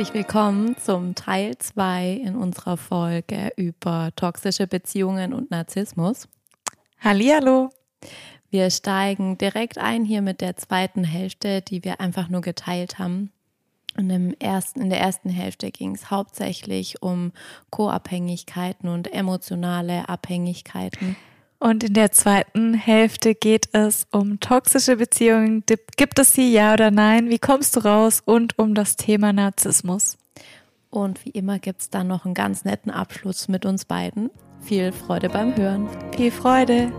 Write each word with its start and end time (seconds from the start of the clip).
Herzlich 0.00 0.24
willkommen 0.24 0.78
zum 0.78 1.14
Teil 1.14 1.58
2 1.58 2.22
in 2.24 2.34
unserer 2.34 2.78
Folge 2.78 3.52
über 3.56 4.08
toxische 4.16 4.66
Beziehungen 4.66 5.34
und 5.34 5.50
Narzissmus. 5.50 6.26
Hallihallo. 7.00 7.68
Wir 8.48 8.70
steigen 8.70 9.36
direkt 9.36 9.76
ein 9.76 10.06
hier 10.06 10.22
mit 10.22 10.40
der 10.40 10.56
zweiten 10.56 11.04
Hälfte, 11.04 11.60
die 11.60 11.84
wir 11.84 12.00
einfach 12.00 12.30
nur 12.30 12.40
geteilt 12.40 12.98
haben. 12.98 13.30
Und 13.94 14.08
im 14.08 14.34
ersten, 14.38 14.80
in 14.80 14.88
der 14.88 15.00
ersten 15.00 15.28
Hälfte 15.28 15.70
ging 15.70 15.94
es 15.94 16.10
hauptsächlich 16.10 17.02
um 17.02 17.32
Co-Abhängigkeiten 17.68 18.88
und 18.88 19.12
emotionale 19.12 20.08
Abhängigkeiten. 20.08 21.14
Und 21.62 21.84
in 21.84 21.92
der 21.92 22.10
zweiten 22.10 22.72
Hälfte 22.72 23.34
geht 23.34 23.68
es 23.72 24.06
um 24.10 24.40
toxische 24.40 24.96
Beziehungen. 24.96 25.62
Gibt 25.98 26.18
es 26.18 26.32
sie, 26.32 26.50
ja 26.50 26.72
oder 26.72 26.90
nein? 26.90 27.28
Wie 27.28 27.38
kommst 27.38 27.76
du 27.76 27.80
raus? 27.80 28.22
Und 28.24 28.58
um 28.58 28.74
das 28.74 28.96
Thema 28.96 29.34
Narzissmus. 29.34 30.16
Und 30.88 31.22
wie 31.26 31.30
immer 31.30 31.58
gibt 31.58 31.82
es 31.82 31.90
dann 31.90 32.08
noch 32.08 32.24
einen 32.24 32.32
ganz 32.32 32.64
netten 32.64 32.90
Abschluss 32.90 33.48
mit 33.48 33.66
uns 33.66 33.84
beiden. 33.84 34.30
Viel 34.62 34.90
Freude 34.90 35.28
beim 35.28 35.54
Hören. 35.54 35.86
Viel 36.16 36.30
Freude. 36.30 36.90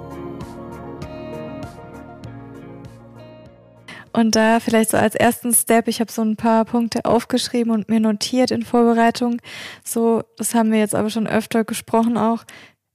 Und 4.13 4.35
da 4.35 4.59
vielleicht 4.59 4.89
so 4.89 4.97
als 4.97 5.15
ersten 5.15 5.53
Step, 5.53 5.87
ich 5.87 6.01
habe 6.01 6.11
so 6.11 6.21
ein 6.21 6.35
paar 6.35 6.65
Punkte 6.65 7.05
aufgeschrieben 7.05 7.71
und 7.71 7.87
mir 7.87 8.01
notiert 8.01 8.51
in 8.51 8.63
Vorbereitung. 8.63 9.41
So, 9.83 10.23
das 10.37 10.53
haben 10.53 10.71
wir 10.71 10.79
jetzt 10.79 10.95
aber 10.95 11.09
schon 11.09 11.27
öfter 11.27 11.63
gesprochen 11.63 12.17
auch. 12.17 12.43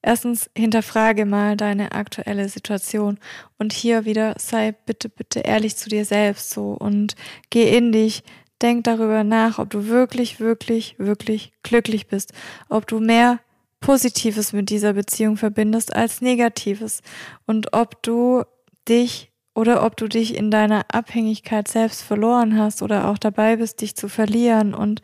Erstens, 0.07 0.49
hinterfrage 0.57 1.27
mal 1.27 1.57
deine 1.57 1.91
aktuelle 1.91 2.49
Situation 2.49 3.19
und 3.59 3.73
hier 3.73 4.05
wieder 4.05 4.37
sei 4.39 4.71
bitte, 4.71 5.09
bitte 5.09 5.41
ehrlich 5.41 5.77
zu 5.77 5.89
dir 5.89 6.05
selbst 6.05 6.51
so 6.51 6.75
und 6.75 7.17
geh 7.51 7.77
in 7.77 7.91
dich, 7.91 8.23
denk 8.63 8.85
darüber 8.85 9.25
nach, 9.25 9.59
ob 9.59 9.69
du 9.71 9.89
wirklich, 9.89 10.39
wirklich, 10.39 10.95
wirklich 11.01 11.53
glücklich 11.65 12.07
bist, 12.07 12.33
ob 12.69 12.87
du 12.87 13.01
mehr 13.01 13.41
Positives 13.81 14.53
mit 14.53 14.71
dieser 14.71 14.93
Beziehung 14.93 15.37
verbindest 15.37 15.93
als 15.97 16.21
Negatives 16.21 17.03
und 17.45 17.73
ob 17.73 18.01
du 18.05 18.45
dich 18.89 19.33
oder 19.57 19.85
ob 19.85 19.97
du 19.97 20.07
dich 20.07 20.37
in 20.37 20.53
deiner 20.53 20.85
Abhängigkeit 20.93 21.67
selbst 21.67 22.03
verloren 22.03 22.57
hast 22.59 22.81
oder 22.81 23.09
auch 23.09 23.19
dabei 23.19 23.57
bist, 23.57 23.81
dich 23.81 23.97
zu 23.97 24.09
verlieren. 24.09 24.73
Und 24.75 25.01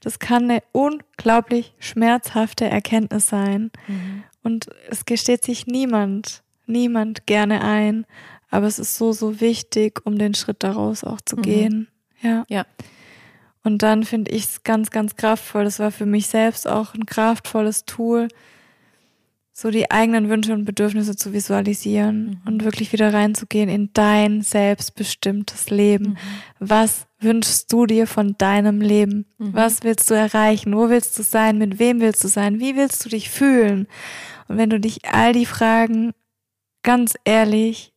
das 0.00 0.20
kann 0.20 0.44
eine 0.44 0.62
unglaublich 0.70 1.74
schmerzhafte 1.78 2.66
Erkenntnis 2.66 3.26
sein. 3.26 3.72
Mhm. 3.88 4.22
Und 4.46 4.68
es 4.88 5.06
gesteht 5.06 5.42
sich 5.42 5.66
niemand, 5.66 6.44
niemand 6.66 7.26
gerne 7.26 7.62
ein. 7.62 8.06
Aber 8.48 8.68
es 8.68 8.78
ist 8.78 8.96
so, 8.96 9.10
so 9.10 9.40
wichtig, 9.40 10.06
um 10.06 10.18
den 10.18 10.34
Schritt 10.34 10.62
daraus 10.62 11.02
auch 11.02 11.20
zu 11.20 11.36
mhm. 11.36 11.42
gehen. 11.42 11.88
Ja. 12.22 12.44
Ja. 12.48 12.64
Und 13.64 13.82
dann 13.82 14.04
finde 14.04 14.30
ich 14.30 14.44
es 14.44 14.62
ganz, 14.62 14.90
ganz 14.90 15.16
kraftvoll. 15.16 15.64
Das 15.64 15.80
war 15.80 15.90
für 15.90 16.06
mich 16.06 16.28
selbst 16.28 16.68
auch 16.68 16.94
ein 16.94 17.06
kraftvolles 17.06 17.86
Tool, 17.86 18.28
so 19.52 19.72
die 19.72 19.90
eigenen 19.90 20.28
Wünsche 20.28 20.52
und 20.52 20.64
Bedürfnisse 20.64 21.16
zu 21.16 21.32
visualisieren 21.32 22.26
mhm. 22.26 22.40
und 22.46 22.64
wirklich 22.64 22.92
wieder 22.92 23.12
reinzugehen 23.12 23.68
in 23.68 23.90
dein 23.94 24.42
selbstbestimmtes 24.42 25.70
Leben. 25.70 26.10
Mhm. 26.10 26.16
Was 26.60 27.08
wünschst 27.18 27.72
du 27.72 27.86
dir 27.86 28.06
von 28.06 28.36
deinem 28.38 28.80
Leben? 28.80 29.26
Mhm. 29.38 29.54
Was 29.54 29.82
willst 29.82 30.08
du 30.08 30.14
erreichen? 30.14 30.72
Wo 30.72 30.88
willst 30.88 31.18
du 31.18 31.24
sein? 31.24 31.58
Mit 31.58 31.80
wem 31.80 32.00
willst 32.00 32.22
du 32.22 32.28
sein? 32.28 32.60
Wie 32.60 32.76
willst 32.76 33.04
du 33.04 33.08
dich 33.08 33.28
fühlen? 33.28 33.88
Und 34.48 34.56
wenn 34.58 34.70
du 34.70 34.80
dich 34.80 35.04
all 35.04 35.32
die 35.32 35.46
Fragen 35.46 36.12
ganz 36.82 37.14
ehrlich 37.24 37.92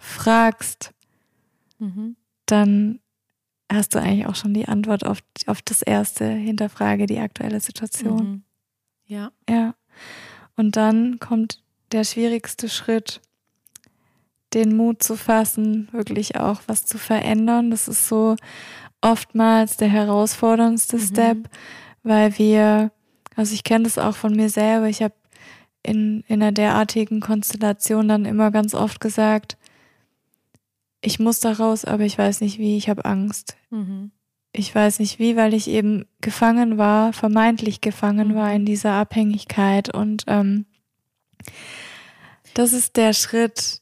fragst, 0.00 0.92
mhm. 1.78 2.16
dann 2.46 3.00
hast 3.70 3.94
du 3.94 4.00
eigentlich 4.00 4.26
auch 4.26 4.34
schon 4.34 4.54
die 4.54 4.68
Antwort 4.68 5.04
auf, 5.04 5.18
auf 5.46 5.62
das 5.62 5.82
erste 5.82 6.26
Hinterfrage, 6.26 7.06
die 7.06 7.18
aktuelle 7.18 7.60
Situation. 7.60 8.30
Mhm. 8.30 8.42
Ja. 9.06 9.32
Ja. 9.48 9.74
Und 10.56 10.76
dann 10.76 11.18
kommt 11.18 11.62
der 11.92 12.04
schwierigste 12.04 12.68
Schritt, 12.68 13.20
den 14.54 14.76
Mut 14.76 15.02
zu 15.02 15.16
fassen, 15.16 15.88
wirklich 15.92 16.36
auch 16.36 16.62
was 16.66 16.86
zu 16.86 16.98
verändern. 16.98 17.70
Das 17.70 17.88
ist 17.88 18.08
so 18.08 18.36
oftmals 19.00 19.76
der 19.76 19.88
herausforderndste 19.88 20.96
mhm. 20.96 21.00
Step, 21.00 21.50
weil 22.02 22.38
wir, 22.38 22.90
also 23.34 23.54
ich 23.54 23.64
kenne 23.64 23.84
das 23.84 23.98
auch 23.98 24.16
von 24.16 24.34
mir 24.34 24.48
selber, 24.48 24.88
ich 24.88 25.02
habe 25.02 25.14
in, 25.86 26.24
in 26.28 26.42
einer 26.42 26.52
derartigen 26.52 27.20
Konstellation 27.20 28.08
dann 28.08 28.24
immer 28.24 28.50
ganz 28.50 28.74
oft 28.74 29.00
gesagt, 29.00 29.56
ich 31.00 31.18
muss 31.18 31.40
da 31.40 31.52
raus, 31.52 31.84
aber 31.84 32.04
ich 32.04 32.18
weiß 32.18 32.40
nicht 32.40 32.58
wie, 32.58 32.76
ich 32.76 32.88
habe 32.88 33.04
Angst. 33.04 33.56
Mhm 33.70 34.10
ich 34.58 34.74
weiß 34.74 34.98
nicht 34.98 35.18
wie, 35.18 35.36
weil 35.36 35.54
ich 35.54 35.68
eben 35.68 36.06
gefangen 36.20 36.78
war, 36.78 37.12
vermeintlich 37.12 37.80
gefangen 37.80 38.34
war 38.34 38.52
in 38.52 38.62
mhm. 38.62 38.66
dieser 38.66 38.92
Abhängigkeit. 38.92 39.94
Und 39.94 40.24
ähm, 40.26 40.66
das 42.54 42.72
ist 42.72 42.96
der 42.96 43.12
Schritt, 43.12 43.80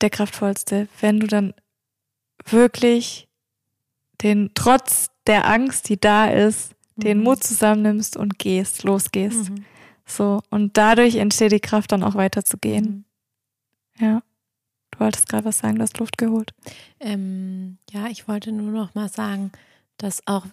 der 0.00 0.10
kraftvollste, 0.10 0.88
wenn 1.00 1.20
du 1.20 1.26
dann 1.26 1.54
wirklich 2.44 3.28
den, 4.22 4.50
trotz 4.54 5.10
der 5.26 5.46
Angst, 5.46 5.88
die 5.88 5.98
da 5.98 6.26
ist, 6.26 6.74
mhm. 6.96 7.02
den 7.02 7.22
Mut 7.22 7.42
zusammennimmst 7.42 8.16
und 8.16 8.38
gehst, 8.38 8.84
losgehst. 8.84 9.50
Mhm. 9.50 9.64
So. 10.08 10.40
Und 10.50 10.76
dadurch 10.76 11.16
entsteht 11.16 11.52
die 11.52 11.60
Kraft, 11.60 11.92
dann 11.92 12.02
auch 12.02 12.14
weiterzugehen. 12.14 13.04
Mhm. 13.98 14.04
Ja. 14.04 14.22
Du 14.90 15.00
wolltest 15.00 15.28
gerade 15.28 15.44
was 15.44 15.58
sagen, 15.58 15.76
du 15.76 15.82
hast 15.82 15.98
Luft 15.98 16.18
geholt. 16.18 16.54
Ähm, 16.98 17.78
ja, 17.90 18.06
ich 18.08 18.26
wollte 18.26 18.50
nur 18.52 18.72
noch 18.72 18.94
mal 18.94 19.08
sagen, 19.08 19.52
dass 19.98 20.26
auch 20.26 20.46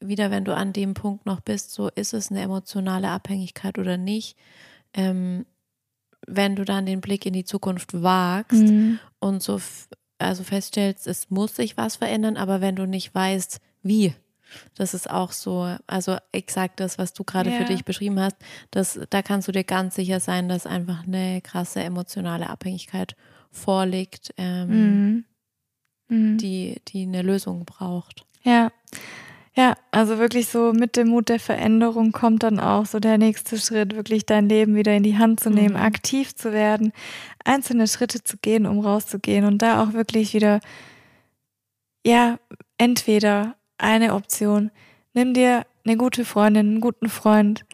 wieder, 0.00 0.30
wenn 0.30 0.44
du 0.44 0.56
an 0.56 0.72
dem 0.72 0.94
Punkt 0.94 1.26
noch 1.26 1.40
bist, 1.40 1.72
so 1.72 1.88
ist 1.94 2.14
es 2.14 2.30
eine 2.30 2.40
emotionale 2.40 3.10
Abhängigkeit 3.10 3.78
oder 3.78 3.96
nicht, 3.96 4.36
ähm, 4.94 5.46
wenn 6.26 6.56
du 6.56 6.64
dann 6.64 6.86
den 6.86 7.00
Blick 7.00 7.26
in 7.26 7.32
die 7.32 7.44
Zukunft 7.44 8.02
wagst 8.02 8.62
mhm. 8.62 8.98
und 9.20 9.42
so 9.42 9.60
also 10.18 10.42
feststellst, 10.42 11.06
es 11.06 11.30
muss 11.30 11.54
sich 11.54 11.76
was 11.76 11.96
verändern, 11.96 12.36
aber 12.36 12.60
wenn 12.60 12.74
du 12.74 12.86
nicht 12.86 13.14
weißt, 13.14 13.60
wie, 13.82 14.14
das 14.74 14.94
ist 14.94 15.10
auch 15.10 15.32
so, 15.32 15.76
also 15.86 16.16
exakt 16.32 16.80
das, 16.80 16.98
was 16.98 17.12
du 17.12 17.24
gerade 17.24 17.50
yeah. 17.50 17.58
für 17.58 17.64
dich 17.64 17.84
beschrieben 17.84 18.20
hast, 18.20 18.36
das, 18.70 18.98
da 19.10 19.22
kannst 19.22 19.48
du 19.48 19.52
dir 19.52 19.64
ganz 19.64 19.94
sicher 19.94 20.20
sein, 20.20 20.48
dass 20.48 20.66
einfach 20.66 21.06
eine 21.06 21.40
krasse 21.42 21.80
emotionale 21.80 22.48
Abhängigkeit 22.48 23.16
vorliegt, 23.50 24.32
ähm, 24.36 24.68
mhm. 24.68 25.24
Mhm. 26.08 26.38
Die, 26.38 26.80
die 26.88 27.02
eine 27.02 27.22
Lösung 27.22 27.64
braucht. 27.64 28.24
Ja. 28.42 28.70
Ja, 29.54 29.74
also 29.90 30.18
wirklich 30.18 30.46
so 30.46 30.72
mit 30.72 30.96
dem 30.96 31.08
Mut 31.08 31.28
der 31.28 31.40
Veränderung 31.40 32.12
kommt 32.12 32.44
dann 32.44 32.60
auch 32.60 32.86
so 32.86 33.00
der 33.00 33.18
nächste 33.18 33.58
Schritt, 33.58 33.96
wirklich 33.96 34.24
dein 34.24 34.48
Leben 34.48 34.76
wieder 34.76 34.94
in 34.94 35.02
die 35.02 35.18
Hand 35.18 35.40
zu 35.40 35.50
nehmen, 35.50 35.74
mhm. 35.74 35.82
aktiv 35.82 36.36
zu 36.36 36.52
werden, 36.52 36.92
einzelne 37.44 37.88
Schritte 37.88 38.22
zu 38.22 38.36
gehen, 38.36 38.66
um 38.66 38.78
rauszugehen 38.78 39.44
und 39.44 39.58
da 39.58 39.82
auch 39.82 39.94
wirklich 39.94 40.32
wieder, 40.32 40.60
ja, 42.06 42.38
entweder 42.76 43.56
eine 43.78 44.14
Option, 44.14 44.70
nimm 45.14 45.34
dir 45.34 45.64
eine 45.84 45.96
gute 45.96 46.24
Freundin, 46.24 46.68
einen 46.68 46.80
guten 46.80 47.08
Freund, 47.08 47.64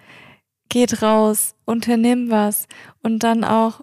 geht 0.68 1.02
raus, 1.02 1.54
unternimm 1.64 2.30
was 2.30 2.66
und 3.02 3.22
dann 3.22 3.44
auch 3.44 3.80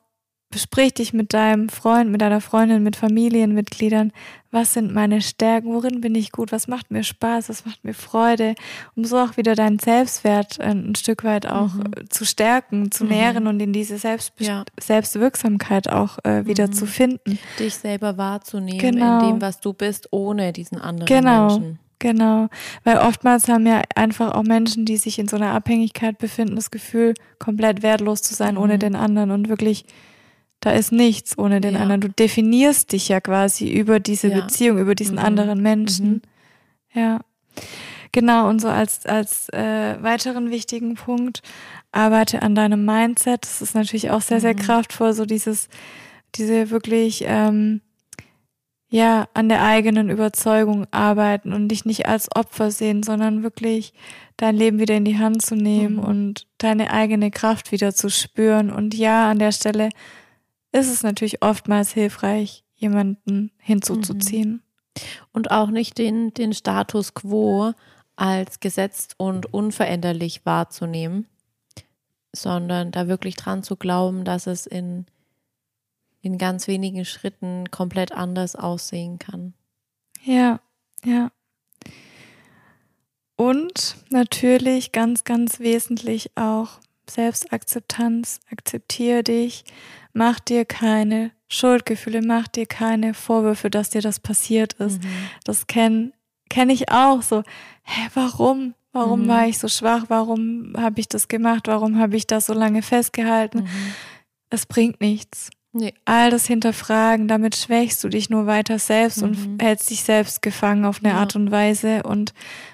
Besprich 0.52 0.94
dich 0.94 1.14
mit 1.14 1.34
deinem 1.34 1.70
Freund, 1.70 2.12
mit 2.12 2.22
deiner 2.22 2.42
Freundin, 2.42 2.84
mit 2.84 2.98
Familienmitgliedern. 2.98 4.12
Was 4.52 4.74
sind 4.74 4.94
meine 4.94 5.22
Stärken? 5.22 5.74
Worin 5.74 6.02
bin 6.02 6.14
ich 6.14 6.34
gut? 6.34 6.52
Was 6.52 6.68
macht 6.68 6.92
mir 6.92 7.04
Spaß? 7.04 7.48
Was 7.48 7.66
macht 7.66 7.86
mir 7.86 7.94
Freude? 7.94 8.56
Um 8.98 9.06
so 9.06 9.18
auch 9.18 9.38
wieder 9.38 9.56
deinen 9.56 9.80
Selbstwert 9.80 10.60
ein 10.60 10.94
Stück 10.96 11.24
weit 11.24 11.48
auch 11.48 11.74
mhm. 11.74 12.10
zu 12.10 12.26
stärken, 12.26 12.92
zu 12.92 13.06
mhm. 13.06 13.10
nähren 13.12 13.48
und 13.48 13.62
in 13.62 13.72
diese 13.72 13.98
Selbstbe 13.98 14.44
ja. 14.44 14.66
Selbstwirksamkeit 14.78 15.90
auch 15.90 16.20
äh, 16.26 16.46
wieder 16.46 16.68
mhm. 16.68 16.74
zu 16.74 16.86
finden. 16.86 17.40
Dich 17.58 17.76
selber 17.76 18.18
wahrzunehmen 18.18 18.80
genau. 18.80 19.22
in 19.22 19.30
dem, 19.30 19.42
was 19.42 19.62
du 19.62 19.72
bist, 19.72 20.10
ohne 20.12 20.52
diesen 20.52 20.82
anderen 20.82 21.06
genau. 21.06 21.48
Menschen. 21.48 21.80
Genau, 22.02 22.50
weil 22.84 22.98
oftmals 22.98 23.48
haben 23.48 23.68
ja 23.68 23.84
einfach 23.94 24.34
auch 24.34 24.42
Menschen, 24.42 24.86
die 24.86 24.98
sich 24.98 25.20
in 25.20 25.28
so 25.28 25.36
einer 25.36 25.54
Abhängigkeit 25.54 26.18
befinden, 26.18 26.56
das 26.56 26.72
Gefühl, 26.72 27.14
komplett 27.38 27.84
wertlos 27.84 28.24
zu 28.24 28.34
sein 28.34 28.58
ohne 28.58 28.74
mhm. 28.74 28.80
den 28.80 28.96
anderen 28.96 29.30
und 29.30 29.50
wirklich 29.50 29.86
da 30.62 30.72
ist 30.72 30.92
nichts 30.92 31.38
ohne 31.38 31.62
den 31.62 31.76
ja. 31.76 31.82
anderen. 31.82 32.02
Du 32.02 32.10
definierst 32.10 32.92
dich 32.92 33.08
ja 33.08 33.22
quasi 33.22 33.72
über 33.72 34.00
diese 34.00 34.30
ja. 34.30 34.42
Beziehung, 34.42 34.80
über 34.80 34.96
diesen 34.96 35.18
mhm. 35.18 35.26
anderen 35.26 35.62
Menschen. 35.62 36.24
Mhm. 36.94 37.00
Ja. 37.00 37.20
Genau, 38.12 38.50
und 38.50 38.60
so 38.60 38.68
als, 38.68 39.06
als 39.06 39.50
äh, 39.50 40.02
weiteren 40.02 40.50
wichtigen 40.50 40.96
Punkt, 40.96 41.44
arbeite 41.92 42.42
an 42.42 42.56
deinem 42.56 42.84
Mindset. 42.84 43.44
Das 43.44 43.62
ist 43.62 43.76
natürlich 43.76 44.10
auch 44.10 44.22
sehr, 44.22 44.42
sehr 44.42 44.54
mhm. 44.54 44.60
kraftvoll, 44.60 45.14
so 45.14 45.26
dieses, 45.26 45.70
diese 46.34 46.72
wirklich, 46.72 47.26
ähm, 47.28 47.82
ja, 48.94 49.30
an 49.34 49.48
der 49.48 49.64
eigenen 49.64 50.10
Überzeugung 50.10 50.86
arbeiten 50.92 51.54
und 51.54 51.70
dich 51.70 51.86
nicht 51.86 52.08
als 52.08 52.28
Opfer 52.36 52.72
sehen, 52.72 53.04
sondern 53.04 53.42
wirklich 53.42 53.94
dein 54.36 54.58
Leben 54.58 54.80
wieder 54.80 54.96
in 54.96 55.06
die 55.06 55.18
Hand 55.18 55.42
zu 55.42 55.56
nehmen 55.56 55.96
mhm. 55.96 56.04
und 56.04 56.48
deine 56.58 56.92
eigene 56.92 57.32
Kraft 57.32 57.72
wieder 57.72 57.96
zu 57.96 58.10
spüren. 58.10 58.70
Und 58.70 58.94
ja, 58.94 59.32
an 59.32 59.40
der 59.40 59.54
Stelle 59.54 59.90
ist 60.74 60.92
es 60.92 61.04
natürlich 61.04 61.42
oftmals 61.42 61.94
hilfreich, 61.94 62.66
jemanden 62.76 63.52
hinzuzuziehen. 63.60 64.62
Und 65.32 65.52
auch 65.52 65.70
nicht 65.70 65.98
den, 65.98 66.34
den 66.34 66.52
Status 66.52 67.14
quo 67.14 67.72
als 68.18 68.60
gesetzt 68.60 69.16
und 69.16 69.54
unveränderlich 69.54 70.46
wahrzunehmen, 70.46 71.28
sondern 72.34 72.92
da 72.92 73.08
wirklich 73.08 73.38
dran 73.38 73.64
zu 73.64 73.78
glauben, 73.78 74.26
dass 74.26 74.48
es 74.48 74.68
in, 74.68 75.06
in 76.22 76.38
ganz 76.38 76.68
wenigen 76.68 77.06
Schritten 77.06 77.70
komplett 77.72 78.12
anders 78.12 78.56
aussehen 78.56 79.20
kann. 79.20 79.54
Ja, 80.24 80.60
ja. 81.04 81.32
Und 83.36 83.96
natürlich 84.10 84.92
ganz, 84.92 85.24
ganz 85.24 85.60
wesentlich 85.60 86.32
auch 86.36 86.80
Selbstakzeptanz. 87.10 88.40
Akzeptiere 88.52 89.24
dich, 89.24 89.64
mach 90.14 90.40
dir 90.40 90.66
keine 90.66 91.32
Schuldgefühle, 91.48 92.22
mach 92.22 92.48
dir 92.48 92.68
keine 92.68 93.14
Vorwürfe, 93.14 93.70
dass 93.70 93.90
dir 93.90 94.02
das 94.02 94.20
passiert 94.20 94.74
ist. 94.74 95.04
Mhm. 95.04 95.08
Das 95.44 95.68
kenne 95.68 96.14
kenn 96.50 96.70
ich 96.70 96.92
auch 96.92 97.22
so. 97.22 97.44
Hä, 97.84 98.10
warum? 98.14 98.76
Warum 98.92 99.24
mhm. 99.24 99.28
war 99.28 99.48
ich 99.48 99.58
so 99.58 99.68
schwach? 99.68 100.06
Warum 100.10 100.76
habe 100.78 101.00
ich 101.00 101.08
das 101.08 101.28
gemacht? 101.28 101.68
Warum 101.68 101.98
habe 101.98 102.18
ich 102.18 102.28
das 102.28 102.46
so 102.46 102.54
lange 102.54 102.82
festgehalten? 102.82 103.64
Mhm. 103.64 103.94
Es 104.50 104.66
bringt 104.66 105.00
nichts. 105.00 105.50
Nee. 105.74 105.94
All 106.04 106.30
das 106.32 106.48
hinterfragen, 106.48 107.28
damit 107.28 107.56
schwächst 107.56 108.04
du 108.04 108.10
dich 108.10 108.30
nur 108.30 108.46
weiter 108.46 108.78
selbst 108.78 109.24
und 109.24 109.38
mhm. 109.38 109.58
hältst 109.62 109.90
dich 109.90 110.04
selbst 110.04 110.42
gefangen 110.42 110.84
auf 110.84 111.00
eine 111.00 111.14
ja. 111.14 111.20
Art 111.20 111.36
und 111.36 111.50
Weise 111.50 112.04
und 112.04 112.34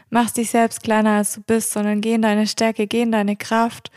machst 0.10 0.38
dich 0.38 0.50
selbst 0.50 0.82
kleiner 0.82 1.12
als 1.12 1.34
du 1.34 1.42
bist, 1.42 1.72
sondern 1.72 2.02
geh 2.02 2.14
in 2.14 2.24
deine 2.24 2.48
Stärke, 2.48 2.88
geh 2.88 3.02
in 3.02 3.12
deine 3.12 3.36
Kraft. 3.36 3.92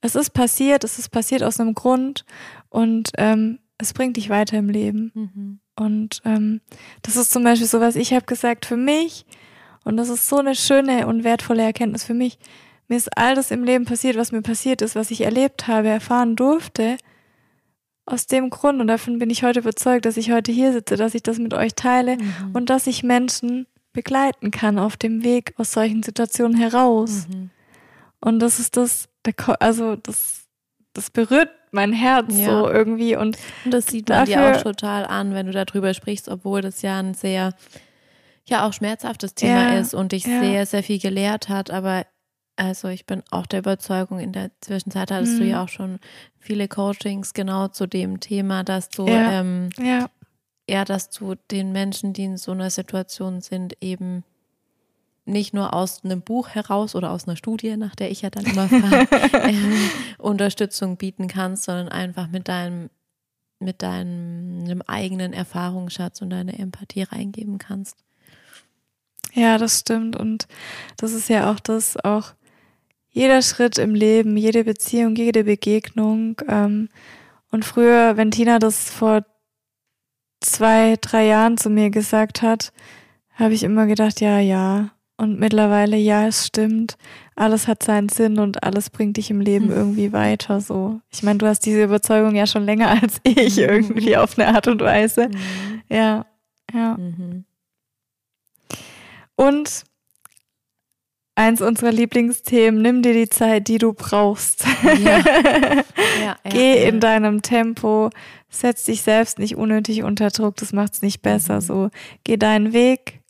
Es 0.00 0.14
ist 0.14 0.30
passiert, 0.30 0.82
es 0.82 0.98
ist 0.98 1.10
passiert 1.10 1.42
aus 1.42 1.60
einem 1.60 1.74
Grund 1.74 2.24
und 2.70 3.10
ähm, 3.18 3.58
es 3.76 3.92
bringt 3.92 4.16
dich 4.16 4.30
weiter 4.30 4.56
im 4.56 4.70
Leben. 4.70 5.12
Mhm. 5.14 5.60
Und 5.76 6.22
ähm, 6.24 6.60
das 7.02 7.16
ist 7.16 7.32
zum 7.32 7.44
Beispiel 7.44 7.66
so 7.66 7.80
was, 7.80 7.96
ich 7.96 8.14
habe 8.14 8.24
gesagt, 8.24 8.64
für 8.64 8.76
mich, 8.76 9.26
und 9.84 9.96
das 9.96 10.08
ist 10.08 10.28
so 10.28 10.38
eine 10.38 10.54
schöne 10.54 11.06
und 11.06 11.24
wertvolle 11.24 11.62
Erkenntnis 11.62 12.04
für 12.04 12.14
mich, 12.14 12.38
mir 12.88 12.96
ist 12.96 13.16
all 13.16 13.34
das 13.34 13.50
im 13.50 13.64
Leben 13.64 13.84
passiert, 13.84 14.16
was 14.16 14.32
mir 14.32 14.42
passiert 14.42 14.82
ist, 14.82 14.96
was 14.96 15.10
ich 15.10 15.22
erlebt 15.22 15.66
habe, 15.66 15.88
erfahren 15.88 16.36
durfte, 16.36 16.96
aus 18.12 18.26
dem 18.26 18.50
Grund, 18.50 18.80
und 18.80 18.88
davon 18.88 19.18
bin 19.18 19.30
ich 19.30 19.42
heute 19.42 19.60
überzeugt, 19.60 20.04
dass 20.04 20.16
ich 20.16 20.30
heute 20.30 20.52
hier 20.52 20.72
sitze, 20.72 20.96
dass 20.96 21.14
ich 21.14 21.22
das 21.22 21.38
mit 21.38 21.54
euch 21.54 21.74
teile 21.74 22.16
mhm. 22.16 22.50
und 22.52 22.70
dass 22.70 22.86
ich 22.86 23.02
Menschen 23.02 23.66
begleiten 23.92 24.50
kann 24.50 24.78
auf 24.78 24.96
dem 24.96 25.24
Weg 25.24 25.54
aus 25.56 25.72
solchen 25.72 26.02
Situationen 26.02 26.56
heraus. 26.56 27.26
Mhm. 27.28 27.50
Und 28.20 28.38
das 28.38 28.58
ist 28.58 28.76
das, 28.76 29.08
also 29.60 29.96
das, 29.96 30.46
das 30.92 31.10
berührt 31.10 31.50
mein 31.72 31.92
Herz 31.92 32.36
ja. 32.36 32.44
so 32.44 32.68
irgendwie 32.68 33.16
und, 33.16 33.38
und 33.64 33.72
das 33.72 33.86
sieht 33.86 34.10
man 34.10 34.26
dir 34.26 34.56
auch 34.56 34.62
total 34.62 35.06
an, 35.06 35.34
wenn 35.34 35.46
du 35.46 35.52
darüber 35.52 35.94
sprichst, 35.94 36.28
obwohl 36.28 36.60
das 36.60 36.82
ja 36.82 36.98
ein 36.98 37.14
sehr 37.14 37.54
ja 38.44 38.66
auch 38.66 38.74
schmerzhaftes 38.74 39.34
Thema 39.34 39.72
ja, 39.72 39.80
ist 39.80 39.94
und 39.94 40.12
dich 40.12 40.26
ja. 40.26 40.40
sehr 40.40 40.66
sehr 40.66 40.82
viel 40.82 40.98
gelehrt 40.98 41.48
hat, 41.48 41.70
aber 41.70 42.04
also 42.56 42.88
ich 42.88 43.06
bin 43.06 43.22
auch 43.30 43.46
der 43.46 43.60
Überzeugung, 43.60 44.20
in 44.20 44.32
der 44.32 44.50
Zwischenzeit 44.60 45.10
hattest 45.10 45.34
mhm. 45.34 45.38
du 45.38 45.44
ja 45.46 45.64
auch 45.64 45.68
schon 45.68 45.98
viele 46.38 46.68
Coachings 46.68 47.34
genau 47.34 47.68
zu 47.68 47.86
dem 47.86 48.20
Thema, 48.20 48.64
dass 48.64 48.88
du 48.88 49.06
ja, 49.06 49.40
ähm, 49.40 49.70
ja. 49.78 50.10
ja, 50.68 50.84
dass 50.84 51.10
du 51.10 51.34
den 51.50 51.72
Menschen, 51.72 52.12
die 52.12 52.24
in 52.24 52.36
so 52.36 52.52
einer 52.52 52.70
Situation 52.70 53.40
sind, 53.40 53.74
eben 53.80 54.24
nicht 55.24 55.54
nur 55.54 55.72
aus 55.72 56.04
einem 56.04 56.20
Buch 56.20 56.48
heraus 56.48 56.94
oder 56.94 57.10
aus 57.10 57.26
einer 57.26 57.36
Studie, 57.36 57.76
nach 57.76 57.94
der 57.94 58.10
ich 58.10 58.22
ja 58.22 58.30
dann 58.30 58.44
immer 58.44 58.68
frage, 58.68 59.08
ähm, 59.48 59.90
Unterstützung 60.18 60.96
bieten 60.96 61.28
kannst, 61.28 61.64
sondern 61.64 61.88
einfach 61.88 62.28
mit 62.28 62.48
deinem 62.48 62.90
mit 63.60 63.82
deinem 63.82 64.82
eigenen 64.88 65.32
Erfahrungsschatz 65.32 66.20
und 66.20 66.30
deiner 66.30 66.58
Empathie 66.58 67.04
reingeben 67.04 67.58
kannst. 67.58 67.96
Ja, 69.34 69.56
das 69.56 69.78
stimmt. 69.80 70.16
Und 70.16 70.46
das 70.96 71.12
ist 71.12 71.28
ja 71.28 71.50
auch 71.50 71.60
das, 71.60 71.96
auch 71.96 72.34
jeder 73.12 73.42
Schritt 73.42 73.78
im 73.78 73.94
Leben, 73.94 74.36
jede 74.36 74.64
Beziehung, 74.64 75.14
jede 75.14 75.44
Begegnung. 75.44 76.40
Ähm, 76.48 76.88
und 77.50 77.64
früher, 77.64 78.16
wenn 78.16 78.30
Tina 78.30 78.58
das 78.58 78.90
vor 78.90 79.24
zwei, 80.40 80.96
drei 81.00 81.26
Jahren 81.26 81.58
zu 81.58 81.70
mir 81.70 81.90
gesagt 81.90 82.42
hat, 82.42 82.72
habe 83.34 83.54
ich 83.54 83.62
immer 83.62 83.86
gedacht, 83.86 84.20
ja, 84.20 84.38
ja. 84.38 84.90
Und 85.18 85.38
mittlerweile, 85.38 85.96
ja, 85.96 86.26
es 86.26 86.46
stimmt. 86.46 86.96
Alles 87.36 87.68
hat 87.68 87.82
seinen 87.82 88.08
Sinn 88.08 88.38
und 88.38 88.64
alles 88.64 88.90
bringt 88.90 89.18
dich 89.18 89.30
im 89.30 89.40
Leben 89.40 89.66
hm. 89.66 89.76
irgendwie 89.76 90.12
weiter. 90.12 90.60
So. 90.60 91.00
Ich 91.10 91.22
meine, 91.22 91.38
du 91.38 91.46
hast 91.46 91.60
diese 91.60 91.84
Überzeugung 91.84 92.34
ja 92.34 92.46
schon 92.46 92.64
länger 92.64 92.88
als 93.02 93.20
ich 93.22 93.56
mhm. 93.56 93.62
irgendwie 93.62 94.16
auf 94.16 94.38
eine 94.38 94.48
Art 94.48 94.66
und 94.68 94.80
Weise. 94.80 95.28
Mhm. 95.28 95.82
Ja, 95.88 96.26
ja. 96.72 96.96
Mhm. 96.96 97.44
Und 99.36 99.84
eins 101.34 101.60
unserer 101.60 101.92
Lieblingsthemen, 101.92 102.82
nimm 102.82 103.02
dir 103.02 103.14
die 103.14 103.28
Zeit, 103.28 103.68
die 103.68 103.78
du 103.78 103.92
brauchst. 103.92 104.64
Ja. 105.02 105.22
Ja, 106.20 106.36
Geh 106.44 106.82
ja, 106.82 106.88
in 106.88 107.00
deinem 107.00 107.42
Tempo, 107.42 108.10
setz 108.50 108.84
dich 108.84 109.02
selbst 109.02 109.38
nicht 109.38 109.56
unnötig 109.56 110.02
unter 110.02 110.28
Druck, 110.28 110.56
das 110.56 110.72
macht 110.72 110.94
es 110.94 111.02
nicht 111.02 111.22
besser. 111.22 111.56
Mhm. 111.56 111.60
So, 111.60 111.90
geh 112.24 112.36
deinen 112.36 112.72
Weg, 112.72 113.20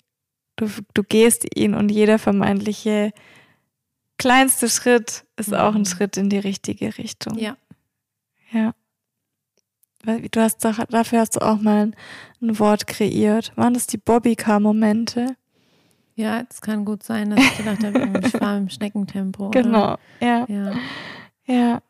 du, 0.56 0.68
du 0.94 1.02
gehst 1.02 1.46
ihn 1.56 1.74
und 1.74 1.90
jeder 1.90 2.18
vermeintliche 2.18 3.12
kleinste 4.18 4.68
Schritt 4.68 5.24
ist 5.36 5.50
mhm. 5.50 5.54
auch 5.54 5.74
ein 5.74 5.84
Schritt 5.84 6.16
in 6.16 6.28
die 6.28 6.38
richtige 6.38 6.98
Richtung. 6.98 7.38
Ja. 7.38 7.56
Ja. 8.52 8.74
Du 10.04 10.40
hast 10.40 10.64
dafür 10.64 11.20
hast 11.20 11.36
du 11.36 11.40
auch 11.40 11.60
mal 11.60 11.86
ein, 11.86 11.96
ein 12.40 12.58
Wort 12.58 12.88
kreiert. 12.88 13.52
Waren 13.56 13.74
das 13.74 13.86
die 13.86 13.98
Bobby-Car-Momente? 13.98 15.36
Ja, 16.14 16.44
es 16.48 16.60
kann 16.60 16.84
gut 16.84 17.02
sein, 17.02 17.30
dass 17.30 17.40
ich 17.40 17.56
gedacht 17.56 17.84
habe, 17.84 18.20
ich 18.24 18.32
fahre 18.32 18.58
im 18.58 18.68
Schneckentempo. 18.68 19.50
Genau, 19.50 19.96
ja. 20.20 20.44
ja. 20.48 20.72
Ja. 21.46 21.82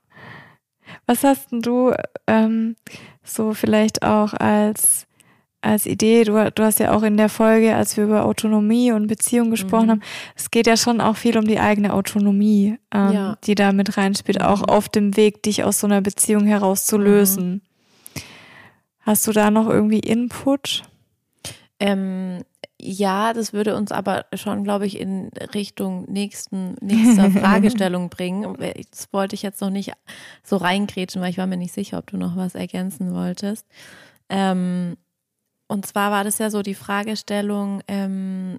Was 1.07 1.25
hast 1.25 1.53
denn 1.53 1.61
du 1.61 1.93
ähm, 2.27 2.77
so 3.23 3.55
vielleicht 3.55 4.03
auch 4.03 4.35
als, 4.35 5.07
als 5.61 5.87
Idee? 5.87 6.25
Du, 6.25 6.51
du 6.51 6.63
hast 6.63 6.79
ja 6.79 6.95
auch 6.95 7.03
in 7.03 7.17
der 7.17 7.29
Folge, 7.29 7.75
als 7.75 7.97
wir 7.97 8.05
über 8.05 8.25
Autonomie 8.25 8.93
und 8.93 9.09
Beziehung 9.09 9.51
gesprochen 9.51 9.87
mhm. 9.87 9.91
haben, 9.91 10.03
es 10.37 10.51
geht 10.51 10.67
ja 10.67 10.77
schon 10.77 11.01
auch 11.01 11.17
viel 11.17 11.37
um 11.37 11.47
die 11.47 11.59
eigene 11.59 11.93
Autonomie, 11.93 12.79
ähm, 12.93 13.13
ja. 13.13 13.39
die 13.45 13.55
da 13.55 13.73
mit 13.73 13.97
reinspielt, 13.97 14.39
mhm. 14.39 14.47
auch 14.47 14.63
auf 14.63 14.89
dem 14.89 15.17
Weg, 15.17 15.43
dich 15.43 15.65
aus 15.65 15.81
so 15.81 15.87
einer 15.87 16.01
Beziehung 16.01 16.47
herauszulösen. 16.47 17.51
Mhm. 17.51 17.61
Hast 19.01 19.27
du 19.27 19.33
da 19.33 19.51
noch 19.51 19.69
irgendwie 19.69 19.99
Input? 19.99 20.83
Ähm, 21.81 22.45
ja, 22.85 23.33
das 23.33 23.53
würde 23.53 23.77
uns 23.77 23.93
aber 23.93 24.27
schon, 24.35 24.65
glaube 24.65 24.87
ich, 24.87 24.99
in 24.99 25.29
Richtung 25.55 26.05
nächsten, 26.11 26.75
nächster 26.81 27.31
Fragestellung 27.41 28.11
bringen. 28.11 28.57
Das 28.91 29.13
wollte 29.13 29.35
ich 29.35 29.43
jetzt 29.43 29.61
noch 29.61 29.71
nicht 29.71 29.93
so 30.43 30.57
reingrätschen, 30.57 31.23
weil 31.23 31.31
ich 31.31 31.39
war 31.39 31.47
mir 31.47 31.57
nicht 31.57 31.73
sicher, 31.73 31.99
ob 31.99 32.09
du 32.09 32.17
noch 32.17 32.37
was 32.37 32.55
ergänzen 32.55 33.15
wolltest. 33.15 33.67
Ähm, 34.29 34.97
und 35.69 35.87
zwar 35.87 36.11
war 36.11 36.25
das 36.25 36.39
ja 36.39 36.51
so 36.51 36.63
die 36.63 36.75
Fragestellung, 36.75 37.83
ähm, 37.87 38.59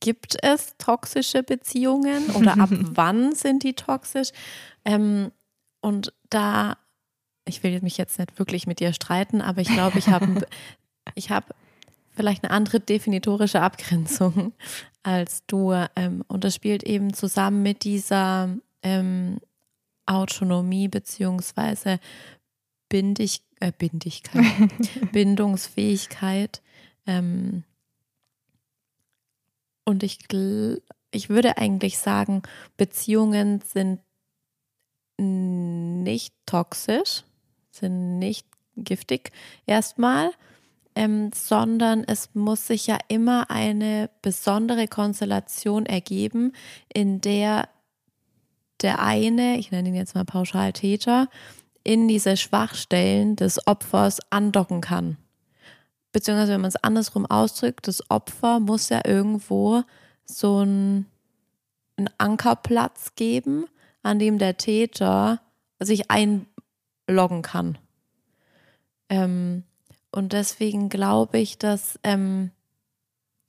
gibt 0.00 0.36
es 0.42 0.76
toxische 0.78 1.42
Beziehungen 1.42 2.30
oder 2.30 2.60
ab 2.60 2.68
wann 2.70 3.34
sind 3.34 3.62
die 3.62 3.74
toxisch? 3.74 4.30
Ähm, 4.84 5.32
und 5.80 6.12
da, 6.28 6.76
ich 7.46 7.62
will 7.62 7.80
mich 7.80 7.96
jetzt 7.96 8.18
nicht 8.18 8.38
wirklich 8.38 8.66
mit 8.66 8.78
dir 8.78 8.92
streiten, 8.92 9.40
aber 9.40 9.62
ich 9.62 9.68
glaube, 9.68 9.98
ich 9.98 10.08
habe 10.08 10.46
ich 11.14 11.30
habe 11.30 11.46
vielleicht 12.18 12.42
eine 12.42 12.52
andere 12.52 12.80
definitorische 12.80 13.62
Abgrenzung 13.62 14.52
als 15.04 15.46
du. 15.46 15.72
Ähm, 15.94 16.24
und 16.26 16.42
das 16.42 16.56
spielt 16.56 16.82
eben 16.82 17.14
zusammen 17.14 17.62
mit 17.62 17.84
dieser 17.84 18.50
ähm, 18.82 19.38
Autonomie 20.04 20.88
beziehungsweise 20.88 22.00
Bindig, 22.88 23.42
äh, 23.60 23.70
Bindigkeit, 23.70 24.72
Bindungsfähigkeit. 25.12 26.60
Ähm, 27.06 27.62
und 29.84 30.02
ich, 30.02 30.18
ich 31.12 31.28
würde 31.28 31.56
eigentlich 31.56 31.98
sagen, 31.98 32.42
Beziehungen 32.76 33.60
sind 33.60 34.00
nicht 35.20 36.34
toxisch, 36.46 37.22
sind 37.70 38.18
nicht 38.18 38.46
giftig 38.76 39.30
erstmal, 39.66 40.32
ähm, 40.98 41.30
sondern 41.32 42.02
es 42.02 42.34
muss 42.34 42.66
sich 42.66 42.88
ja 42.88 42.98
immer 43.06 43.52
eine 43.52 44.10
besondere 44.20 44.88
Konstellation 44.88 45.86
ergeben, 45.86 46.52
in 46.92 47.20
der 47.20 47.68
der 48.82 49.00
eine, 49.00 49.58
ich 49.58 49.70
nenne 49.70 49.90
ihn 49.90 49.94
jetzt 49.94 50.16
mal 50.16 50.24
pauschal 50.24 50.72
Täter, 50.72 51.28
in 51.84 52.08
diese 52.08 52.36
Schwachstellen 52.36 53.36
des 53.36 53.64
Opfers 53.68 54.18
andocken 54.30 54.80
kann. 54.80 55.18
Beziehungsweise, 56.10 56.52
wenn 56.52 56.62
man 56.62 56.68
es 56.68 56.82
andersrum 56.82 57.26
ausdrückt, 57.26 57.86
das 57.86 58.10
Opfer 58.10 58.58
muss 58.58 58.88
ja 58.88 59.00
irgendwo 59.04 59.82
so 60.24 60.58
einen, 60.58 61.06
einen 61.96 62.10
Ankerplatz 62.18 63.14
geben, 63.14 63.66
an 64.02 64.18
dem 64.18 64.38
der 64.38 64.56
Täter 64.56 65.40
sich 65.78 66.10
einloggen 66.10 67.42
kann. 67.42 67.78
Ähm, 69.08 69.62
und 70.10 70.32
deswegen 70.32 70.88
glaube 70.88 71.38
ich, 71.38 71.58
dass, 71.58 71.98
ähm, 72.02 72.50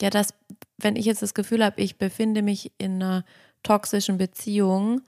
ja, 0.02 0.10
dass, 0.10 0.34
wenn 0.78 0.96
ich 0.96 1.06
jetzt 1.06 1.22
das 1.22 1.34
Gefühl 1.34 1.64
habe, 1.64 1.82
ich 1.82 1.98
befinde 1.98 2.42
mich 2.42 2.72
in 2.78 2.96
einer 2.96 3.26
toxischen 3.64 4.18
Beziehung, 4.18 5.02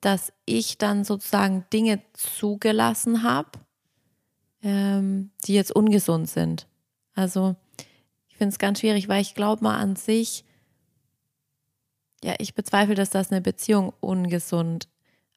dass 0.00 0.32
ich 0.44 0.78
dann 0.78 1.04
sozusagen 1.04 1.64
Dinge 1.72 2.00
zugelassen 2.12 3.22
habe, 3.22 3.50
ähm, 4.62 5.30
die 5.44 5.54
jetzt 5.54 5.74
ungesund 5.74 6.28
sind. 6.28 6.68
Also 7.14 7.56
ich 8.28 8.36
finde 8.36 8.52
es 8.52 8.58
ganz 8.58 8.80
schwierig, 8.80 9.08
weil 9.08 9.22
ich 9.22 9.34
glaube 9.34 9.64
mal 9.64 9.78
an 9.78 9.96
sich, 9.96 10.44
ja, 12.22 12.34
ich 12.38 12.54
bezweifle, 12.54 12.94
dass 12.94 13.10
das 13.10 13.30
eine 13.30 13.40
Beziehung 13.40 13.92
ungesund 14.00 14.88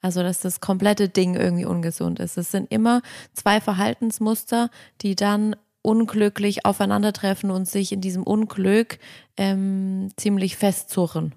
also, 0.01 0.23
dass 0.23 0.39
das 0.39 0.61
komplette 0.61 1.09
Ding 1.09 1.35
irgendwie 1.35 1.65
ungesund 1.65 2.19
ist. 2.19 2.37
Es 2.37 2.51
sind 2.51 2.71
immer 2.71 3.01
zwei 3.33 3.59
Verhaltensmuster, 3.59 4.69
die 5.01 5.15
dann 5.15 5.55
unglücklich 5.81 6.65
aufeinandertreffen 6.65 7.51
und 7.51 7.67
sich 7.67 7.91
in 7.91 8.01
diesem 8.01 8.23
Unglück 8.23 8.99
ähm, 9.37 10.09
ziemlich 10.15 10.55
festzurren. 10.55 11.33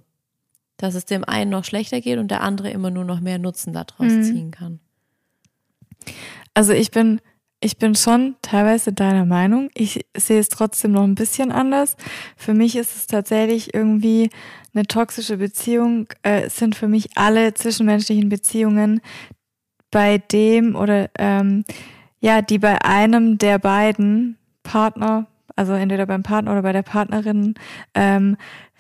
Dass 0.76 0.94
es 0.94 1.04
dem 1.04 1.24
einen 1.24 1.50
noch 1.50 1.64
schlechter 1.64 2.00
geht 2.00 2.18
und 2.18 2.30
der 2.30 2.42
andere 2.42 2.70
immer 2.70 2.90
nur 2.90 3.04
noch 3.04 3.20
mehr 3.20 3.38
Nutzen 3.38 3.72
daraus 3.72 4.12
mhm. 4.12 4.22
ziehen 4.24 4.50
kann. 4.50 4.80
Also 6.54 6.72
ich 6.72 6.90
bin 6.90 7.20
ich 7.62 7.78
bin 7.78 7.94
schon 7.94 8.34
teilweise 8.42 8.92
deiner 8.92 9.24
Meinung. 9.24 9.70
Ich 9.74 10.04
sehe 10.16 10.40
es 10.40 10.48
trotzdem 10.48 10.92
noch 10.92 11.04
ein 11.04 11.14
bisschen 11.14 11.52
anders. 11.52 11.96
Für 12.36 12.54
mich 12.54 12.76
ist 12.76 12.96
es 12.96 13.06
tatsächlich 13.06 13.72
irgendwie 13.72 14.30
eine 14.74 14.84
toxische 14.84 15.36
Beziehung, 15.36 16.08
äh, 16.22 16.48
sind 16.48 16.74
für 16.74 16.88
mich 16.88 17.10
alle 17.16 17.54
zwischenmenschlichen 17.54 18.28
Beziehungen, 18.28 19.00
bei 19.92 20.18
dem 20.18 20.74
oder 20.74 21.10
ähm, 21.18 21.64
ja, 22.20 22.42
die 22.42 22.58
bei 22.58 22.82
einem 22.84 23.38
der 23.38 23.58
beiden 23.58 24.38
Partner, 24.62 25.26
also 25.54 25.74
entweder 25.74 26.06
beim 26.06 26.22
Partner 26.22 26.52
oder 26.52 26.62
bei 26.62 26.72
der 26.72 26.82
Partnerin, 26.82 27.54
ähm, 27.94 28.36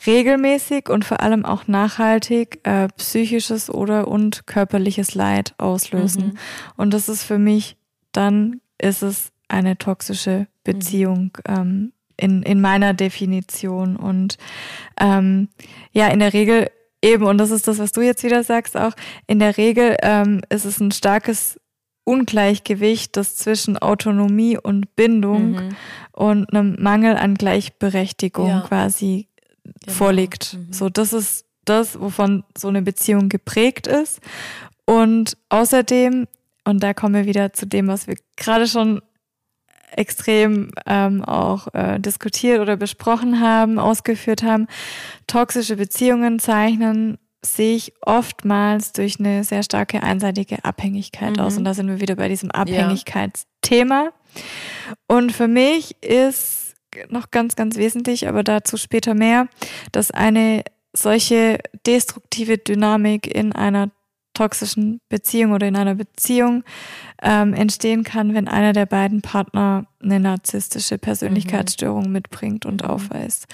regelmäßig 0.06 0.88
und 0.88 1.04
vor 1.04 1.20
allem 1.20 1.44
auch 1.44 1.68
nachhaltig 1.68 2.60
äh, 2.64 2.88
psychisches 2.96 3.70
oder 3.70 4.08
und 4.08 4.46
körperliches 4.46 5.14
Leid 5.14 5.54
auslösen. 5.58 6.28
Mhm. 6.28 6.38
Und 6.76 6.94
das 6.94 7.08
ist 7.08 7.22
für 7.22 7.38
mich 7.38 7.76
dann 8.12 8.61
ist 8.82 9.02
es 9.02 9.32
eine 9.48 9.78
toxische 9.78 10.46
Beziehung 10.64 11.36
mhm. 11.48 11.54
ähm, 11.54 11.92
in, 12.16 12.42
in 12.42 12.60
meiner 12.60 12.94
Definition. 12.94 13.96
Und 13.96 14.36
ähm, 15.00 15.48
ja, 15.92 16.08
in 16.08 16.20
der 16.20 16.32
Regel 16.32 16.70
eben, 17.02 17.24
und 17.24 17.38
das 17.38 17.50
ist 17.50 17.68
das, 17.68 17.78
was 17.78 17.92
du 17.92 18.00
jetzt 18.00 18.22
wieder 18.22 18.44
sagst, 18.44 18.76
auch 18.76 18.92
in 19.26 19.38
der 19.38 19.56
Regel 19.56 19.96
ähm, 20.02 20.40
ist 20.48 20.64
es 20.64 20.80
ein 20.80 20.92
starkes 20.92 21.58
Ungleichgewicht, 22.04 23.16
das 23.16 23.36
zwischen 23.36 23.78
Autonomie 23.78 24.58
und 24.58 24.96
Bindung 24.96 25.52
mhm. 25.52 25.76
und 26.12 26.52
einem 26.52 26.76
Mangel 26.80 27.16
an 27.16 27.34
Gleichberechtigung 27.34 28.48
ja. 28.48 28.60
quasi 28.62 29.28
genau. 29.64 29.96
vorliegt. 29.96 30.54
Mhm. 30.54 30.72
So, 30.72 30.88
das 30.88 31.12
ist 31.12 31.46
das, 31.64 32.00
wovon 32.00 32.42
so 32.58 32.68
eine 32.68 32.82
Beziehung 32.82 33.28
geprägt 33.28 33.86
ist. 33.86 34.20
Und 34.84 35.36
außerdem 35.48 36.26
und 36.64 36.82
da 36.82 36.94
kommen 36.94 37.14
wir 37.14 37.26
wieder 37.26 37.52
zu 37.52 37.66
dem, 37.66 37.88
was 37.88 38.06
wir 38.06 38.16
gerade 38.36 38.66
schon 38.66 39.02
extrem 39.96 40.70
ähm, 40.86 41.22
auch 41.24 41.68
äh, 41.74 41.98
diskutiert 42.00 42.60
oder 42.60 42.76
besprochen 42.76 43.40
haben, 43.40 43.78
ausgeführt 43.78 44.42
haben. 44.42 44.66
Toxische 45.26 45.76
Beziehungen 45.76 46.38
zeichnen 46.38 47.18
sich 47.44 47.92
oftmals 48.00 48.92
durch 48.92 49.18
eine 49.18 49.44
sehr 49.44 49.62
starke 49.62 50.02
einseitige 50.02 50.64
Abhängigkeit 50.64 51.36
mhm. 51.36 51.42
aus. 51.42 51.56
Und 51.56 51.64
da 51.64 51.74
sind 51.74 51.88
wir 51.88 52.00
wieder 52.00 52.16
bei 52.16 52.28
diesem 52.28 52.50
Abhängigkeitsthema. 52.50 54.04
Ja. 54.04 54.12
Und 55.08 55.32
für 55.32 55.48
mich 55.48 56.02
ist 56.02 56.74
noch 57.08 57.30
ganz, 57.30 57.56
ganz 57.56 57.76
wesentlich, 57.76 58.28
aber 58.28 58.44
dazu 58.44 58.76
später 58.76 59.14
mehr, 59.14 59.48
dass 59.92 60.10
eine 60.10 60.62
solche 60.92 61.58
destruktive 61.86 62.58
Dynamik 62.58 63.26
in 63.26 63.52
einer 63.52 63.90
toxischen 64.34 65.00
Beziehung 65.08 65.52
oder 65.52 65.68
in 65.68 65.76
einer 65.76 65.94
Beziehung 65.94 66.64
ähm, 67.22 67.54
entstehen 67.54 68.04
kann, 68.04 68.34
wenn 68.34 68.48
einer 68.48 68.72
der 68.72 68.86
beiden 68.86 69.22
Partner 69.22 69.86
eine 70.02 70.20
narzisstische 70.20 70.98
Persönlichkeitsstörung 70.98 72.06
mhm. 72.06 72.12
mitbringt 72.12 72.66
und 72.66 72.82
mhm. 72.82 72.88
aufweist. 72.88 73.46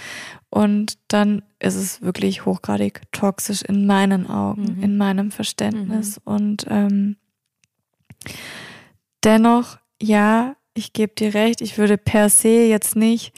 Und 0.51 0.99
dann 1.09 1.43
ist 1.59 1.75
es 1.75 2.01
wirklich 2.01 2.47
hochgradig 2.47 3.03
toxisch 3.13 3.63
in 3.63 3.87
meinen 3.87 4.29
Augen, 4.29 4.77
mhm. 4.77 4.83
in 4.83 4.97
meinem 4.97 5.31
Verständnis. 5.31 6.21
Mhm. 6.25 6.33
Und 6.33 6.67
ähm, 6.69 7.17
dennoch, 9.25 9.79
ja, 10.01 10.57
ich 10.75 10.93
gebe 10.93 11.15
dir 11.15 11.35
recht, 11.35 11.61
ich 11.61 11.77
würde 11.77 11.99
per 11.99 12.29
se 12.29 12.67
jetzt 12.67 12.97
nicht 12.97 13.33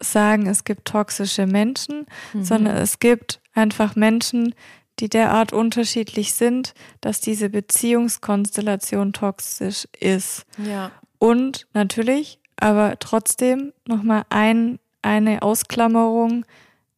sagen, 0.00 0.46
es 0.46 0.64
gibt 0.64 0.86
toxische 0.86 1.46
Menschen, 1.46 2.06
mhm. 2.32 2.44
sondern 2.44 2.76
es 2.76 3.00
gibt 3.00 3.40
einfach 3.52 3.96
Menschen, 3.96 4.54
die 4.54 4.58
derart 5.06 5.52
unterschiedlich 5.52 6.34
sind, 6.34 6.74
dass 7.00 7.20
diese 7.20 7.48
Beziehungskonstellation 7.48 9.12
toxisch 9.12 9.86
ist. 10.00 10.44
Ja. 10.58 10.90
Und 11.18 11.68
natürlich, 11.72 12.40
aber 12.56 12.98
trotzdem 12.98 13.72
nochmal 13.86 14.24
ein, 14.30 14.80
eine 15.02 15.42
Ausklammerung. 15.42 16.44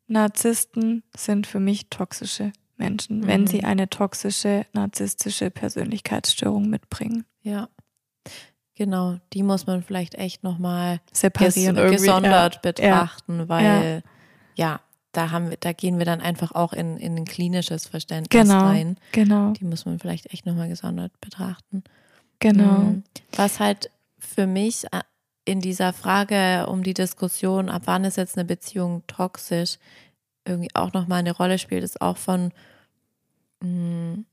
Narzissten 0.07 1.03
sind 1.15 1.47
für 1.47 1.61
mich 1.61 1.91
toxische 1.91 2.53
Menschen, 2.79 3.21
mhm. 3.21 3.27
wenn 3.27 3.47
sie 3.47 3.63
eine 3.63 3.91
toxische, 3.91 4.65
narzisstische 4.73 5.51
Persönlichkeitsstörung 5.51 6.69
mitbringen. 6.69 7.27
Ja. 7.43 7.69
Genau, 8.75 9.19
die 9.35 9.43
muss 9.43 9.67
man 9.67 9.83
vielleicht 9.83 10.15
echt 10.15 10.43
nochmal 10.43 11.01
separieren, 11.13 11.77
ges 11.77 12.01
gesondert 12.01 12.55
ja. 12.55 12.61
betrachten, 12.63 13.41
ja. 13.41 13.49
weil 13.51 14.03
ja, 14.55 14.81
da 15.13 15.31
haben 15.31 15.51
wir, 15.51 15.57
da 15.59 15.73
gehen 15.73 15.99
wir 15.99 16.05
dann 16.05 16.21
einfach 16.21 16.53
auch 16.53 16.73
in, 16.73 16.97
in 16.97 17.17
ein 17.17 17.25
klinisches 17.25 17.87
Verständnis 17.87 18.47
genau, 18.47 18.65
rein. 18.65 18.97
Genau. 19.13 19.53
Die 19.53 19.65
muss 19.65 19.85
man 19.85 19.99
vielleicht 19.99 20.33
echt 20.33 20.47
nochmal 20.47 20.69
gesondert 20.69 21.13
betrachten. 21.21 21.83
Genau. 22.39 22.79
Mhm. 22.79 23.05
Was 23.33 23.61
halt 23.61 23.91
für 24.19 24.47
mich 24.47 24.85
äh, 24.93 25.01
in 25.45 25.61
dieser 25.61 25.93
Frage 25.93 26.67
um 26.69 26.83
die 26.83 26.95
Diskussion, 26.95 27.69
ab 27.69 27.83
wann 27.87 28.05
ist 28.05 28.17
jetzt 28.17 28.39
eine 28.39 28.45
Beziehung 28.45 29.03
toxisch, 29.07 29.79
irgendwie 30.45 30.71
auch 30.75 30.93
nochmal 30.93 31.21
eine 31.21 31.33
Rolle 31.33 31.59
spielt, 31.59 31.83
ist 31.83 32.01
auch 32.01 32.17
von 32.17 32.53
mh, 33.61 33.69
mm, 33.69 34.25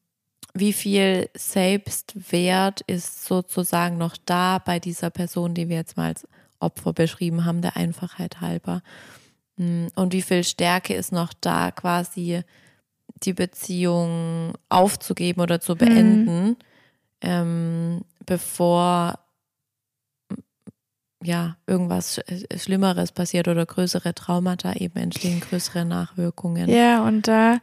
wie 0.54 0.74
viel 0.74 1.30
Selbstwert 1.36 2.82
ist 2.82 3.26
sozusagen 3.26 3.98
noch 3.98 4.18
da 4.26 4.60
bei 4.60 4.80
dieser 4.80 5.10
Person, 5.10 5.54
die 5.54 5.70
wir 5.70 5.76
jetzt 5.76 5.98
mal 5.98 6.08
als 6.08 6.28
Opfer 6.60 6.94
beschrieben 6.94 7.46
haben, 7.46 7.62
der 7.62 7.76
Einfachheit 7.76 8.42
halber. 8.42 8.82
Hm, 9.58 9.88
und 9.96 10.14
wie 10.14 10.22
viel 10.22 10.44
Stärke 10.44 10.94
ist 10.94 11.12
noch 11.12 11.34
da, 11.34 11.72
quasi 11.72 12.44
die 13.24 13.34
Beziehung 13.34 14.54
aufzugeben 14.70 15.42
oder 15.42 15.60
zu 15.60 15.76
beenden, 15.76 16.46
mhm. 16.46 16.56
ähm, 17.22 18.02
bevor 18.26 19.20
ja 21.24 21.58
irgendwas 21.66 22.22
Schlimmeres 22.56 23.12
passiert 23.12 23.48
oder 23.48 23.66
größere 23.66 24.14
Traumata 24.14 24.74
eben 24.74 24.98
entstehen, 25.00 25.40
größere 25.40 25.84
Nachwirkungen. 25.84 26.70
Ja, 26.70 27.04
und 27.04 27.28
da, 27.28 27.58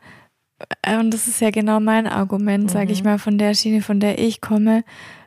äh, 0.82 0.98
und 0.98 1.12
das 1.12 1.28
ist 1.28 1.40
ja 1.40 1.50
genau 1.50 1.78
mein 1.78 2.08
Argument, 2.08 2.70
sage 2.70 2.92
ich 2.92 3.04
mhm. 3.04 3.10
mal, 3.10 3.18
von 3.18 3.38
der 3.38 3.54
Schiene, 3.54 3.80
von 3.80 4.00
der 4.00 4.18
ich 4.18 4.40
komme, 4.40 4.82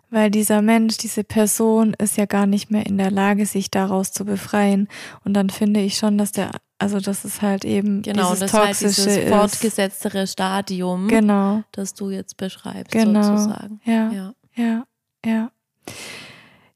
weil 0.10 0.32
dieser 0.32 0.62
Mensch, 0.62 0.98
diese 0.98 1.24
Person 1.24 1.94
ist 1.94 2.18
ja 2.18 2.26
gar 2.26 2.48
nicht 2.48 2.72
mehr 2.72 2.86
in 2.86 2.98
der 2.98 3.12
Lage, 3.12 3.46
sich 3.46 3.70
daraus 3.70 4.12
zu 4.12 4.26
befreien. 4.26 4.88
Und 5.26 5.34
dann 5.34 5.50
finde 5.50 5.82
ich 5.82 5.98
schon, 5.98 6.18
dass 6.18 6.32
der, 6.32 6.52
also 6.78 7.00
das 7.00 7.26
ist 7.26 7.42
halt 7.42 7.66
eben 7.66 8.02
genau, 8.02 8.34
dieses 8.34 8.52
das 8.52 8.52
toxische 8.52 9.10
halt 9.10 9.18
dieses 9.18 9.30
fortgesetztere 9.30 10.28
Stadium, 10.28 11.08
genau. 11.08 11.64
das 11.72 11.94
du 11.94 12.10
jetzt 12.10 12.38
beschreibst, 12.38 12.92
genau. 12.92 13.24
sozusagen. 13.24 13.82
Ja, 13.84 14.12
ja, 14.12 14.34
ja, 14.56 14.84
ja. 15.26 15.52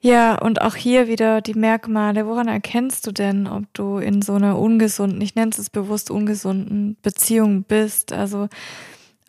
Ja, 0.04 0.42
und 0.42 0.62
auch 0.64 0.76
hier 0.76 1.08
wieder 1.08 1.42
die 1.42 1.54
Merkmale. 1.54 2.26
Woran 2.26 2.48
erkennst 2.48 3.06
du 3.06 3.12
denn, 3.12 3.46
ob 3.46 3.72
du 3.74 4.00
in 4.00 4.24
so 4.24 4.34
einer 4.34 4.58
ungesunden, 4.58 5.22
ich 5.22 5.36
nenne 5.36 5.52
es 5.56 5.70
bewusst 5.70 6.10
ungesunden 6.10 6.98
Beziehung 7.04 7.64
bist? 7.64 8.12
Also 8.12 8.50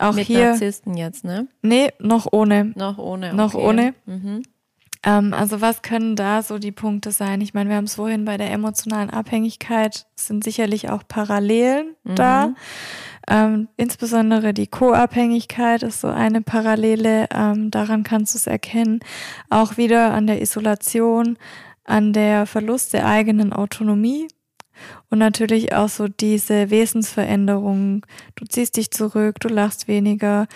auch 0.03 0.15
Mit 0.15 0.27
hier. 0.27 0.49
Narzissten 0.49 0.95
jetzt, 0.97 1.23
ne? 1.23 1.47
Nee, 1.61 1.91
noch 1.99 2.27
ohne. 2.31 2.73
Noch 2.75 2.97
ohne. 2.97 3.27
Okay. 3.27 3.35
Noch 3.35 3.53
ohne. 3.53 3.93
Mhm. 4.05 4.43
Ähm, 5.05 5.33
also 5.33 5.61
was 5.61 5.81
können 5.81 6.15
da 6.15 6.41
so 6.41 6.59
die 6.59 6.71
Punkte 6.71 7.11
sein? 7.11 7.41
Ich 7.41 7.53
meine, 7.53 7.69
wir 7.69 7.75
haben 7.75 7.85
es 7.85 7.95
vorhin 7.95 8.25
bei 8.25 8.37
der 8.37 8.51
emotionalen 8.51 9.09
Abhängigkeit, 9.09 10.07
sind 10.15 10.43
sicherlich 10.43 10.89
auch 10.89 11.03
Parallelen 11.07 11.95
mhm. 12.03 12.15
da. 12.15 12.53
Ähm, 13.29 13.67
insbesondere 13.77 14.53
die 14.53 14.67
Co-Abhängigkeit 14.67 15.83
ist 15.83 16.01
so 16.01 16.07
eine 16.07 16.41
Parallele. 16.41 17.27
Ähm, 17.33 17.71
daran 17.71 18.03
kannst 18.03 18.33
du 18.33 18.37
es 18.37 18.47
erkennen. 18.47 18.99
Auch 19.49 19.77
wieder 19.77 20.13
an 20.13 20.27
der 20.27 20.41
Isolation, 20.41 21.37
an 21.85 22.13
der 22.13 22.45
Verlust 22.45 22.93
der 22.93 23.05
eigenen 23.05 23.53
Autonomie. 23.53 24.27
Und 25.09 25.19
natürlich 25.19 25.73
auch 25.73 25.89
so 25.89 26.07
diese 26.07 26.69
Wesensveränderung. 26.69 28.05
Du 28.35 28.45
ziehst 28.45 28.77
dich 28.77 28.91
zurück, 28.91 29.39
du 29.39 29.47
lachst 29.47 29.87
weniger 29.87 30.47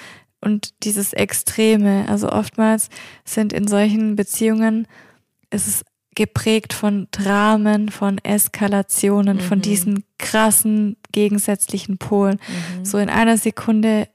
und 0.42 0.84
dieses 0.84 1.14
Extreme. 1.14 2.06
Also 2.08 2.32
oftmals 2.32 2.90
sind 3.26 3.54
in 3.54 3.68
solchen 3.68 4.16
Beziehungen, 4.16 4.88
ist 5.50 5.68
es 5.68 5.86
geprägt 6.16 6.74
von 6.74 7.08
Dramen, 7.12 7.90
von 7.90 8.18
Eskalationen, 8.24 9.38
mhm. 9.38 9.42
von 9.42 9.62
diesen 9.62 10.04
krassen 10.18 10.98
gegensätzlichen 11.12 12.00
Polen. 12.00 12.40
Mhm. 12.80 12.86
So 12.86 12.98
in 12.98 13.10
einer 13.10 13.38
Sekunde 13.38 14.08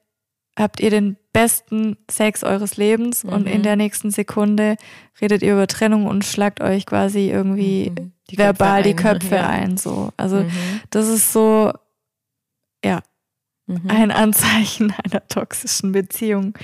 habt 0.58 0.80
ihr 0.80 0.90
den 0.90 1.16
besten 1.32 1.96
Sex 2.10 2.44
eures 2.44 2.76
Lebens 2.76 3.24
mhm. 3.24 3.32
und 3.32 3.46
in 3.46 3.58
mhm. 3.58 3.62
der 3.62 3.76
nächsten 3.76 4.10
Sekunde 4.10 4.76
redet 5.20 5.42
ihr 5.42 5.54
über 5.54 5.66
Trennung 5.66 6.06
und 6.06 6.24
schlagt 6.24 6.60
euch 6.60 6.86
quasi 6.86 7.30
irgendwie 7.30 7.90
mhm. 7.90 8.12
die 8.30 8.38
verbal 8.38 8.82
Köpfe 8.82 8.88
die 8.88 9.02
Köpfe 9.02 9.34
ja. 9.36 9.48
ein. 9.48 9.76
So. 9.76 10.12
Also 10.16 10.40
mhm. 10.40 10.50
das 10.90 11.08
ist 11.08 11.32
so, 11.32 11.72
ja, 12.84 13.02
mhm. 13.66 13.82
ein 13.88 14.10
Anzeichen 14.10 14.92
einer 15.04 15.26
toxischen 15.28 15.92
Beziehung. 15.92 16.54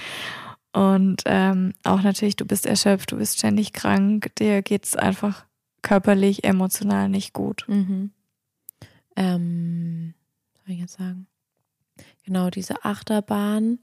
Und 0.73 1.23
ähm, 1.25 1.73
auch 1.83 2.03
natürlich, 2.03 2.37
du 2.37 2.45
bist 2.45 2.67
erschöpft, 2.67 3.11
du 3.13 3.17
bist 3.17 3.39
ständig 3.39 3.73
krank, 3.73 4.35
dir 4.37 4.63
geht 4.63 4.85
es 4.85 4.97
einfach 4.97 5.47
körperlich, 5.83 6.45
emotional 6.45 7.09
nicht 7.09 7.33
gut. 7.33 7.65
Mhm. 7.69 8.11
Ähm, 9.17 10.15
was 10.53 10.65
soll 10.65 10.75
ich 10.75 10.81
jetzt 10.81 10.99
sagen? 10.99 11.27
Genau, 12.25 12.51
diese 12.51 12.85
Achterbahn. 12.85 13.79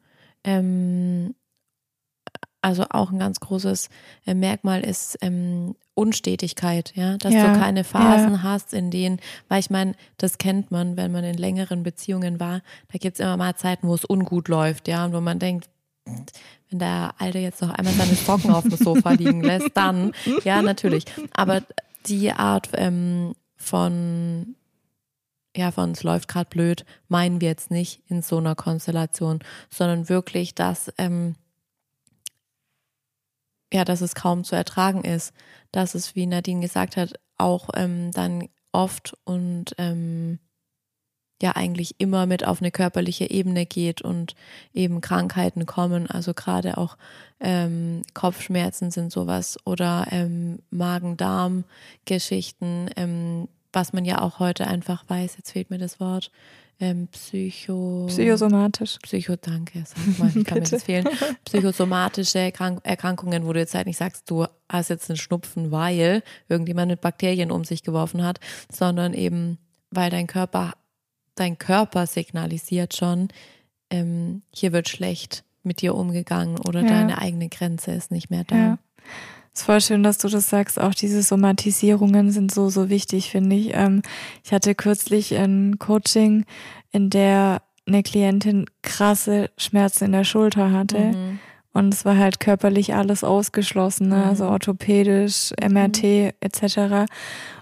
Ähm, 0.45 1.35
also 2.61 2.85
auch 2.89 3.11
ein 3.11 3.19
ganz 3.19 3.39
großes 3.39 3.89
äh, 4.25 4.33
Merkmal 4.33 4.81
ist 4.81 5.19
ähm, 5.21 5.75
Unstetigkeit, 5.93 6.93
ja, 6.95 7.15
dass 7.17 7.31
ja, 7.31 7.53
du 7.53 7.59
keine 7.59 7.83
Phasen 7.83 8.33
ja. 8.33 8.43
hast, 8.43 8.73
in 8.73 8.89
denen, 8.89 9.19
weil 9.49 9.59
ich 9.59 9.69
meine, 9.69 9.93
das 10.17 10.39
kennt 10.39 10.71
man, 10.71 10.97
wenn 10.97 11.11
man 11.11 11.23
in 11.23 11.37
längeren 11.37 11.83
Beziehungen 11.83 12.39
war, 12.39 12.61
da 12.91 12.97
gibt 12.97 13.19
es 13.19 13.19
immer 13.19 13.37
mal 13.37 13.55
Zeiten, 13.55 13.87
wo 13.87 13.93
es 13.93 14.03
ungut 14.03 14.47
läuft, 14.47 14.87
ja, 14.87 15.05
und 15.05 15.13
wo 15.13 15.21
man 15.21 15.37
denkt, 15.37 15.69
wenn 16.05 16.79
der 16.79 17.13
Alte 17.19 17.37
jetzt 17.37 17.61
noch 17.61 17.69
einmal 17.69 17.93
seine 17.93 18.15
Socken 18.15 18.51
auf 18.51 18.63
dem 18.63 18.77
Sofa 18.77 19.11
liegen 19.11 19.43
lässt, 19.43 19.71
dann, 19.75 20.11
ja, 20.43 20.61
natürlich. 20.61 21.05
Aber 21.33 21.61
die 22.07 22.31
Art 22.31 22.69
ähm, 22.73 23.35
von 23.57 24.55
ja, 25.55 25.71
von 25.71 25.89
uns 25.89 26.03
läuft 26.03 26.27
gerade 26.27 26.49
blöd, 26.49 26.85
meinen 27.07 27.41
wir 27.41 27.47
jetzt 27.47 27.71
nicht 27.71 28.03
in 28.07 28.21
so 28.21 28.37
einer 28.37 28.55
Konstellation, 28.55 29.39
sondern 29.69 30.09
wirklich, 30.09 30.53
dass, 30.53 30.91
ähm, 30.97 31.35
ja, 33.71 33.85
dass 33.85 34.01
es 34.01 34.15
kaum 34.15 34.43
zu 34.43 34.55
ertragen 34.55 35.03
ist, 35.03 35.33
dass 35.71 35.95
es, 35.95 36.15
wie 36.15 36.25
Nadine 36.25 36.61
gesagt 36.61 36.97
hat, 36.97 37.13
auch 37.37 37.69
ähm, 37.75 38.11
dann 38.11 38.49
oft 38.71 39.17
und 39.23 39.73
ähm, 39.77 40.39
ja 41.41 41.55
eigentlich 41.55 41.95
immer 41.99 42.25
mit 42.25 42.45
auf 42.45 42.61
eine 42.61 42.71
körperliche 42.71 43.29
Ebene 43.29 43.65
geht 43.65 44.01
und 44.01 44.35
eben 44.73 45.01
Krankheiten 45.01 45.65
kommen, 45.65 46.09
also 46.09 46.33
gerade 46.33 46.77
auch 46.77 46.95
ähm, 47.39 48.01
Kopfschmerzen 48.13 48.91
sind 48.91 49.11
sowas 49.11 49.57
oder 49.65 50.07
ähm, 50.11 50.59
Magen-Darm-Geschichten, 50.69 52.89
ähm, 52.95 53.49
was 53.75 53.93
man 53.93 54.05
ja 54.05 54.21
auch 54.21 54.39
heute 54.39 54.67
einfach 54.67 55.03
weiß, 55.07 55.35
jetzt 55.37 55.51
fehlt 55.51 55.69
mir 55.69 55.77
das 55.77 55.99
Wort, 55.99 56.31
ähm, 56.79 57.07
Psycho... 57.07 58.05
Psychosomatisch. 58.07 58.97
Psycho, 59.01 59.35
danke, 59.35 59.83
sag 59.85 60.19
mal, 60.19 60.35
ich 60.35 60.45
kann 60.45 60.59
mir 60.59 60.63
das 60.69 60.83
fehlen. 60.83 61.07
Psychosomatische 61.45 62.39
Erkrank 62.39 62.79
Erkrankungen, 62.83 63.45
wo 63.45 63.53
du 63.53 63.59
jetzt 63.59 63.75
halt 63.75 63.87
nicht 63.87 63.97
sagst, 63.97 64.29
du 64.29 64.45
hast 64.69 64.89
jetzt 64.89 65.09
einen 65.09 65.17
Schnupfen, 65.17 65.71
weil 65.71 66.23
irgendjemand 66.49 66.89
mit 66.89 67.01
Bakterien 67.01 67.51
um 67.51 67.63
sich 67.63 67.83
geworfen 67.83 68.23
hat, 68.23 68.39
sondern 68.71 69.13
eben, 69.13 69.57
weil 69.91 70.09
dein 70.09 70.27
Körper, 70.27 70.73
dein 71.35 71.57
Körper 71.57 72.07
signalisiert 72.07 72.95
schon, 72.95 73.29
ähm, 73.89 74.41
hier 74.51 74.73
wird 74.73 74.89
schlecht 74.89 75.43
mit 75.63 75.81
dir 75.81 75.95
umgegangen 75.95 76.59
oder 76.59 76.81
ja. 76.81 76.87
deine 76.87 77.19
eigene 77.19 77.49
Grenze 77.49 77.91
ist 77.91 78.11
nicht 78.11 78.29
mehr 78.29 78.43
da. 78.43 78.55
Ja 78.55 78.77
ist 79.55 79.63
voll 79.63 79.79
schön, 79.79 80.03
dass 80.03 80.17
du 80.17 80.27
das 80.27 80.49
sagst. 80.49 80.79
Auch 80.79 80.93
diese 80.93 81.23
Somatisierungen 81.23 82.29
sind 82.31 82.53
so, 82.53 82.69
so 82.69 82.89
wichtig, 82.89 83.31
finde 83.31 83.55
ich. 83.55 83.73
Ähm, 83.73 84.01
ich 84.43 84.51
hatte 84.51 84.75
kürzlich 84.75 85.33
ein 85.35 85.79
Coaching, 85.79 86.45
in 86.91 87.09
der 87.09 87.61
eine 87.87 88.03
Klientin 88.03 88.65
krasse 88.81 89.49
Schmerzen 89.57 90.05
in 90.05 90.11
der 90.11 90.23
Schulter 90.23 90.71
hatte. 90.71 90.99
Mhm. 90.99 91.39
Und 91.71 91.93
es 91.93 92.05
war 92.05 92.17
halt 92.17 92.39
körperlich 92.39 92.95
alles 92.95 93.23
ausgeschlossen, 93.23 94.09
ne? 94.09 94.25
also 94.25 94.45
mhm. 94.45 94.51
orthopädisch, 94.51 95.53
MRT 95.61 96.03
mhm. 96.03 96.31
etc. 96.39 97.11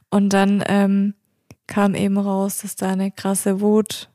Und 0.09 0.33
dann 0.33 0.63
ähm, 0.67 1.13
kam 1.67 1.93
eben 1.95 2.17
raus, 2.17 2.59
dass 2.59 2.75
da 2.75 2.89
eine 2.89 3.11
krasse 3.11 3.61
Wut 3.61 4.09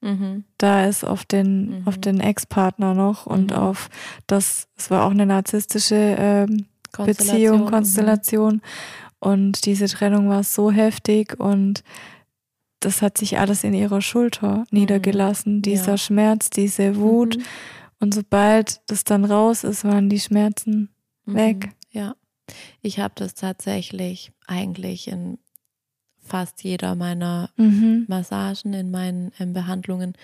mhm. 0.00 0.44
da 0.56 0.86
ist 0.86 1.04
auf 1.04 1.24
den, 1.24 1.82
auf 1.84 1.96
mhm. 1.96 2.00
den 2.02 2.20
Ex-Partner 2.20 2.94
noch 2.94 3.26
und 3.26 3.50
mhm. 3.50 3.56
auf 3.56 3.90
das, 4.26 4.68
es 4.76 4.90
war 4.90 5.04
auch 5.04 5.10
eine 5.10 5.26
narzisstische 5.26 6.16
ähm, 6.18 6.66
Konstellation. 6.92 7.36
Beziehung, 7.36 7.60
mhm. 7.60 7.70
Konstellation. 7.70 8.62
Und 9.20 9.66
diese 9.66 9.86
Trennung 9.86 10.28
war 10.28 10.44
so 10.44 10.70
heftig 10.70 11.38
und 11.38 11.82
das 12.80 13.02
hat 13.02 13.18
sich 13.18 13.38
alles 13.38 13.64
in 13.64 13.74
ihrer 13.74 14.00
Schulter 14.00 14.58
mhm. 14.58 14.66
niedergelassen. 14.70 15.62
Dieser 15.62 15.92
ja. 15.92 15.98
Schmerz, 15.98 16.50
diese 16.50 16.96
Wut. 16.96 17.36
Mhm. 17.36 17.42
Und 18.00 18.14
sobald 18.14 18.80
das 18.86 19.04
dann 19.04 19.24
raus 19.24 19.64
ist, 19.64 19.84
waren 19.84 20.08
die 20.08 20.20
Schmerzen 20.20 20.90
mhm. 21.24 21.34
weg. 21.34 21.70
Ja. 21.90 22.14
Ich 22.80 23.00
habe 23.00 23.14
das 23.16 23.34
tatsächlich 23.34 24.32
eigentlich 24.46 25.08
in 25.08 25.38
fast 26.20 26.62
jeder 26.62 26.94
meiner 26.94 27.50
mhm. 27.56 28.04
Massagen, 28.06 28.74
in 28.74 28.90
meinen 28.90 29.32
in 29.38 29.52
Behandlungen, 29.52 30.14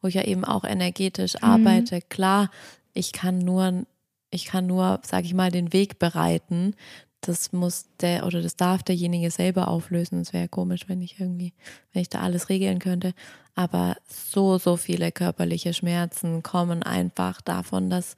wo 0.00 0.08
ich 0.08 0.14
ja 0.14 0.24
eben 0.24 0.44
auch 0.44 0.64
energetisch 0.64 1.34
mhm. 1.34 1.48
arbeite. 1.48 2.00
Klar, 2.02 2.50
ich 2.92 3.12
kann 3.12 3.38
nur 3.38 3.86
ich 4.32 4.46
kann 4.46 4.66
nur, 4.66 5.00
sage 5.04 5.26
ich 5.26 5.34
mal, 5.34 5.50
den 5.50 5.72
Weg 5.72 5.98
bereiten. 5.98 6.74
Das 7.20 7.52
muss 7.52 7.86
der 8.00 8.26
oder 8.26 8.42
das 8.42 8.56
darf 8.56 8.82
derjenige 8.82 9.30
selber 9.30 9.68
auflösen. 9.68 10.20
Es 10.20 10.32
wäre 10.32 10.48
komisch, 10.48 10.88
wenn 10.88 11.02
ich 11.02 11.20
irgendwie, 11.20 11.52
wenn 11.92 12.02
ich 12.02 12.08
da 12.08 12.20
alles 12.20 12.48
regeln 12.48 12.80
könnte. 12.80 13.14
Aber 13.54 13.96
so, 14.08 14.58
so 14.58 14.76
viele 14.76 15.12
körperliche 15.12 15.74
Schmerzen 15.74 16.42
kommen 16.42 16.82
einfach 16.82 17.40
davon, 17.42 17.90
dass 17.90 18.16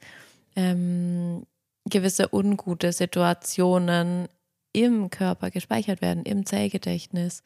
ähm, 0.55 1.45
gewisse 1.83 2.33
ungute 2.33 2.93
Situationen 2.93 4.27
im 4.71 5.09
Körper 5.09 5.51
gespeichert 5.51 6.01
werden, 6.01 6.23
im 6.23 6.45
Zellgedächtnis. 6.45 7.43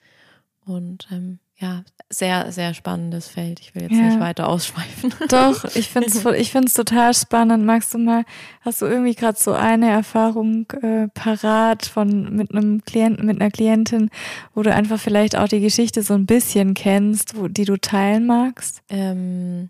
Und 0.66 1.08
ähm, 1.12 1.40
ja, 1.62 1.84
sehr, 2.10 2.52
sehr 2.54 2.74
spannendes 2.74 3.28
Feld. 3.28 3.60
Ich 3.60 3.76
will 3.76 3.84
jetzt 3.84 3.92
ja. 3.92 4.04
nicht 4.04 4.20
weiter 4.20 4.48
ausschweifen. 4.48 5.14
Doch, 5.30 5.66
ich 5.76 5.90
finde 5.90 6.08
es 6.08 6.26
ich 6.26 6.52
find's 6.52 6.74
total 6.74 7.14
spannend. 7.14 7.66
Magst 7.66 7.94
du 7.94 7.98
mal, 7.98 8.24
hast 8.62 8.82
du 8.82 8.86
irgendwie 8.86 9.14
gerade 9.14 9.38
so 9.38 9.52
eine 9.52 9.90
Erfahrung 9.90 10.72
äh, 10.82 11.10
parat 11.10 11.86
von 11.86 12.34
mit 12.34 12.52
einem 12.52 12.84
Klienten, 12.86 13.26
mit 13.26 13.42
einer 13.42 13.52
Klientin, 13.52 14.10
wo 14.56 14.64
du 14.64 14.74
einfach 14.74 15.00
vielleicht 15.00 15.36
auch 15.36 15.50
die 15.50 15.60
Geschichte 15.60 16.02
so 16.02 16.14
ein 16.14 16.26
bisschen 16.26 16.76
kennst, 16.76 17.38
wo, 17.38 17.50
die 17.50 17.66
du 17.66 17.76
teilen 17.78 18.26
magst? 18.26 18.82
Ähm, 18.88 19.70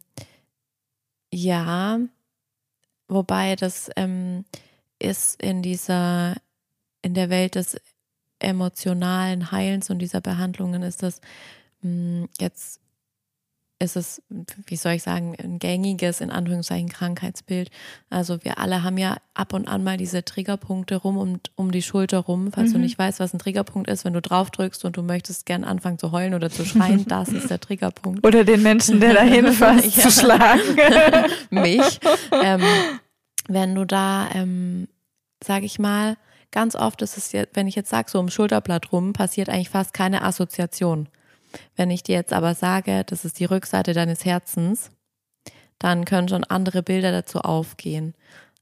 ja, 1.33 1.99
wobei 3.07 3.55
das 3.55 3.89
ähm, 3.95 4.45
ist 4.99 5.41
in 5.41 5.63
dieser, 5.63 6.35
in 7.01 7.15
der 7.15 7.31
Welt 7.31 7.55
des 7.55 7.77
emotionalen 8.37 9.51
Heilens 9.51 9.89
und 9.89 9.99
dieser 9.99 10.21
Behandlungen 10.21 10.83
ist 10.83 11.03
das 11.03 11.19
jetzt 12.39 12.81
ist 13.81 13.95
es, 13.95 14.21
wie 14.67 14.75
soll 14.75 14.93
ich 14.93 15.03
sagen, 15.03 15.35
ein 15.41 15.57
gängiges, 15.57 16.19
in 16.19 16.31
Anführungszeichen, 16.31 16.89
Krankheitsbild. 16.89 17.71
Also 18.09 18.43
wir 18.43 18.59
alle 18.59 18.83
haben 18.83 18.97
ja 18.97 19.17
ab 19.33 19.53
und 19.53 19.69
an 19.69 19.85
mal 19.85 19.95
diese 19.95 20.25
Triggerpunkte 20.25 20.97
rum 20.97 21.17
um, 21.17 21.39
um 21.55 21.71
die 21.71 21.81
Schulter 21.81 22.19
rum. 22.19 22.51
Falls 22.51 22.69
mhm. 22.69 22.73
du 22.73 22.79
nicht 22.79 22.99
weißt, 22.99 23.21
was 23.21 23.33
ein 23.33 23.39
Triggerpunkt 23.39 23.89
ist, 23.89 24.03
wenn 24.03 24.13
du 24.13 24.21
drauf 24.21 24.51
drückst 24.51 24.83
und 24.83 24.97
du 24.97 25.01
möchtest 25.01 25.45
gern 25.45 25.63
anfangen 25.63 25.97
zu 25.97 26.11
heulen 26.11 26.33
oder 26.33 26.49
zu 26.49 26.65
schreien, 26.65 27.05
das 27.07 27.29
ist 27.29 27.49
der 27.49 27.61
Triggerpunkt. 27.61 28.25
Oder 28.27 28.43
den 28.43 28.63
Menschen, 28.63 28.99
der 28.99 29.13
dahin 29.13 29.47
fasst, 29.53 29.93
zu 29.93 30.11
schlagen. 30.11 30.61
Mich. 31.49 31.99
Ähm, 32.43 32.61
wenn 33.47 33.75
du 33.75 33.85
da, 33.85 34.29
ähm, 34.33 34.89
sag 35.41 35.63
ich 35.63 35.79
mal, 35.79 36.17
ganz 36.51 36.75
oft 36.75 37.01
ist 37.01 37.17
es, 37.17 37.31
wenn 37.53 37.67
ich 37.67 37.75
jetzt 37.75 37.89
sage, 37.89 38.11
so 38.11 38.19
um 38.19 38.29
Schulterblatt 38.29 38.91
rum, 38.91 39.13
passiert 39.13 39.47
eigentlich 39.47 39.69
fast 39.69 39.93
keine 39.93 40.23
Assoziation. 40.23 41.07
Wenn 41.75 41.91
ich 41.91 42.03
dir 42.03 42.15
jetzt 42.15 42.33
aber 42.33 42.55
sage, 42.55 43.03
das 43.05 43.25
ist 43.25 43.39
die 43.39 43.45
Rückseite 43.45 43.93
deines 43.93 44.25
Herzens, 44.25 44.91
dann 45.79 46.05
können 46.05 46.27
schon 46.27 46.43
andere 46.43 46.83
Bilder 46.83 47.11
dazu 47.11 47.39
aufgehen. 47.39 48.13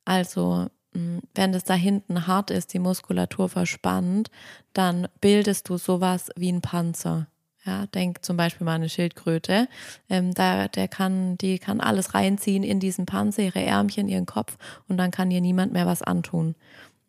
Also, 0.06 0.68
mm, 0.94 1.20
wenn 1.36 1.52
das 1.52 1.64
da 1.64 1.74
hinten 1.74 2.28
hart 2.28 2.52
ist, 2.52 2.74
die 2.74 2.80
Muskulatur 2.80 3.50
verspannt, 3.50 4.30
dann 4.74 5.08
bildest 5.20 5.68
du 5.70 5.78
sowas 5.78 6.30
wie 6.36 6.52
ein 6.52 6.62
Panzer. 6.62 7.28
Ja, 7.66 7.86
denk 7.88 8.24
zum 8.24 8.38
Beispiel 8.38 8.64
mal 8.64 8.76
an 8.76 8.82
eine 8.82 8.90
Schildkröte. 8.90 9.68
Ähm, 10.10 10.34
da, 10.34 10.70
der 10.70 10.88
kann, 10.88 11.38
die 11.38 11.60
kann 11.60 11.82
alles 11.82 12.14
reinziehen 12.14 12.64
in 12.64 12.80
diesen 12.80 13.06
Panzer, 13.06 13.44
ihre 13.44 13.62
Ärmchen, 13.62 14.08
ihren 14.08 14.26
Kopf 14.26 14.58
und 14.88 14.96
dann 14.96 15.12
kann 15.12 15.32
ihr 15.32 15.42
niemand 15.42 15.74
mehr 15.74 15.86
was 15.86 16.02
antun. 16.02 16.56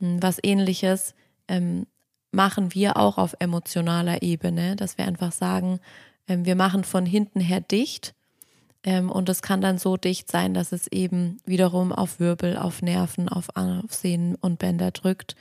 Mm, 0.01 0.17
was 0.21 0.41
ähnliches 0.43 1.15
ähm, 1.47 1.87
machen 2.31 2.75
wir 2.75 2.97
auch 2.97 3.19
auf 3.19 3.35
emotionaler 3.39 4.23
Ebene, 4.23 4.77
dass 4.77 4.99
wir 4.99 5.07
einfach 5.07 5.33
sagen, 5.33 5.81
ähm, 6.27 6.45
wir 6.45 6.57
machen 6.57 6.85
von 6.85 7.07
hinten 7.07 7.41
her 7.41 7.61
dicht 7.61 8.15
ähm, 8.85 9.11
und 9.11 9.29
es 9.29 9.43
kann 9.43 9.61
dann 9.61 9.79
so 9.79 9.97
dicht 9.97 10.31
sein, 10.31 10.55
dass 10.55 10.73
es 10.73 10.87
eben 10.89 11.39
wiederum 11.45 11.93
auf 11.93 12.21
Wirbel, 12.21 12.57
auf 12.57 12.83
Nerven, 12.83 13.29
auf, 13.29 13.49
auf 13.55 13.93
Sehnen 13.95 14.35
und 14.37 14.59
Bänder 14.59 14.91
drückt. 14.91 15.37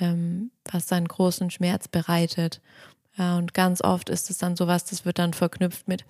ähm, 0.00 0.50
was 0.70 0.86
dann 0.86 1.06
großen 1.06 1.50
Schmerz 1.50 1.88
bereitet. 1.88 2.60
Und 3.18 3.52
ganz 3.52 3.82
oft 3.82 4.08
ist 4.08 4.30
es 4.30 4.38
dann 4.38 4.56
sowas, 4.56 4.84
das 4.84 5.04
wird 5.04 5.18
dann 5.18 5.34
verknüpft 5.34 5.86
mit, 5.86 6.04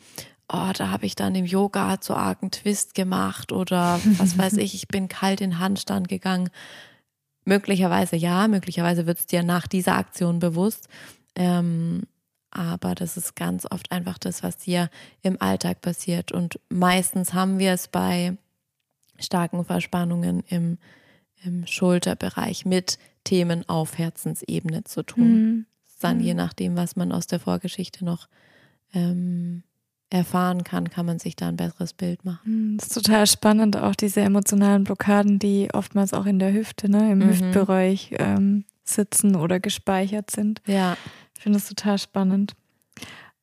oh, 0.49 0.71
da 0.73 0.91
habe 0.91 1.05
ich 1.05 1.17
dann 1.17 1.35
im 1.35 1.45
Yoga 1.45 2.01
zu 2.01 2.15
argen 2.15 2.51
Twist 2.53 2.95
gemacht 2.95 3.51
oder 3.51 4.01
was 4.19 4.39
weiß 4.39 4.53
ich, 4.59 4.75
ich 4.75 4.89
bin 4.89 5.09
kalt 5.09 5.41
in 5.41 5.59
Handstand 5.59 6.09
gegangen. 6.09 6.49
Möglicherweise 7.45 8.17
ja, 8.17 8.47
möglicherweise 8.49 9.07
wird 9.07 9.19
es 9.19 9.27
dir 9.27 9.43
nach 9.43 9.67
dieser 9.67 9.97
Aktion 9.97 10.39
bewusst. 10.39 10.89
Ähm, 11.35 12.03
aber 12.51 12.95
das 12.95 13.17
ist 13.17 13.35
ganz 13.35 13.67
oft 13.71 13.91
einfach 13.91 14.19
das, 14.19 14.43
was 14.43 14.59
dir 14.59 14.91
im 15.23 15.41
Alltag 15.41 15.81
passiert. 15.81 16.33
Und 16.33 16.61
meistens 16.69 17.33
haben 17.33 17.59
wir 17.59 17.73
es 17.73 17.89
bei 17.89 18.37
starken 19.19 19.65
Verspannungen 19.65 20.45
im, 20.49 20.79
im 21.43 21.67
Schulterbereich 21.67 22.67
mit 22.67 22.99
Themen 23.25 23.69
auf 23.69 23.97
Herzensebene 23.97 24.85
zu 24.85 25.03
tun. 25.03 25.33
Mhm. 25.33 25.67
Dann 26.01 26.21
je 26.21 26.35
mhm. 26.35 26.39
nachdem, 26.39 26.77
was 26.77 26.95
man 26.95 27.11
aus 27.11 27.27
der 27.27 27.41
Vorgeschichte 27.41 28.05
noch 28.05 28.29
ähm, 28.93 29.63
erfahren 30.13 30.65
kann, 30.65 30.91
kann 30.91 31.07
man 31.07 31.19
sich 31.19 31.37
da 31.37 31.49
ein 31.49 31.57
besseres 31.57 31.93
Bild 31.93 32.25
machen. 32.25 32.73
Mhm, 32.73 32.77
das 32.79 32.89
ist 32.89 32.95
total 32.95 33.27
spannend, 33.27 33.77
auch 33.77 33.95
diese 33.95 34.21
emotionalen 34.21 34.85
Blockaden, 34.85 35.39
die 35.39 35.69
oftmals 35.73 36.13
auch 36.13 36.27
in 36.27 36.39
der 36.39 36.53
Hüfte, 36.53 36.91
ne, 36.91 37.13
im 37.13 37.19
mhm. 37.19 37.29
Hüftbereich 37.29 38.15
ähm, 38.19 38.65
sitzen 38.85 39.37
oder 39.37 39.61
gespeichert 39.61 40.31
sind. 40.31 40.63
Ja. 40.67 40.97
Ich 41.37 41.43
finde 41.43 41.59
das 41.59 41.69
total 41.69 41.99
spannend. 41.99 42.55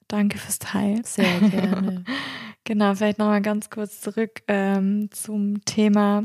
Danke 0.07 0.37
fürs 0.37 0.59
Teilen. 0.59 1.03
Sehr 1.03 1.39
gerne. 1.39 2.03
genau, 2.63 2.95
vielleicht 2.95 3.19
nochmal 3.19 3.41
ganz 3.41 3.69
kurz 3.69 4.01
zurück 4.01 4.41
ähm, 4.47 5.09
zum 5.11 5.63
Thema 5.65 6.23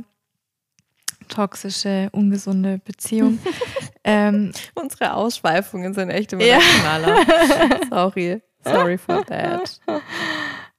toxische, 1.29 2.09
ungesunde 2.13 2.79
Beziehung. 2.79 3.39
ähm, 4.05 4.53
Unsere 4.75 5.15
Ausschweifungen 5.15 5.95
sind 5.95 6.11
echt 6.11 6.33
immer 6.33 6.45
ja. 6.45 6.61
Sorry. 7.91 8.41
Sorry 8.65 8.97
for 8.97 9.25
that. 9.27 9.81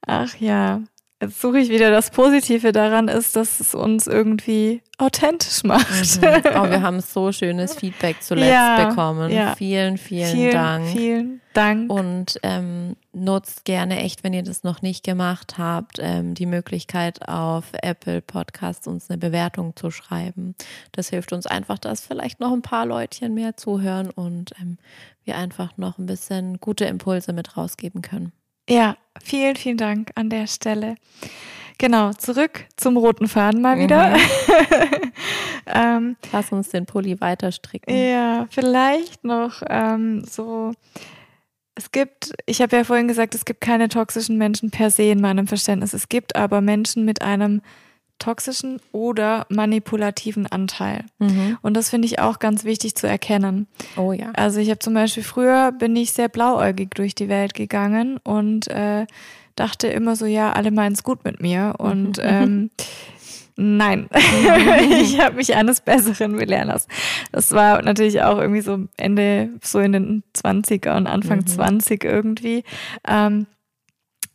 Ach 0.06 0.34
ja. 0.36 0.82
Jetzt 1.20 1.40
suche 1.40 1.58
ich 1.60 1.70
wieder 1.70 1.90
das 1.90 2.10
Positive 2.10 2.72
daran 2.72 3.08
ist, 3.08 3.36
dass 3.36 3.58
es 3.58 3.74
uns 3.74 4.06
irgendwie 4.06 4.82
authentisch 4.98 5.64
macht. 5.64 6.20
Mhm. 6.20 6.42
Oh, 6.54 6.68
wir 6.68 6.82
haben 6.82 7.00
so 7.00 7.32
schönes 7.32 7.74
Feedback 7.74 8.16
zuletzt 8.20 8.52
ja, 8.52 8.88
bekommen. 8.88 9.30
Ja. 9.32 9.54
Vielen, 9.56 9.96
vielen, 9.96 10.30
vielen, 10.30 10.52
Dank. 10.52 10.86
Vielen 10.88 11.40
Dank. 11.54 11.90
Und 11.90 12.38
ähm, 12.42 12.96
nutzt 13.14 13.64
gerne 13.64 14.00
echt, 14.00 14.24
wenn 14.24 14.34
ihr 14.34 14.42
das 14.42 14.62
noch 14.62 14.82
nicht 14.82 15.04
gemacht 15.04 15.56
habt, 15.56 15.98
ähm, 16.00 16.34
die 16.34 16.44
Möglichkeit 16.44 17.26
auf 17.26 17.64
Apple 17.80 18.20
Podcasts 18.20 18.86
uns 18.86 19.08
eine 19.08 19.16
Bewertung 19.16 19.74
zu 19.74 19.90
schreiben. 19.90 20.54
Das 20.92 21.08
hilft 21.08 21.32
uns 21.32 21.46
einfach, 21.46 21.78
dass 21.78 22.02
vielleicht 22.02 22.40
noch 22.40 22.52
ein 22.52 22.62
paar 22.62 22.84
Leutchen 22.84 23.32
mehr 23.32 23.56
zuhören 23.56 24.10
und 24.10 24.52
ähm, 24.60 24.76
wir 25.24 25.38
einfach 25.38 25.78
noch 25.78 25.96
ein 25.96 26.04
bisschen 26.04 26.60
gute 26.60 26.84
Impulse 26.84 27.32
mit 27.32 27.56
rausgeben 27.56 28.02
können. 28.02 28.32
Ja, 28.68 28.96
vielen, 29.22 29.56
vielen 29.56 29.76
Dank 29.76 30.10
an 30.14 30.30
der 30.30 30.46
Stelle. 30.46 30.96
Genau, 31.78 32.12
zurück 32.12 32.64
zum 32.76 32.96
roten 32.96 33.28
Faden 33.28 33.60
mal 33.60 33.78
wieder. 33.78 34.16
Mhm. 34.16 35.12
ähm, 35.66 36.16
Lass 36.32 36.50
uns 36.50 36.70
den 36.70 36.86
Pulli 36.86 37.20
weiter 37.20 37.52
stricken. 37.52 37.94
Ja, 37.94 38.46
vielleicht 38.50 39.24
noch 39.24 39.62
ähm, 39.68 40.24
so. 40.24 40.72
Es 41.74 41.92
gibt, 41.92 42.32
ich 42.46 42.62
habe 42.62 42.74
ja 42.74 42.84
vorhin 42.84 43.06
gesagt, 43.06 43.34
es 43.34 43.44
gibt 43.44 43.60
keine 43.60 43.90
toxischen 43.90 44.38
Menschen 44.38 44.70
per 44.70 44.90
se 44.90 45.02
in 45.02 45.20
meinem 45.20 45.46
Verständnis. 45.46 45.92
Es 45.92 46.08
gibt 46.08 46.34
aber 46.34 46.62
Menschen 46.62 47.04
mit 47.04 47.20
einem 47.20 47.60
toxischen 48.18 48.80
oder 48.92 49.46
manipulativen 49.48 50.46
Anteil. 50.46 51.04
Mhm. 51.18 51.58
Und 51.62 51.74
das 51.74 51.90
finde 51.90 52.06
ich 52.06 52.18
auch 52.18 52.38
ganz 52.38 52.64
wichtig 52.64 52.94
zu 52.94 53.06
erkennen. 53.06 53.66
Oh 53.96 54.12
ja. 54.12 54.32
Also 54.34 54.60
ich 54.60 54.70
habe 54.70 54.78
zum 54.78 54.94
Beispiel 54.94 55.22
früher 55.22 55.72
bin 55.72 55.94
ich 55.96 56.12
sehr 56.12 56.28
blauäugig 56.28 56.90
durch 56.94 57.14
die 57.14 57.28
Welt 57.28 57.54
gegangen 57.54 58.18
und 58.24 58.68
äh, 58.68 59.06
dachte 59.54 59.88
immer 59.88 60.16
so, 60.16 60.26
ja, 60.26 60.52
alle 60.52 60.70
meinen 60.70 60.92
es 60.92 61.02
gut 61.02 61.24
mit 61.24 61.40
mir. 61.40 61.74
Und 61.78 62.18
ähm, 62.22 62.70
nein, 63.56 64.08
ich 65.02 65.20
habe 65.20 65.36
mich 65.36 65.54
eines 65.54 65.80
Besseren 65.80 66.36
belehren 66.36 66.68
lassen. 66.68 66.88
Das 67.32 67.52
war 67.52 67.82
natürlich 67.82 68.22
auch 68.22 68.38
irgendwie 68.38 68.60
so 68.62 68.86
Ende, 68.96 69.50
so 69.62 69.78
in 69.80 69.92
den 69.92 70.22
20er 70.36 70.96
und 70.96 71.06
Anfang 71.06 71.40
mhm. 71.40 71.46
20 71.46 72.04
irgendwie. 72.04 72.64
Ähm, 73.06 73.46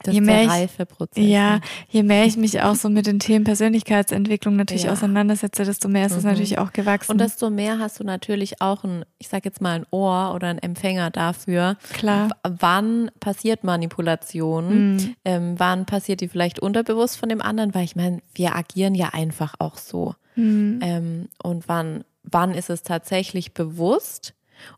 das 0.03 0.13
je 0.13 0.21
mehr 0.21 0.47
Reifeprozess. 0.47 1.23
Ja, 1.23 1.55
ne? 1.55 1.61
je 1.89 2.03
mehr 2.03 2.25
ich 2.25 2.37
mich 2.37 2.61
auch 2.61 2.75
so 2.75 2.89
mit 2.89 3.07
den 3.07 3.19
Themen 3.19 3.43
Persönlichkeitsentwicklung 3.43 4.55
natürlich 4.55 4.83
ja. 4.83 4.91
auseinandersetze, 4.91 5.63
desto 5.63 5.87
mehr 5.87 6.05
ist 6.05 6.13
es 6.13 6.23
mhm. 6.23 6.29
natürlich 6.29 6.57
auch 6.57 6.73
gewachsen. 6.73 7.11
Und 7.11 7.17
desto 7.19 7.49
mehr 7.49 7.79
hast 7.79 7.99
du 7.99 8.03
natürlich 8.03 8.61
auch 8.61 8.83
ein, 8.83 9.05
ich 9.17 9.27
sag 9.27 9.45
jetzt 9.45 9.61
mal 9.61 9.79
ein 9.79 9.85
Ohr 9.91 10.33
oder 10.35 10.47
ein 10.47 10.59
Empfänger 10.59 11.11
dafür. 11.11 11.77
Klar. 11.93 12.29
Wann 12.43 13.11
passiert 13.19 13.63
Manipulation? 13.63 14.95
Mhm. 14.95 15.15
Ähm, 15.25 15.55
wann 15.57 15.85
passiert 15.85 16.21
die 16.21 16.27
vielleicht 16.27 16.59
unterbewusst 16.59 17.17
von 17.17 17.29
dem 17.29 17.41
anderen? 17.41 17.73
Weil 17.73 17.83
ich 17.83 17.95
meine, 17.95 18.19
wir 18.33 18.55
agieren 18.55 18.95
ja 18.95 19.09
einfach 19.13 19.55
auch 19.59 19.77
so. 19.77 20.15
Mhm. 20.35 20.79
Ähm, 20.81 21.29
und 21.43 21.67
wann, 21.67 22.03
wann 22.23 22.53
ist 22.53 22.69
es 22.69 22.83
tatsächlich 22.83 23.53
bewusst? 23.53 24.33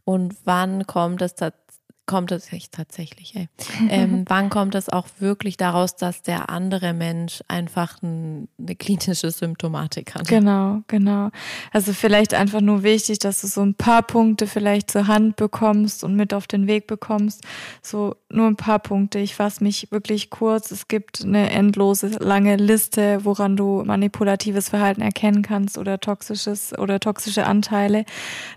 Und 0.05 0.35
wann 0.45 0.87
kommt 0.87 1.21
es 1.21 1.35
tatsächlich 1.35 1.62
kommt 2.05 2.31
es 2.31 2.49
tatsächlich, 2.71 3.35
ey. 3.35 3.47
Ähm, 3.89 4.23
wann 4.27 4.49
kommt 4.49 4.75
es 4.75 4.89
auch 4.89 5.07
wirklich 5.19 5.57
daraus, 5.57 5.95
dass 5.95 6.21
der 6.21 6.49
andere 6.49 6.93
Mensch 6.93 7.43
einfach 7.47 8.01
ein, 8.01 8.47
eine 8.57 8.75
klinische 8.75 9.29
Symptomatik 9.29 10.15
hat? 10.15 10.27
Genau, 10.27 10.81
genau. 10.87 11.29
Also 11.71 11.93
vielleicht 11.93 12.33
einfach 12.33 12.61
nur 12.61 12.83
wichtig, 12.83 13.19
dass 13.19 13.41
du 13.41 13.47
so 13.47 13.61
ein 13.61 13.75
paar 13.75 14.01
Punkte 14.01 14.47
vielleicht 14.47 14.89
zur 14.89 15.07
Hand 15.07 15.35
bekommst 15.35 16.03
und 16.03 16.15
mit 16.15 16.33
auf 16.33 16.47
den 16.47 16.65
Weg 16.67 16.87
bekommst. 16.87 17.43
So 17.81 18.15
nur 18.29 18.47
ein 18.47 18.55
paar 18.55 18.79
Punkte. 18.79 19.19
Ich 19.19 19.35
fasse 19.35 19.63
mich 19.63 19.91
wirklich 19.91 20.29
kurz. 20.29 20.71
Es 20.71 20.87
gibt 20.87 21.23
eine 21.23 21.51
endlose, 21.51 22.07
lange 22.19 22.55
Liste, 22.55 23.23
woran 23.23 23.55
du 23.55 23.83
manipulatives 23.85 24.69
Verhalten 24.69 25.01
erkennen 25.01 25.41
kannst 25.41 25.77
oder 25.77 25.99
toxisches 25.99 26.77
oder 26.77 26.99
toxische 26.99 27.45
Anteile. 27.45 28.05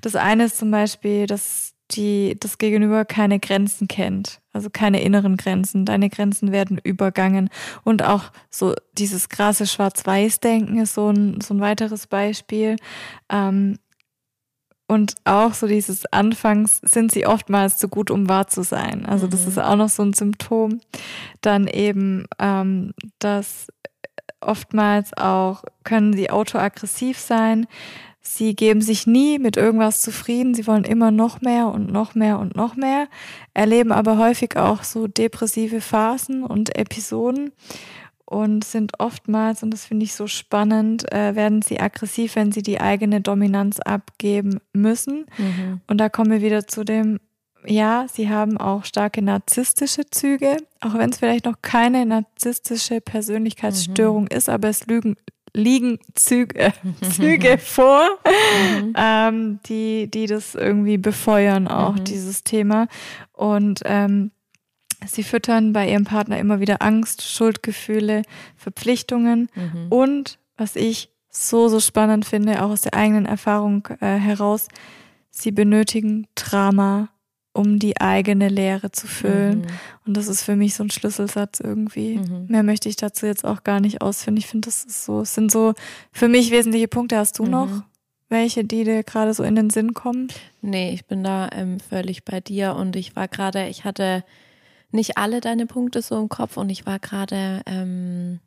Das 0.03 0.17
eine 0.17 0.45
ist 0.45 0.59
zum 0.59 0.71
Beispiel, 0.71 1.27
dass 1.27 1.76
die 1.93 2.37
das 2.39 2.59
Gegenüber 2.59 3.05
keine 3.05 3.39
Grenzen 3.39 3.89
kennt, 3.89 4.41
also 4.53 4.71
keine 4.71 5.03
inneren 5.03 5.37
Grenzen. 5.37 5.85
Deine 5.85 6.11
Grenzen 6.11 6.53
werden 6.53 6.79
übergangen. 6.83 7.51
Und 7.85 8.05
auch 8.05 8.33
so 8.51 8.75
dieses 8.99 9.29
krasse 9.29 9.67
Schwarz-Weiß-Denken 9.67 10.79
ist 10.79 10.95
so 10.95 11.11
ein, 11.11 11.41
so 11.41 11.55
ein 11.55 11.61
weiteres 11.61 12.07
Beispiel. 12.07 12.77
Ähm, 13.31 13.79
und 14.89 15.15
auch 15.25 15.55
so 15.55 15.67
dieses 15.67 16.07
Anfangs 16.13 16.81
sind 16.83 17.11
sie 17.11 17.27
oftmals 17.27 17.77
zu 17.77 17.89
gut, 17.89 18.11
um 18.11 18.29
wahr 18.29 18.47
zu 18.47 18.63
sein. 18.63 19.05
Also 19.05 19.27
das 19.27 19.43
mhm. 19.43 19.49
ist 19.49 19.59
auch 19.59 19.77
noch 19.77 19.89
so 19.89 20.03
ein 20.03 20.13
Symptom. 20.13 20.81
Dann 21.41 21.67
eben, 21.67 22.27
ähm, 22.39 22.95
dass 23.19 23.67
oftmals 24.41 25.17
auch 25.17 25.65
können 25.83 26.13
sie 26.13 26.31
autoaggressiv 26.31 27.19
sein. 27.19 27.67
Sie 28.29 28.57
geben 28.57 28.81
sich 28.81 29.07
nie 29.07 29.39
mit 29.39 29.57
irgendwas 29.57 30.03
zufrieden. 30.03 30.55
Sie 30.55 30.67
wollen 30.67 30.85
immer 30.85 31.11
noch 31.11 31.41
mehr 31.41 31.69
und 31.69 31.93
noch 31.93 32.15
mehr 32.15 32.39
und 32.39 32.57
noch 32.57 32.75
mehr, 32.75 33.07
erleben 33.55 33.93
aber 33.93 34.19
häufig 34.19 34.57
auch 34.57 34.83
so 34.83 35.07
depressive 35.07 35.81
Phasen 35.81 36.43
und 36.43 36.77
Episoden 36.77 37.53
und 38.25 38.65
sind 38.65 38.99
oftmals, 38.99 39.63
und 39.63 39.71
das 39.71 39.87
finde 39.87 40.05
ich 40.05 40.15
so 40.15 40.27
spannend, 40.27 41.11
äh, 41.13 41.37
werden 41.37 41.63
sie 41.63 41.79
aggressiv, 41.79 42.35
wenn 42.35 42.51
sie 42.51 42.63
die 42.63 42.81
eigene 42.81 43.21
Dominanz 43.21 43.79
abgeben 43.79 44.59
müssen. 44.73 45.27
Mhm. 45.39 45.81
Und 45.87 45.99
da 45.99 46.09
kommen 46.09 46.33
wir 46.33 46.43
wieder 46.43 46.67
zu 46.67 46.85
dem, 46.85 47.21
ja, 47.65 48.07
sie 48.13 48.29
haben 48.29 48.59
auch 48.59 48.85
starke 48.85 49.23
narzisstische 49.23 50.07
Züge, 50.11 50.57
auch 50.81 50.95
wenn 50.95 51.11
es 51.11 51.19
vielleicht 51.19 51.45
noch 51.45 51.63
keine 51.63 52.05
narzisstische 52.05 53.01
Persönlichkeitsstörung 53.01 54.25
mhm. 54.25 54.37
ist, 54.37 54.49
aber 54.49 54.69
es 54.69 54.87
lügen, 54.87 55.17
liegen 55.57 55.99
Züge, 56.15 56.73
Züge 57.03 57.59
vor, 57.59 58.07
mhm. 58.25 58.93
ähm, 58.97 59.61
die, 59.67 60.09
die 60.11 60.27
das 60.27 60.55
irgendwie 60.55 60.99
befeuern, 60.99 61.67
auch 61.67 61.97
mhm. 61.97 62.05
dieses 62.05 62.45
Thema. 62.45 62.89
Und 63.33 63.81
ähm, 63.85 64.31
sie 65.07 65.23
füttern 65.23 65.73
bei 65.73 65.89
ihrem 65.89 66.05
Partner 66.05 66.39
immer 66.39 66.61
wieder 66.61 66.83
Angst, 66.83 67.23
Schuldgefühle, 67.23 68.23
Verpflichtungen 68.57 69.49
mhm. 69.55 69.87
und, 69.89 70.39
was 70.57 70.77
ich 70.77 71.11
so, 71.31 71.69
so 71.69 71.81
spannend 71.81 72.25
finde, 72.25 72.63
auch 72.63 72.71
aus 72.71 72.83
der 72.83 72.95
eigenen 72.95 73.27
Erfahrung 73.27 73.89
äh, 74.01 74.17
heraus, 74.17 74.69
sie 75.31 75.51
benötigen 75.51 76.27
Drama, 76.35 77.09
um 77.57 77.79
die 77.79 78.01
eigene 78.01 78.49
Leere 78.49 78.93
zu 78.93 79.07
füllen. 79.07 79.61
Mhm. 79.61 79.67
Und 80.07 80.17
das 80.17 80.29
ist 80.29 80.43
für 80.43 80.57
mich 80.57 80.75
so 80.75 80.85
ein 80.85 80.91
Schlüsselsatz 80.91 81.61
irgendwie. 81.61 82.19
Mhm. 82.19 82.47
Mehr 82.49 82.63
möchte 82.63 82.89
ich 82.89 82.97
dazu 82.97 83.27
jetzt 83.27 83.45
auch 83.45 83.65
gar 83.65 83.81
nicht 83.81 84.03
ausführen. 84.03 84.37
Ich 84.37 84.47
finde, 84.47 84.67
das 84.67 84.85
ist 84.85 85.05
so, 85.05 85.23
es 85.23 85.35
sind 85.35 85.51
so 85.51 85.75
für 86.13 86.29
mich 86.29 86.51
wesentliche 86.51 86.89
Punkte. 86.89 87.17
Hast 87.17 87.39
du 87.39 87.45
mhm. 87.45 87.51
noch 87.51 87.83
welche, 88.29 88.65
die 88.65 88.85
dir 88.85 89.03
gerade 89.03 89.35
so 89.35 89.43
in 89.43 89.55
den 89.55 89.71
Sinn 89.71 89.95
kommen? 89.95 90.29
Nee, 90.61 90.93
ich 90.93 91.07
bin 91.07 91.23
da 91.23 91.49
ähm, 91.53 91.81
völlig 91.81 92.25
bei 92.25 92.41
dir 92.41 92.75
und 92.75 92.97
ich 92.97 93.17
war 93.17 93.29
gerade, 93.29 93.69
ich 93.69 93.85
hatte 93.85 94.25
nicht 94.91 95.17
alle 95.17 95.41
deine 95.41 95.67
Punkte 95.67 96.03
so 96.03 96.21
im 96.21 96.29
Kopf 96.29 96.57
und 96.57 96.71
ich 96.71 96.87
war 96.87 96.99
gerade 96.99 97.63
ähm, 97.67 98.41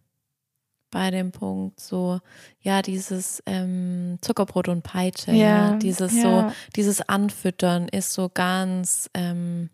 bei 0.91 1.12
dem 1.12 1.32
Punkt 1.32 1.80
so, 1.80 2.19
ja, 2.62 2.82
dieses 2.82 3.41
ähm, 3.45 4.17
Zuckerbrot 4.21 4.67
und 4.67 4.84
Peitsche, 4.84 5.32
Ja, 5.32 5.71
ja, 5.71 5.78
dieses 5.78 6.15
ja. 6.15 6.21
so, 6.49 6.56
dieses 6.75 7.08
Anfüttern 7.08 7.88
ist 7.88 8.13
so 8.13 8.30
ganz, 8.30 9.10
ähm, 9.13 9.69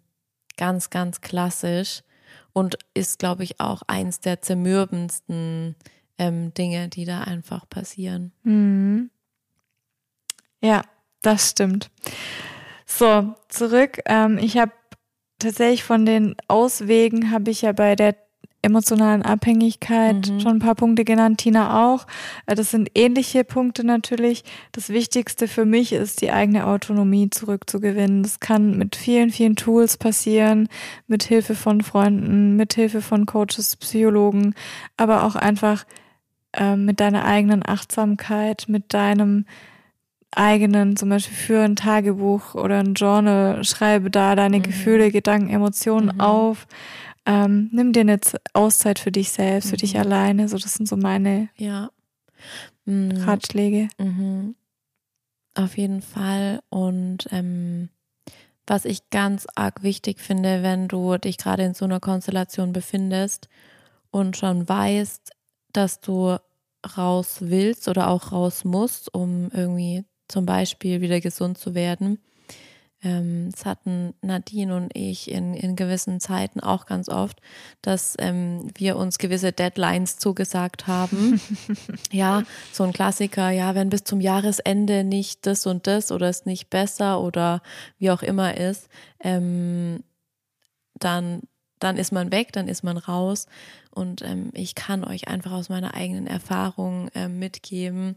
ganz, 0.58 0.90
ganz 0.90 1.22
klassisch 1.22 2.02
und 2.54 2.78
ist, 2.94 3.20
glaube 3.20 3.44
ich, 3.44 3.60
auch 3.60 3.82
eins 3.88 4.20
der 4.20 4.42
zermürbendsten 4.42 5.76
ähm, 6.18 6.54
Dinge, 6.54 6.90
die 6.90 7.06
da 7.06 7.22
einfach 7.22 7.68
passieren. 7.70 8.32
Mhm. 8.44 9.10
Ja, 10.62 10.82
das 11.22 11.50
stimmt. 11.52 11.92
So, 12.86 13.36
zurück. 13.50 14.00
Ähm, 14.06 14.38
ich 14.38 14.58
habe 14.58 14.72
tatsächlich 15.40 15.84
von 15.84 16.06
den 16.06 16.36
Auswegen 16.48 17.32
habe 17.32 17.52
ich 17.52 17.64
ja 17.64 17.72
bei 17.72 17.96
der 17.96 18.16
emotionalen 18.66 19.22
Abhängigkeit 19.22 20.30
Mhm. 20.30 20.40
schon 20.42 20.52
ein 20.58 20.60
paar 20.60 20.76
Punkte 20.76 21.06
genannt, 21.06 21.38
Tina 21.40 21.86
auch. 21.88 22.06
Äh, 22.46 22.56
Das 22.56 22.72
sind 22.72 22.90
ähnliche 22.96 23.44
Punkte 23.46 23.86
natürlich. 23.86 24.44
Das 24.74 24.90
Wichtigste 24.90 25.48
für 25.48 25.64
mich 25.64 25.94
ist, 25.94 26.20
die 26.22 26.32
eigene 26.32 26.68
Autonomie 26.68 27.30
zurückzugewinnen. 27.30 28.24
Das 28.24 28.40
kann 28.42 28.78
mit 28.78 28.96
vielen, 28.98 29.30
vielen 29.30 29.56
Tools 29.56 29.96
passieren, 29.98 30.68
mit 31.08 31.24
Hilfe 31.24 31.56
von 31.56 31.82
Freunden, 31.82 32.56
mit 32.58 32.74
Hilfe 32.74 33.02
von 33.02 33.26
Coaches, 33.26 33.78
Psychologen, 33.78 34.54
aber 34.98 35.24
auch 35.24 35.36
einfach 35.36 35.86
ähm, 36.58 36.86
mit 36.86 37.00
deiner 37.00 37.26
eigenen 37.26 37.62
Achtsamkeit, 37.66 38.66
mit 38.68 38.94
deinem 38.94 39.46
eigenen, 40.32 40.98
zum 40.98 41.10
Beispiel 41.10 41.36
für 41.36 41.62
ein 41.62 41.76
Tagebuch 41.76 42.56
oder 42.56 42.80
ein 42.80 42.94
Journal, 42.94 43.64
schreibe 43.64 44.10
da 44.12 44.36
deine 44.36 44.58
Mhm. 44.60 44.64
Gefühle, 44.64 45.12
Gedanken, 45.12 45.50
Emotionen 45.50 46.16
Mhm. 46.16 46.22
auf. 46.22 46.68
Ähm, 47.26 47.70
nimm 47.72 47.92
dir 47.94 48.02
eine 48.02 48.20
Auszeit 48.54 49.00
für 49.00 49.12
dich 49.12 49.32
selbst, 49.32 49.70
für 49.70 49.78
dich 49.78 49.96
Mhm. 49.96 50.00
alleine. 50.02 50.48
So, 50.48 50.58
das 50.58 50.76
sind 50.76 50.88
so 50.88 50.96
meine 50.98 51.50
Ja. 51.58 51.90
Mhm. 52.86 53.18
Ratschläge. 53.26 53.88
Mhm. 53.98 54.56
Auf 55.56 55.78
jeden 55.78 56.02
Fall. 56.02 56.62
Und 56.70 57.28
ähm, 57.32 57.90
was 58.68 58.86
ich 58.86 59.10
ganz 59.10 59.48
arg 59.56 59.84
wichtig 59.84 60.20
finde, 60.20 60.64
wenn 60.64 60.88
du 60.88 61.18
dich 61.18 61.38
gerade 61.38 61.64
in 61.64 61.74
so 61.74 61.86
einer 61.86 62.00
Konstellation 62.00 62.74
befindest 62.74 63.48
und 64.12 64.38
schon 64.38 64.68
weißt, 64.68 65.32
dass 65.74 66.00
du 66.02 66.38
raus 66.98 67.38
willst 67.42 67.88
oder 67.88 68.10
auch 68.10 68.32
raus 68.32 68.64
musst, 68.64 69.14
um 69.14 69.50
irgendwie 69.52 70.04
zum 70.28 70.46
Beispiel 70.46 71.02
wieder 71.02 71.22
gesund 71.22 71.58
zu 71.58 71.74
werden. 71.76 72.20
Ähm, 73.06 73.52
das 73.52 73.66
hatten 73.66 74.16
Nadine 74.22 74.76
und 74.76 74.92
ich 74.98 75.30
in, 75.32 75.54
in 75.54 75.76
gewissen 75.76 76.20
Zeiten 76.20 76.60
auch 76.60 76.88
ganz 76.88 77.08
oft, 77.08 77.40
dass 77.84 78.16
ähm, 78.18 78.68
wir 78.76 78.98
uns 78.98 79.20
gewisse 79.20 79.52
Deadlines 79.52 80.18
zugesagt 80.18 80.88
haben. 80.88 81.40
ja, 82.12 82.44
so 82.74 82.84
ein 82.84 82.94
Klassiker, 82.94 83.52
ja, 83.52 83.76
wenn 83.76 83.92
bis 83.92 84.04
zum 84.04 84.20
Jahresende 84.20 85.04
nicht 85.04 85.46
das 85.46 85.68
und 85.68 85.86
das 85.86 86.12
oder 86.12 86.28
es 86.28 86.46
nicht 86.46 86.72
besser 86.72 87.22
oder 87.22 87.62
wie 88.00 88.10
auch 88.10 88.24
immer 88.24 88.58
ist, 88.58 88.90
ähm, 89.20 90.04
dann, 90.96 91.44
dann 91.78 91.98
ist 91.98 92.12
man 92.12 92.32
weg, 92.32 92.54
dann 92.54 92.68
ist 92.68 92.84
man 92.84 92.98
raus. 92.98 93.46
Und 93.92 94.24
ähm, 94.24 94.50
ich 94.54 94.74
kann 94.74 95.04
euch 95.04 95.28
einfach 95.28 95.52
aus 95.52 95.70
meiner 95.70 95.94
eigenen 95.94 96.26
Erfahrung 96.26 97.10
ähm, 97.14 97.38
mitgeben, 97.38 98.16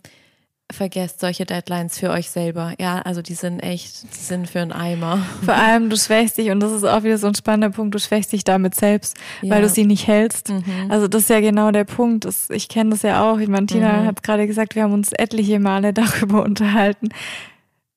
vergesst 0.70 1.20
solche 1.20 1.46
Deadlines 1.46 1.98
für 1.98 2.11
euch 2.11 2.28
selber. 2.31 2.74
Ja, 2.78 3.00
also 3.00 3.22
die 3.22 3.35
sind 3.35 3.61
echt, 3.61 4.02
die 4.14 4.20
sind 4.20 4.48
für 4.50 4.61
einen 4.61 4.72
Eimer. 4.72 5.18
Vor 5.44 5.54
allem, 5.54 5.88
du 5.88 5.96
schwächst 5.96 6.37
dich, 6.37 6.50
und 6.50 6.61
das 6.61 6.72
ist 6.72 6.85
auch 6.85 7.02
wieder 7.04 7.16
so 7.16 7.26
ein 7.26 7.35
spannender 7.35 7.70
Punkt, 7.70 7.94
du 7.94 7.98
schwächst 7.98 8.33
dich 8.33 8.44
damit 8.44 8.74
selbst, 8.74 9.16
weil 9.42 9.50
Ja. 9.50 9.61
du 9.61 9.68
sie 9.68 9.87
nicht 9.87 10.07
hältst. 10.07 10.50
Mhm. 10.50 10.62
Also 10.90 11.09
das 11.09 11.22
ist 11.22 11.31
ja 11.31 11.40
genau 11.40 11.70
der 11.70 11.85
Punkt. 11.85 12.24
Das, 12.26 12.50
ich 12.50 12.68
kenne 12.68 12.90
das 12.90 13.02
ja 13.02 13.22
auch. 13.31 13.38
Ich 13.38 13.48
meine, 13.48 13.66
Tina 13.66 14.02
Mhm. 14.02 14.07
hat 14.07 14.22
gerade 14.22 14.46
gesagt, 14.46 14.74
wir 14.74 14.83
haben 14.83 14.92
uns 14.92 15.12
etliche 15.12 15.59
Male 15.59 15.92
darüber 15.94 16.42
unterhalten. 16.42 17.09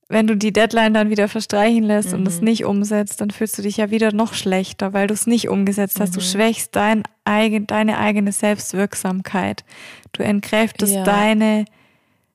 Wenn 0.07 0.27
du 0.27 0.35
die 0.35 0.51
Deadline 0.51 0.93
dann 0.93 1.09
wieder 1.09 1.29
verstreichen 1.29 1.83
lässt 1.83 2.13
und 2.13 2.27
es 2.27 2.39
Mhm. 2.39 2.45
nicht 2.45 2.65
umsetzt, 2.65 3.21
dann 3.21 3.31
fühlst 3.31 3.57
du 3.57 3.61
dich 3.61 3.77
ja 3.77 3.91
wieder 3.91 4.11
noch 4.13 4.33
schlechter, 4.33 4.91
weil 4.93 5.07
du 5.07 5.13
es 5.13 5.25
nicht 5.27 5.47
umgesetzt 5.47 5.99
hast. 6.01 6.15
Du 6.15 6.19
Mhm. 6.19 6.25
schwächst 6.25 6.75
dein 6.75 7.03
eigen, 7.25 7.65
deine 7.67 7.97
eigene 7.97 8.31
Selbstwirksamkeit. 8.31 9.63
Du 10.13 10.23
entkräftest 10.23 10.93
Ja. 10.95 11.03
deine 11.03 11.65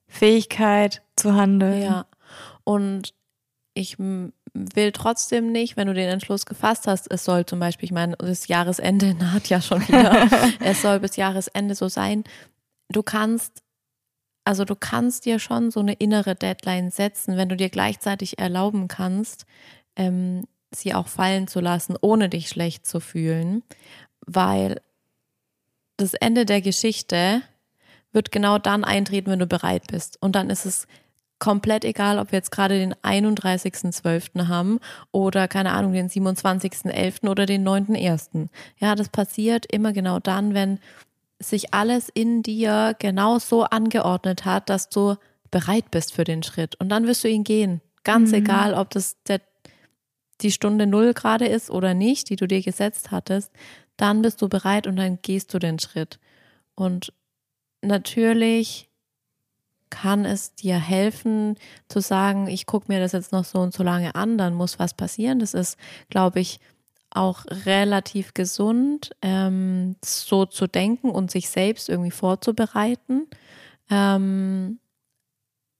Fähigkeit 0.07 1.01
zu 1.15 1.35
handeln. 1.35 1.81
Ja. 1.81 2.05
Und 2.63 3.13
ich 3.73 3.97
will 3.99 4.91
trotzdem 4.91 5.51
nicht, 5.51 5.77
wenn 5.77 5.87
du 5.87 5.93
den 5.93 6.09
Entschluss 6.09 6.45
gefasst 6.45 6.87
hast, 6.87 7.11
es 7.11 7.23
soll 7.23 7.45
zum 7.45 7.59
Beispiel, 7.59 7.85
ich 7.85 7.93
meine, 7.93 8.15
das 8.17 8.47
Jahresende 8.47 9.13
naht 9.19 9.49
ja 9.49 9.61
schon 9.61 9.87
wieder, 9.87 10.27
es 10.59 10.81
soll 10.81 10.99
bis 10.99 11.15
Jahresende 11.15 11.75
so 11.75 11.87
sein. 11.87 12.23
Du 12.89 13.03
kannst, 13.03 13.61
also 14.45 14.65
du 14.65 14.75
kannst 14.75 15.25
dir 15.25 15.39
schon 15.39 15.71
so 15.71 15.79
eine 15.79 15.93
innere 15.93 16.35
Deadline 16.35 16.89
setzen, 16.89 17.37
wenn 17.37 17.49
du 17.49 17.57
dir 17.57 17.69
gleichzeitig 17.69 18.39
erlauben 18.39 18.87
kannst, 18.87 19.45
ähm, 19.95 20.45
sie 20.71 20.93
auch 20.93 21.07
fallen 21.07 21.47
zu 21.47 21.59
lassen, 21.59 21.95
ohne 22.01 22.29
dich 22.29 22.49
schlecht 22.49 22.85
zu 22.85 22.99
fühlen, 22.99 23.63
weil 24.25 24.81
das 25.97 26.13
Ende 26.13 26.45
der 26.45 26.61
Geschichte 26.61 27.41
wird 28.17 28.31
genau 28.31 28.57
dann 28.57 28.83
eintreten, 28.83 29.29
wenn 29.29 29.37
du 29.39 29.45
bereit 29.45 29.83
bist. 29.87 30.17
Und 30.21 30.35
dann 30.35 30.49
ist 30.49 30.65
es 30.65 30.87
komplett 31.37 31.85
egal, 31.85 32.17
ob 32.17 32.31
wir 32.31 32.37
jetzt 32.39 32.49
gerade 32.51 32.79
den 32.79 32.95
31.12. 32.95 34.47
haben 34.47 34.79
oder 35.11 35.47
keine 35.47 35.71
Ahnung, 35.71 35.93
den 35.93 36.09
27.11. 36.09 37.29
oder 37.29 37.45
den 37.45 37.63
9.1. 37.67 38.47
Ja, 38.79 38.95
das 38.95 39.09
passiert 39.09 39.71
immer 39.71 39.93
genau 39.93 40.17
dann, 40.19 40.55
wenn 40.55 40.79
sich 41.39 41.75
alles 41.75 42.09
in 42.09 42.41
dir 42.41 42.95
genau 42.97 43.37
so 43.37 43.65
angeordnet 43.65 44.45
hat, 44.45 44.71
dass 44.71 44.89
du 44.89 45.15
bereit 45.51 45.91
bist 45.91 46.11
für 46.11 46.23
den 46.23 46.41
Schritt. 46.41 46.73
Und 46.79 46.89
dann 46.89 47.05
wirst 47.05 47.23
du 47.23 47.29
ihn 47.29 47.43
gehen. 47.43 47.81
Ganz 48.03 48.29
Mhm. 48.31 48.37
egal, 48.37 48.73
ob 48.73 48.89
das 48.89 49.21
der, 49.27 49.39
die 50.41 50.51
Stunde 50.51 50.87
Null 50.87 51.13
gerade 51.13 51.45
ist 51.45 51.69
oder 51.69 51.93
nicht, 51.93 52.31
die 52.31 52.35
du 52.35 52.47
dir 52.47 52.63
gesetzt 52.63 53.11
hattest. 53.11 53.51
Dann 53.95 54.23
bist 54.23 54.41
du 54.41 54.49
bereit 54.49 54.87
und 54.87 54.95
dann 54.95 55.19
gehst 55.21 55.53
du 55.53 55.59
den 55.59 55.77
Schritt. 55.77 56.17
Und 56.73 57.13
natürlich 57.81 58.89
kann 59.89 60.25
es 60.25 60.53
dir 60.53 60.77
helfen 60.77 61.55
zu 61.87 62.01
sagen, 62.01 62.47
ich 62.47 62.65
gucke 62.65 62.91
mir 62.91 62.99
das 62.99 63.13
jetzt 63.13 63.31
noch 63.31 63.45
so 63.45 63.59
und 63.59 63.73
so 63.73 63.83
lange 63.83 64.15
an, 64.15 64.37
dann 64.37 64.53
muss 64.53 64.79
was 64.79 64.93
passieren. 64.93 65.39
Das 65.39 65.53
ist, 65.53 65.77
glaube 66.09 66.39
ich, 66.39 66.59
auch 67.09 67.45
relativ 67.65 68.33
gesund, 68.33 69.11
ähm, 69.21 69.95
so 70.03 70.45
zu 70.45 70.67
denken 70.67 71.09
und 71.09 71.31
sich 71.31 71.49
selbst 71.49 71.87
irgendwie 71.87 72.11
vorzubereiten. 72.11 73.27
Ähm, 73.89 74.79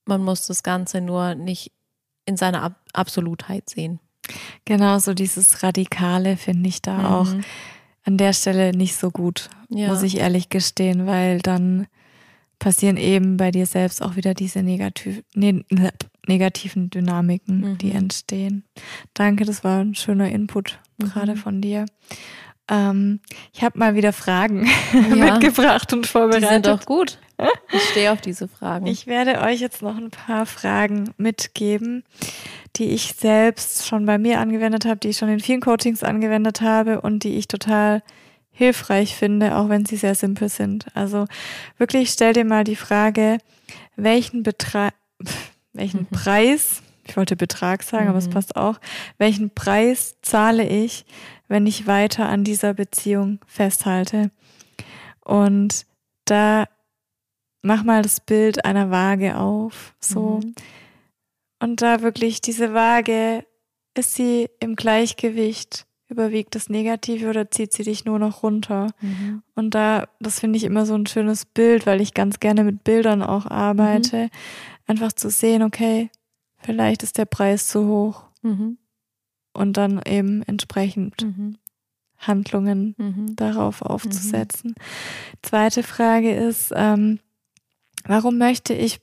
man 0.06 0.24
muss 0.24 0.48
das 0.48 0.64
Ganze 0.64 1.02
nur 1.02 1.36
nicht 1.36 1.74
in 2.26 2.38
seiner 2.38 2.64
Ab 2.64 2.82
Absolutheit 2.94 3.70
sehen. 3.70 4.00
Genau, 4.66 5.00
so 5.00 5.14
dieses 5.14 5.64
Radikale 5.64 6.38
finde 6.38 6.70
ich 6.70 6.82
da 6.82 7.20
auch 7.20 7.34
Mhm. 7.34 7.44
An 8.08 8.18
der 8.18 8.32
Stelle 8.34 8.72
nicht 8.76 8.96
so 8.96 9.12
gut, 9.12 9.50
Ja. 9.70 9.90
muss 9.90 10.02
ich 10.02 10.18
ehrlich 10.18 10.50
gestehen, 10.50 11.06
weil 11.06 11.40
dann 11.40 11.88
passieren 12.58 12.98
eben 12.98 13.38
bei 13.38 13.52
dir 13.52 13.66
selbst 13.66 14.02
auch 14.02 14.16
wieder 14.16 14.34
diese 14.34 14.64
negativ, 14.64 15.22
ne, 15.36 15.64
negativen 16.26 16.90
Dynamiken, 16.90 17.60
Mhm. 17.74 17.78
die 17.78 17.92
entstehen. 17.92 18.64
Danke, 19.14 19.44
das 19.46 19.64
war 19.64 19.82
ein 19.82 19.94
schöner 19.94 20.30
Input 20.30 20.80
gerade 20.98 21.34
Mhm. 21.34 21.38
von 21.38 21.62
dir. 21.62 21.86
Ähm, 22.70 23.20
ich 23.54 23.62
habe 23.64 23.78
mal 23.78 23.96
wieder 23.96 24.12
Fragen 24.14 24.66
Ja. 24.94 25.34
mitgebracht 25.34 25.92
und 25.94 26.06
Die 26.06 26.10
vorbereitet. 26.10 26.50
sind 26.50 26.66
doch 26.66 26.86
gut. 26.86 27.20
Ich 27.72 27.84
stehe 27.92 28.12
auf 28.12 28.22
diese 28.22 28.48
Fragen. 28.48 28.88
Ich 28.88 29.06
werde 29.08 29.42
euch 29.42 29.60
jetzt 29.60 29.82
noch 29.82 29.96
ein 29.96 30.10
paar 30.10 30.46
Fragen 30.46 31.14
mitgeben, 31.18 32.04
die 32.78 32.90
ich 32.90 33.14
selbst 33.14 33.86
schon 33.88 34.06
bei 34.06 34.18
mir 34.18 34.40
angewendet 34.40 34.86
habe, 34.86 34.98
die 34.98 35.10
ich 35.10 35.18
schon 35.18 35.30
in 35.30 35.40
vielen 35.40 35.62
Coachings 35.62 36.04
angewendet 36.04 36.62
habe 36.62 37.02
und 37.02 37.24
die 37.24 37.36
ich 37.38 37.48
total 37.48 38.02
hilfreich 38.52 39.16
finde, 39.16 39.56
auch 39.56 39.70
wenn 39.70 39.86
sie 39.86 39.98
sehr 39.98 40.16
simpel 40.16 40.50
sind. 40.50 40.88
Also 40.96 41.26
wirklich 41.78 42.10
stell 42.10 42.34
dir 42.34 42.44
mal 42.46 42.64
die 42.64 42.76
Frage, 42.76 43.38
welchen 43.96 44.42
Betrag, 44.42 44.94
welchen 45.74 46.02
Mhm. 46.02 46.08
Preis, 46.08 46.82
ich 47.06 47.16
wollte 47.16 47.36
Betrag 47.36 47.84
sagen, 47.84 48.08
aber 48.08 48.18
es 48.18 48.28
Mhm. 48.28 48.32
passt 48.34 48.56
auch, 48.56 48.80
welchen 49.20 49.52
Preis 49.52 50.16
zahle 50.24 50.68
ich, 50.68 51.06
wenn 51.48 51.68
ich 51.68 51.86
weiter 51.86 52.28
an 52.28 52.44
dieser 52.44 52.74
Beziehung 52.74 53.40
festhalte? 53.46 54.32
Und 55.24 55.86
da 56.26 56.66
mach 57.62 57.84
mal 57.84 58.02
das 58.02 58.20
Bild 58.20 58.66
einer 58.66 58.92
Waage 58.92 59.38
auf, 59.38 59.96
so. 60.00 60.40
Mhm. 60.44 60.56
Und 61.60 61.82
da 61.82 62.02
wirklich 62.02 62.42
diese 62.42 62.74
Waage, 62.74 63.44
ist 63.96 64.14
sie 64.14 64.48
im 64.60 64.76
Gleichgewicht? 64.76 65.86
Überwiegt 66.10 66.56
das 66.56 66.70
Negative 66.70 67.30
oder 67.30 67.52
zieht 67.52 67.74
sie 67.74 67.84
dich 67.84 68.06
nur 68.06 68.18
noch 68.20 68.42
runter? 68.44 68.88
Mhm. 69.02 69.44
Und 69.56 69.76
da, 69.76 70.08
das 70.22 70.40
finde 70.40 70.56
ich 70.56 70.64
immer 70.64 70.86
so 70.86 70.96
ein 70.96 71.06
schönes 71.06 71.46
Bild, 71.46 71.86
weil 71.86 72.00
ich 72.00 72.14
ganz 72.14 72.40
gerne 72.40 72.64
mit 72.64 72.86
Bildern 72.86 73.22
auch 73.22 73.46
arbeite. 73.46 74.30
Einfach 74.86 75.12
zu 75.12 75.30
sehen, 75.30 75.64
okay, 75.64 76.10
vielleicht 76.60 77.04
ist 77.04 77.18
der 77.18 77.26
Preis 77.26 77.68
zu 77.68 77.88
hoch 77.88 78.24
Mhm. 78.42 78.78
und 79.54 79.76
dann 79.76 80.00
eben 80.08 80.44
entsprechend 80.44 81.24
Mhm. 81.24 81.58
Handlungen 82.20 82.96
Mhm. 82.98 83.36
darauf 83.36 83.82
aufzusetzen. 83.82 84.76
Zweite 85.42 85.84
Frage 85.84 86.34
ist, 86.34 86.72
ähm, 86.74 87.20
warum 88.08 88.38
möchte 88.38 88.74
ich 88.74 89.00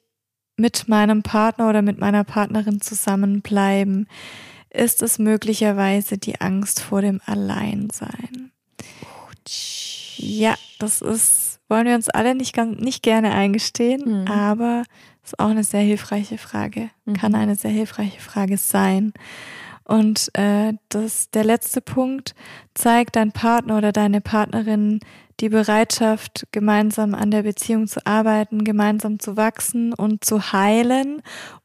mit 0.57 0.89
meinem 0.89 1.23
Partner 1.23 1.69
oder 1.69 1.83
mit 1.83 1.99
meiner 1.99 2.25
Partnerin 2.25 2.81
zusammenbleiben? 2.81 4.09
Ist 4.71 5.03
es 5.03 5.19
möglicherweise 5.19 6.19
die 6.19 6.41
Angst 6.41 6.81
vor 6.81 7.01
dem 7.03 7.21
Alleinsein? 7.27 8.51
Ja, 10.17 10.55
das 10.79 11.03
ist, 11.03 11.61
wollen 11.69 11.87
wir 11.87 11.95
uns 11.95 12.09
alle 12.09 12.35
nicht, 12.35 12.55
ganz, 12.55 12.81
nicht 12.81 13.03
gerne 13.03 13.33
eingestehen, 13.33 14.23
Mhm. 14.23 14.29
aber 14.29 14.85
ist 15.23 15.39
auch 15.39 15.49
eine 15.51 15.65
sehr 15.65 15.81
hilfreiche 15.83 16.39
Frage. 16.39 16.91
Kann 17.19 17.33
Mhm. 17.33 17.39
eine 17.39 17.57
sehr 17.57 17.71
hilfreiche 17.71 18.21
Frage 18.21 18.57
sein. 18.59 19.13
Und 19.85 20.31
äh, 20.35 20.73
das, 20.89 21.31
der 21.31 21.45
letzte 21.45 21.81
Punkt 21.81 22.35
zeigt 22.73 23.17
dein 23.17 23.33
Partner 23.33 23.77
oder 23.79 23.93
deine 23.93 24.21
Partnerin 24.21 25.01
die 25.41 25.49
Bereitschaft, 25.49 26.47
gemeinsam 26.53 27.15
an 27.15 27.31
der 27.31 27.43
Beziehung 27.43 27.87
zu 27.87 28.05
arbeiten, 28.07 28.65
gemeinsam 28.65 29.19
zu 29.19 29.37
wachsen 29.37 29.93
und 29.93 30.25
zu 30.25 30.53
heilen? 30.53 31.23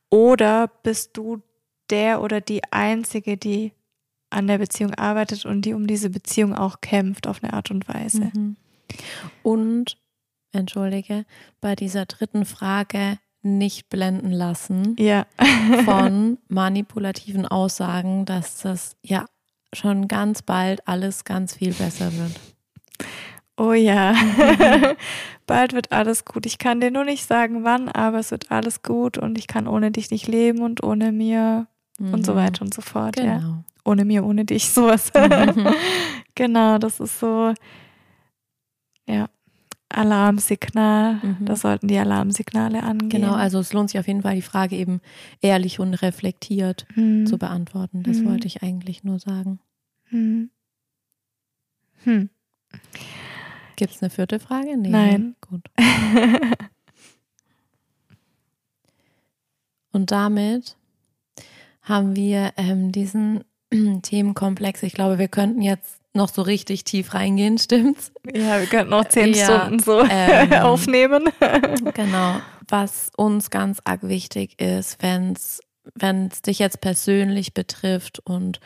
Oder 0.09 0.67
bist 0.83 1.15
du 1.17 1.41
der 1.89 2.21
oder 2.21 2.41
die 2.41 2.61
Einzige, 2.71 3.37
die 3.37 3.73
an 4.31 4.47
der 4.47 4.57
Beziehung 4.57 4.93
arbeitet 4.95 5.45
und 5.45 5.63
die 5.63 5.73
um 5.73 5.87
diese 5.87 6.09
Beziehung 6.09 6.53
auch 6.55 6.81
kämpft 6.81 7.27
auf 7.27 7.43
eine 7.43 7.53
Art 7.53 7.71
und 7.71 7.87
Weise? 7.87 8.31
Mhm. 8.33 8.57
Und, 9.43 9.97
entschuldige, 10.51 11.25
bei 11.61 11.75
dieser 11.75 12.05
dritten 12.05 12.45
Frage 12.45 13.19
nicht 13.41 13.89
blenden 13.89 14.31
lassen 14.31 14.95
Ja. 14.99 15.25
von 15.85 16.37
manipulativen 16.49 17.45
Aussagen, 17.45 18.25
dass 18.25 18.61
das 18.61 18.95
ja 19.01 19.25
schon 19.73 20.07
ganz 20.07 20.41
bald 20.41 20.87
alles 20.87 21.23
ganz 21.23 21.55
viel 21.55 21.73
besser 21.73 22.11
wird. 22.17 22.39
Oh 23.57 23.73
ja. 23.73 24.13
Bald 25.45 25.73
wird 25.73 25.91
alles 25.91 26.25
gut. 26.25 26.45
Ich 26.45 26.57
kann 26.59 26.79
dir 26.79 26.91
nur 26.91 27.05
nicht 27.05 27.25
sagen, 27.25 27.63
wann, 27.63 27.89
aber 27.89 28.19
es 28.19 28.31
wird 28.31 28.51
alles 28.51 28.83
gut 28.83 29.17
und 29.17 29.37
ich 29.37 29.47
kann 29.47 29.67
ohne 29.67 29.91
dich 29.91 30.11
nicht 30.11 30.27
leben 30.27 30.61
und 30.61 30.83
ohne 30.83 31.11
mir 31.11 31.67
und 31.99 32.25
so 32.25 32.33
Mhm. 32.33 32.37
weiter 32.37 32.61
und 32.61 32.73
so 32.73 32.81
fort. 32.81 33.17
Ja. 33.17 33.37
Genau. 33.39 33.63
Ohne 33.85 34.05
mir, 34.05 34.23
ohne 34.23 34.45
dich, 34.45 34.69
sowas. 34.69 35.11
Mhm. 35.13 35.67
genau, 36.35 36.77
das 36.77 36.99
ist 36.99 37.19
so, 37.19 37.53
ja, 39.07 39.27
Alarmsignal. 39.89 41.15
Mhm. 41.15 41.45
Da 41.45 41.55
sollten 41.55 41.87
die 41.87 41.97
Alarmsignale 41.97 42.83
angehen. 42.83 43.09
Genau, 43.09 43.33
also 43.33 43.59
es 43.59 43.73
lohnt 43.73 43.89
sich 43.89 43.99
auf 43.99 44.07
jeden 44.07 44.21
Fall, 44.21 44.35
die 44.35 44.41
Frage 44.41 44.75
eben 44.75 45.01
ehrlich 45.41 45.79
und 45.79 45.93
reflektiert 45.95 46.85
hm. 46.93 47.25
zu 47.25 47.37
beantworten. 47.37 48.03
Das 48.03 48.17
Mhm. 48.19 48.25
wollte 48.29 48.47
ich 48.47 48.61
eigentlich 48.63 49.03
nur 49.03 49.19
sagen. 49.19 49.59
Hm. 50.05 50.49
Hm. 52.03 52.29
Gibt 53.75 53.93
es 53.95 54.01
eine 54.03 54.09
vierte 54.09 54.39
Frage? 54.39 54.77
Nee, 54.77 54.89
Nein. 54.89 55.21
ne? 55.21 55.35
Gut. 55.41 55.69
Und 59.91 60.11
damit 60.11 60.77
haben 61.81 62.15
wir 62.15 62.53
ähm, 62.57 62.91
diesen 62.91 63.43
Themenkomplex. 64.03 64.83
Ich 64.83 64.93
glaube, 64.93 65.17
wir 65.17 65.27
könnten 65.27 65.61
jetzt 65.61 65.98
noch 66.13 66.29
so 66.29 66.41
richtig 66.41 66.83
tief 66.83 67.13
reingehen, 67.13 67.57
stimmt's? 67.59 68.11
Ja, 68.33 68.59
wir 68.59 68.67
könnten 68.67 68.91
noch 68.91 69.05
zehn 69.05 69.33
Ja, 69.33 69.45
Stunden 69.45 69.79
so 69.79 70.03
ähm, 70.09 70.53
aufnehmen. 70.53 71.29
Genau. 71.93 72.41
Was 72.67 73.09
uns 73.17 73.49
ganz 73.49 73.79
arg 73.83 74.07
wichtig 74.07 74.61
ist, 74.61 75.01
wenn's 75.01 75.59
wenn 75.95 76.27
es 76.27 76.41
dich 76.41 76.59
jetzt 76.59 76.81
persönlich 76.81 77.53
betrifft 77.53 78.19
und 78.19 78.59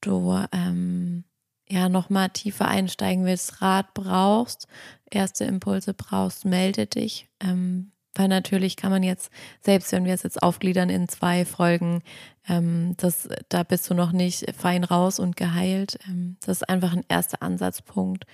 du 0.00 0.38
ähm, 0.52 1.24
ja 1.68 1.88
nochmal 1.88 2.30
tiefer 2.30 2.68
einsteigen 2.68 3.24
willst, 3.24 3.60
Rat 3.62 3.94
brauchst, 3.94 4.66
erste 5.10 5.44
Impulse 5.44 5.94
brauchst, 5.94 6.44
melde 6.44 6.86
dich. 6.86 7.28
Ähm, 7.40 7.92
weil 8.14 8.28
natürlich 8.28 8.76
kann 8.76 8.90
man 8.90 9.02
jetzt, 9.02 9.30
selbst 9.60 9.92
wenn 9.92 10.04
wir 10.04 10.14
es 10.14 10.22
jetzt 10.22 10.42
aufgliedern 10.42 10.90
in 10.90 11.08
zwei 11.08 11.44
Folgen, 11.44 12.02
ähm, 12.48 12.94
das, 12.98 13.28
da 13.48 13.62
bist 13.62 13.88
du 13.88 13.94
noch 13.94 14.12
nicht 14.12 14.44
fein 14.56 14.84
raus 14.84 15.18
und 15.18 15.36
geheilt. 15.36 15.98
Ähm, 16.08 16.36
das 16.40 16.58
ist 16.58 16.68
einfach 16.68 16.92
ein 16.92 17.04
erster 17.08 17.42
Ansatzpunkt. 17.42 18.24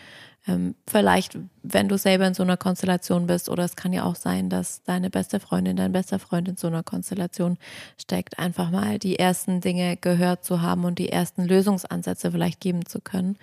Ähm, 0.46 0.74
vielleicht, 0.86 1.38
wenn 1.62 1.88
du 1.88 1.98
selber 1.98 2.26
in 2.26 2.34
so 2.34 2.42
einer 2.42 2.56
Konstellation 2.56 3.26
bist, 3.26 3.48
oder 3.48 3.64
es 3.64 3.76
kann 3.76 3.92
ja 3.92 4.04
auch 4.04 4.16
sein, 4.16 4.48
dass 4.48 4.82
deine 4.82 5.10
beste 5.10 5.40
Freundin, 5.40 5.76
dein 5.76 5.92
bester 5.92 6.18
Freund 6.18 6.48
in 6.48 6.56
so 6.56 6.68
einer 6.68 6.82
Konstellation 6.82 7.58
steckt, 8.00 8.38
einfach 8.38 8.70
mal 8.70 8.98
die 8.98 9.18
ersten 9.18 9.60
Dinge 9.60 9.96
gehört 9.96 10.44
zu 10.44 10.62
haben 10.62 10.84
und 10.84 10.98
die 10.98 11.10
ersten 11.10 11.44
Lösungsansätze 11.44 12.32
vielleicht 12.32 12.60
geben 12.60 12.86
zu 12.86 13.00
können. 13.00 13.36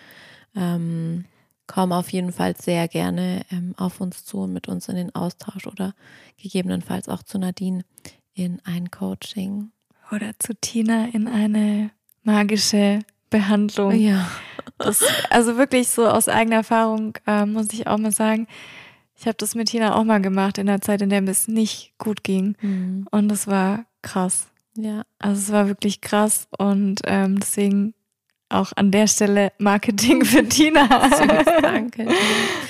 Ähm, 0.56 1.26
komm 1.68 1.92
auf 1.92 2.10
jeden 2.10 2.32
Fall 2.32 2.56
sehr 2.58 2.88
gerne 2.88 3.42
ähm, 3.52 3.74
auf 3.78 4.02
uns 4.02 4.26
zu 4.26 4.40
und 4.40 4.54
mit 4.54 4.68
uns 4.68 4.88
in 4.90 4.96
den 4.96 5.14
Austausch 5.16 5.68
oder 5.68 5.94
gegebenenfalls 6.38 7.10
auch 7.10 7.24
zu 7.24 7.38
Nadine 7.40 7.84
in 8.34 8.62
ein 8.66 8.92
Coaching. 8.92 9.72
Oder 10.12 10.34
zu 10.40 10.54
Tina 10.56 11.08
in 11.14 11.28
eine 11.28 11.92
magische 12.24 13.00
Behandlung. 13.30 13.92
Ja. 13.96 14.30
Das, 14.78 15.04
also 15.30 15.58
wirklich 15.58 15.88
so 15.88 16.08
aus 16.08 16.28
eigener 16.28 16.58
Erfahrung 16.58 17.18
äh, 17.26 17.46
muss 17.46 17.72
ich 17.72 17.88
auch 17.88 17.98
mal 17.98 18.12
sagen, 18.12 18.48
ich 19.18 19.26
habe 19.26 19.38
das 19.38 19.56
mit 19.56 19.70
Tina 19.70 19.96
auch 19.96 20.04
mal 20.04 20.22
gemacht 20.22 20.58
in 20.58 20.68
der 20.68 20.82
Zeit, 20.82 21.02
in 21.02 21.10
der 21.10 21.22
mir 21.22 21.32
es 21.32 21.48
nicht 21.48 21.94
gut 21.98 22.24
ging. 22.24 22.56
Mhm. 22.62 23.08
Und 23.12 23.32
es 23.32 23.48
war 23.48 23.86
krass. 24.02 24.48
Ja. 24.78 25.04
Also 25.20 25.42
es 25.42 25.52
war 25.52 25.68
wirklich 25.68 26.02
krass 26.02 26.48
und 26.58 27.02
ähm, 27.06 27.40
deswegen 27.40 27.94
auch 28.50 28.72
an 28.76 28.92
der 28.92 29.08
Stelle 29.08 29.52
Marketing 29.58 30.24
für 30.24 30.44
Tina. 30.50 30.88
Süß, 31.10 31.46
danke. 31.62 32.08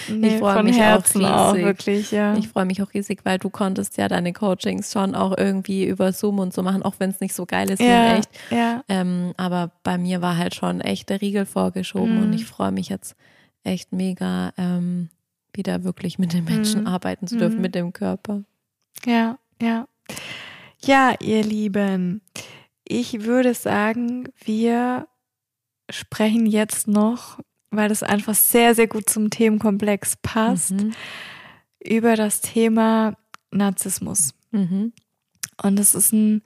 Nee, 0.07 0.37
freu 0.37 0.53
von 0.53 0.65
mich 0.65 0.75
auch 0.75 0.79
Herzen 0.81 1.25
auch, 1.25 1.53
riesig. 1.53 1.65
wirklich, 1.65 2.11
ja. 2.11 2.37
Ich 2.37 2.47
freue 2.47 2.65
mich 2.65 2.79
auch 2.83 2.93
riesig, 2.93 3.21
weil 3.23 3.39
du 3.39 3.49
konntest 3.49 3.97
ja 3.97 4.07
deine 4.07 4.33
Coachings 4.33 4.91
schon 4.91 5.15
auch 5.15 5.35
irgendwie 5.35 5.83
über 5.85 6.13
Zoom 6.13 6.37
und 6.37 6.53
so 6.53 6.61
machen, 6.61 6.83
auch 6.83 6.93
wenn 6.99 7.09
es 7.09 7.19
nicht 7.21 7.33
so 7.33 7.47
geil 7.47 7.71
ist 7.71 7.79
wie 7.79 7.85
in 7.85 7.89
ja, 7.89 8.17
echt. 8.17 8.29
ja, 8.51 8.83
Ähm, 8.87 9.33
aber 9.37 9.71
bei 9.83 9.97
mir 9.97 10.21
war 10.21 10.37
halt 10.37 10.53
schon 10.53 10.79
echt 10.79 11.09
der 11.09 11.21
Riegel 11.21 11.47
vorgeschoben 11.47 12.17
Mhm. 12.17 12.23
und 12.23 12.33
ich 12.33 12.45
freue 12.45 12.71
mich 12.71 12.87
jetzt 12.89 13.15
echt 13.63 13.93
mega, 13.93 14.53
ähm, 14.59 15.09
wieder 15.53 15.83
wirklich 15.83 16.19
mit 16.19 16.33
den 16.33 16.43
Menschen 16.45 16.81
Mhm. 16.81 16.87
arbeiten 16.87 17.25
zu 17.25 17.37
dürfen, 17.37 17.55
Mhm. 17.55 17.61
mit 17.63 17.73
dem 17.75 17.91
Körper. 17.91 18.43
ja, 19.07 19.39
ja. 19.61 19.87
Ja, 20.83 21.15
ihr 21.19 21.43
Lieben, 21.43 22.21
ich 22.87 23.23
würde 23.23 23.55
sagen, 23.55 24.29
wir 24.43 25.07
sprechen 25.89 26.45
jetzt 26.45 26.87
noch, 26.87 27.39
weil 27.71 27.89
das 27.89 28.03
einfach 28.03 28.35
sehr, 28.35 28.75
sehr 28.75 28.87
gut 28.87 29.09
zum 29.09 29.29
Themenkomplex 29.29 30.17
passt, 30.21 30.71
Mhm. 30.71 30.93
über 31.83 32.15
das 32.15 32.41
Thema 32.41 33.15
Narzissmus. 33.51 34.33
Mhm. 34.51 34.93
Und 35.61 35.79
es 35.79 35.95
ist 35.95 36.11
ein, 36.13 36.41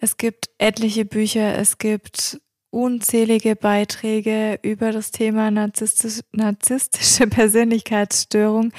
es 0.00 0.16
gibt 0.16 0.48
etliche 0.58 1.04
Bücher, 1.04 1.56
es 1.58 1.78
gibt 1.78 2.40
unzählige 2.72 3.56
Beiträge 3.56 4.60
über 4.62 4.92
das 4.92 5.10
Thema 5.10 5.50
narzisstisch, 5.50 6.20
narzisstische 6.32 7.26
Persönlichkeitsstörung. 7.26 8.72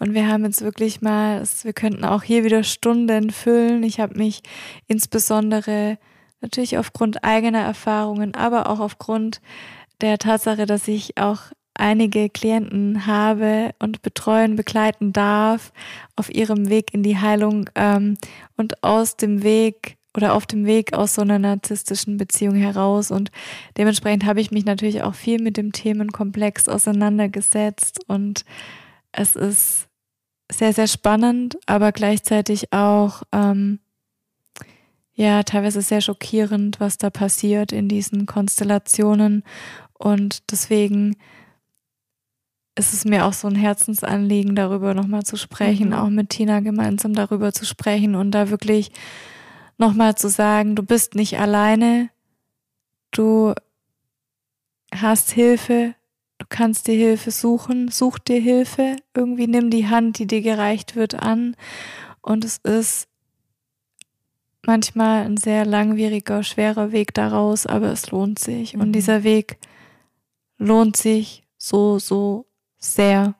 Und 0.00 0.14
wir 0.14 0.26
haben 0.26 0.44
jetzt 0.44 0.62
wirklich 0.62 1.00
mal, 1.00 1.44
wir 1.62 1.72
könnten 1.72 2.04
auch 2.04 2.24
hier 2.24 2.42
wieder 2.44 2.64
Stunden 2.64 3.30
füllen. 3.30 3.84
Ich 3.84 4.00
habe 4.00 4.18
mich 4.18 4.42
insbesondere 4.88 5.98
natürlich 6.40 6.78
aufgrund 6.78 7.24
eigener 7.24 7.60
Erfahrungen, 7.60 8.34
aber 8.34 8.68
auch 8.68 8.80
aufgrund 8.80 9.40
der 10.00 10.18
Tatsache, 10.18 10.66
dass 10.66 10.88
ich 10.88 11.18
auch 11.18 11.40
einige 11.74 12.28
Klienten 12.30 13.06
habe 13.06 13.74
und 13.78 14.02
betreuen, 14.02 14.56
begleiten 14.56 15.12
darf 15.12 15.72
auf 16.16 16.34
ihrem 16.34 16.68
Weg 16.68 16.94
in 16.94 17.02
die 17.02 17.18
Heilung 17.18 17.68
ähm, 17.74 18.16
und 18.56 18.82
aus 18.82 19.16
dem 19.16 19.42
Weg 19.42 19.96
oder 20.16 20.34
auf 20.34 20.46
dem 20.46 20.64
Weg 20.64 20.94
aus 20.94 21.14
so 21.14 21.22
einer 21.22 21.38
narzisstischen 21.38 22.16
Beziehung 22.16 22.54
heraus. 22.54 23.10
Und 23.10 23.30
dementsprechend 23.76 24.24
habe 24.24 24.40
ich 24.40 24.50
mich 24.50 24.64
natürlich 24.64 25.02
auch 25.02 25.14
viel 25.14 25.40
mit 25.42 25.58
dem 25.58 25.72
Themenkomplex 25.72 26.68
auseinandergesetzt 26.68 28.00
und 28.06 28.44
es 29.12 29.36
ist 29.36 29.88
sehr, 30.50 30.72
sehr 30.72 30.86
spannend, 30.86 31.58
aber 31.66 31.92
gleichzeitig 31.92 32.72
auch 32.72 33.22
ähm, 33.32 33.80
ja 35.16 35.42
teilweise 35.42 35.82
sehr 35.82 36.00
schockierend, 36.00 36.78
was 36.78 36.98
da 36.98 37.10
passiert 37.10 37.72
in 37.72 37.88
diesen 37.88 38.26
Konstellationen. 38.26 39.42
Und 39.94 40.50
deswegen 40.52 41.16
ist 42.78 42.92
es 42.92 43.04
mir 43.06 43.24
auch 43.24 43.32
so 43.32 43.48
ein 43.48 43.54
Herzensanliegen, 43.56 44.54
darüber 44.54 44.92
nochmal 44.94 45.22
zu 45.24 45.36
sprechen, 45.36 45.88
Mhm. 45.88 45.94
auch 45.94 46.10
mit 46.10 46.28
Tina 46.30 46.60
gemeinsam 46.60 47.14
darüber 47.14 47.52
zu 47.52 47.64
sprechen 47.64 48.14
und 48.14 48.30
da 48.32 48.50
wirklich 48.50 48.92
nochmal 49.78 50.14
zu 50.14 50.28
sagen, 50.28 50.76
du 50.76 50.82
bist 50.82 51.14
nicht 51.14 51.38
alleine, 51.38 52.10
du 53.12 53.54
hast 54.94 55.30
Hilfe, 55.32 55.94
du 56.38 56.46
kannst 56.50 56.86
dir 56.86 56.94
Hilfe 56.94 57.30
suchen, 57.30 57.88
such 57.88 58.18
dir 58.18 58.40
Hilfe, 58.40 58.96
irgendwie 59.14 59.46
nimm 59.46 59.70
die 59.70 59.88
Hand, 59.88 60.18
die 60.18 60.26
dir 60.26 60.42
gereicht 60.42 60.96
wird, 60.96 61.14
an. 61.14 61.56
Und 62.20 62.44
es 62.44 62.58
ist 62.58 63.08
manchmal 64.66 65.24
ein 65.24 65.36
sehr 65.36 65.64
langwieriger, 65.66 66.42
schwerer 66.42 66.92
Weg 66.92 67.14
daraus, 67.14 67.66
aber 67.66 67.90
es 67.92 68.10
lohnt 68.10 68.38
sich 68.38 68.74
und 68.74 68.88
Mhm. 68.88 68.92
dieser 68.92 69.22
Weg 69.24 69.58
lohnt 70.58 70.96
sich 70.96 71.44
so, 71.58 71.98
so 71.98 72.46
sehr. 72.78 73.34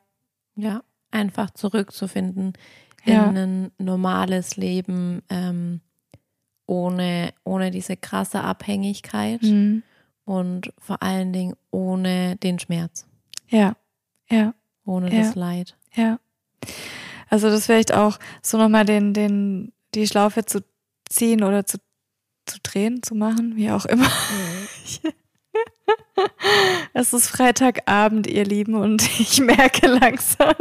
Ja, 0.54 0.82
einfach 1.10 1.50
zurückzufinden 1.50 2.54
in 3.04 3.12
Ja. 3.12 3.28
ein 3.28 3.70
normales 3.78 4.56
Leben 4.56 5.22
ähm, 5.28 5.80
ohne, 6.66 7.32
ohne 7.44 7.70
diese 7.70 7.96
krasse 7.96 8.40
Abhängigkeit 8.42 9.42
Mhm. 9.42 9.82
und 10.24 10.72
vor 10.78 11.02
allen 11.02 11.32
Dingen 11.32 11.54
ohne 11.70 12.36
den 12.36 12.58
Schmerz, 12.58 13.06
Ja, 13.48 13.76
ja, 14.30 14.54
ohne 14.84 15.10
Ja. 15.14 15.20
das 15.22 15.34
Leid. 15.34 15.76
ja. 15.94 16.18
Also 17.28 17.48
das 17.50 17.66
vielleicht 17.66 17.92
auch 17.92 18.18
so 18.42 18.56
nochmal 18.58 18.84
den, 18.84 19.12
den, 19.12 19.72
die 19.94 20.06
Schlaufe 20.06 20.44
zu 20.44 20.62
ziehen 21.08 21.42
oder 21.42 21.66
zu, 21.66 21.78
zu 22.46 22.58
drehen, 22.62 23.02
zu 23.02 23.14
machen, 23.14 23.56
wie 23.56 23.70
auch 23.70 23.86
immer. 23.86 24.10
Es 26.94 27.12
ist 27.12 27.28
Freitagabend, 27.28 28.26
ihr 28.26 28.44
Lieben, 28.44 28.74
und 28.74 29.02
ich 29.20 29.40
merke 29.40 29.86
langsam, 29.86 30.54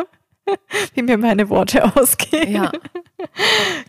wie 0.94 1.02
mir 1.02 1.18
meine 1.18 1.50
Worte 1.50 1.96
ausgehen. 1.96 2.52
Ja, 2.52 2.72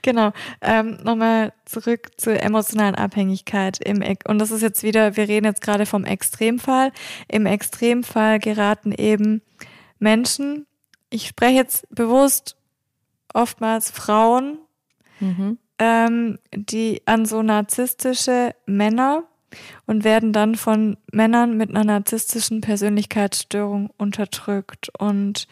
Genau. 0.02 0.32
Ähm, 0.60 0.98
Nochmal 1.02 1.52
zurück 1.64 2.10
zur 2.16 2.40
emotionalen 2.42 2.94
Abhängigkeit. 2.94 3.78
Im, 3.84 4.02
Ex- 4.02 4.26
und 4.28 4.38
das 4.38 4.50
ist 4.50 4.62
jetzt 4.62 4.82
wieder, 4.82 5.16
wir 5.16 5.28
reden 5.28 5.46
jetzt 5.46 5.62
gerade 5.62 5.86
vom 5.86 6.04
Extremfall. 6.04 6.92
Im 7.28 7.46
Extremfall 7.46 8.38
geraten 8.38 8.92
eben 8.92 9.42
Menschen, 9.98 10.66
ich 11.10 11.28
spreche 11.28 11.56
jetzt 11.56 11.86
bewusst 11.94 12.56
oftmals 13.32 13.90
Frauen, 13.90 14.58
mhm. 15.20 15.58
Ähm, 15.78 16.38
die 16.54 17.02
an 17.06 17.26
so 17.26 17.42
narzisstische 17.42 18.54
Männer 18.66 19.24
und 19.86 20.04
werden 20.04 20.32
dann 20.32 20.54
von 20.54 20.96
Männern 21.12 21.56
mit 21.56 21.70
einer 21.70 21.84
narzisstischen 21.84 22.60
Persönlichkeitsstörung 22.60 23.90
unterdrückt. 23.96 24.90
Und 24.98 25.46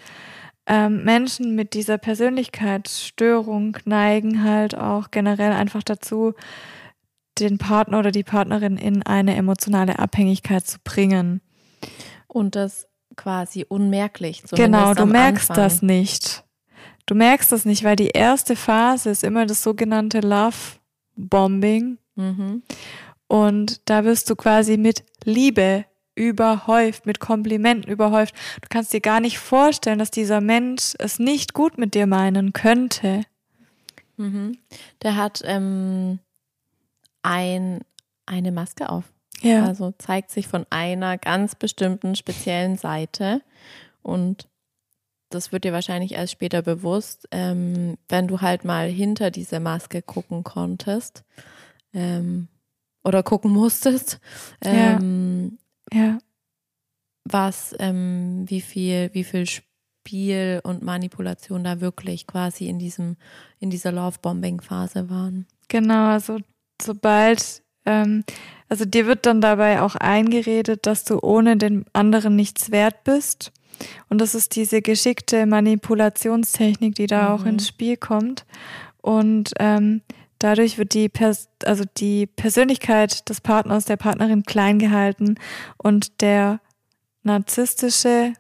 ähm, 0.66 1.05
Menschen 1.05 1.55
mit 1.55 1.75
dieser 1.75 1.99
Persönlichkeitsstörung 1.99 3.77
neigen 3.85 4.43
halt 4.43 4.77
auch 4.77 5.11
generell 5.11 5.53
einfach 5.53 5.83
dazu, 5.83 6.35
den 7.39 7.59
Partner 7.59 7.99
oder 7.99 8.12
die 8.12 8.22
Partnerin 8.22 8.77
in 8.77 9.03
eine 9.03 9.35
emotionale 9.35 9.99
Abhängigkeit 9.99 10.66
zu 10.66 10.79
bringen. 10.85 11.41
und 12.29 12.57
das 12.57 12.89
quasi 13.16 13.64
unmerklich. 13.68 14.43
Genau, 14.53 14.95
du 14.95 15.07
merkst 15.07 15.51
Anfang. 15.51 15.64
das 15.64 15.83
nicht. 15.83 16.45
Du 17.07 17.14
merkst 17.14 17.52
das 17.52 17.64
nicht, 17.64 17.84
weil 17.84 17.96
die 17.96 18.09
erste 18.09 18.57
Phase 18.57 19.11
ist 19.11 19.24
immer 19.24 19.46
das 19.46 19.62
sogenannte 19.62 20.20
Love 20.20 20.78
Bombing. 21.16 21.98
Mhm. 22.14 22.62
Und 23.26 23.88
da 23.88 24.05
wirst 24.05 24.30
du 24.30 24.36
quasi 24.36 24.76
mit 24.76 25.05
Liebe 25.24 25.84
überhäuft, 26.14 27.07
mit 27.07 27.20
Komplimenten 27.20 27.90
überhäuft. 27.90 28.34
Du 28.62 28.68
kannst 28.68 28.92
dir 28.92 29.00
gar 29.00 29.20
nicht 29.20 29.38
vorstellen, 29.38 29.98
dass 29.98 30.11
dieser 30.11 30.40
Mensch 30.40 30.94
es 30.98 31.18
nicht 31.18 31.55
gut 31.55 31.76
mit 31.76 31.94
dir 31.94 32.07
meinen 32.07 32.52
könnte. 32.52 33.22
Mhm. 34.16 34.59
Der 35.02 35.16
hat 35.16 35.42
ähm, 35.44 36.20
ein, 37.22 37.80
eine 38.26 38.52
Maske 38.52 38.88
auf. 38.88 39.05
Ja. 39.40 39.66
Also 39.66 39.92
zeigt 39.98 40.30
sich 40.30 40.46
von 40.46 40.64
einer 40.70 41.18
ganz 41.18 41.55
bestimmten 41.55 42.14
speziellen 42.14 42.76
Seite. 42.76 43.42
Und 44.02 44.48
das 45.35 45.53
wird 45.53 45.64
dir 45.64 45.72
wahrscheinlich 45.72 46.12
erst 46.12 46.32
später 46.32 46.62
bewusst, 46.62 47.28
ähm, 47.30 47.97
wenn 48.09 48.28
du 48.28 48.41
halt 48.41 48.64
mal 48.64 48.89
hinter 48.89 49.30
diese 49.30 49.61
Maske 49.61 50.01
gucken 50.03 50.45
konntest 50.45 51.24
ähm, 51.93 52.49
oder 53.05 53.22
gucken 53.22 53.51
musstest, 53.53 54.20
Ja. 54.64 54.97
ähm, 54.97 55.59
Ja. 55.93 56.18
was, 57.24 57.74
ähm, 57.78 58.45
wie 58.49 58.61
viel, 58.61 59.11
wie 59.12 59.24
viel 59.24 59.47
Spiel 59.47 60.61
und 60.64 60.82
Manipulation 60.82 61.64
da 61.64 61.80
wirklich 61.80 62.26
quasi 62.26 62.68
in 62.68 62.78
diesem, 62.78 63.16
in 63.59 63.70
dieser 63.70 63.93
Love-Bombing-Phase 63.93 65.09
waren. 65.09 65.47
Genau, 65.68 66.09
also 66.09 66.39
sobald, 66.80 67.62
ähm, 67.87 68.24
also 68.68 68.85
dir 68.85 69.07
wird 69.07 69.24
dann 69.26 69.41
dabei 69.41 69.80
auch 69.80 69.95
eingeredet, 69.97 70.87
dass 70.87 71.05
du 71.05 71.18
ohne 71.20 71.57
den 71.57 71.87
anderen 71.95 72.37
nichts 72.37 72.70
wert 72.70 73.05
bist. 73.05 73.53
Und 74.09 74.20
das 74.20 74.35
ist 74.35 74.57
diese 74.57 74.83
geschickte 74.83 75.47
Manipulationstechnik, 75.47 76.95
die 76.95 77.07
da 77.07 77.35
auch 77.35 77.41
Mhm. 77.43 77.49
ins 77.51 77.68
Spiel 77.68 77.97
kommt. 77.97 78.45
Und 79.01 79.53
ähm, 79.59 80.03
dadurch 80.39 80.79
wird 80.79 80.95
die, 80.95 81.09
Pers 81.09 81.49
also 81.64 81.85
die 81.97 82.27
Persönlichkeit 82.27 83.29
des 83.29 83.41
Partners, 83.41 83.85
der 83.85 83.97
Partnerin 83.97 84.43
klein 84.45 84.79
gehalten 84.79 85.37
und 85.77 86.20
der 86.20 86.61
narzisstische 87.22 88.35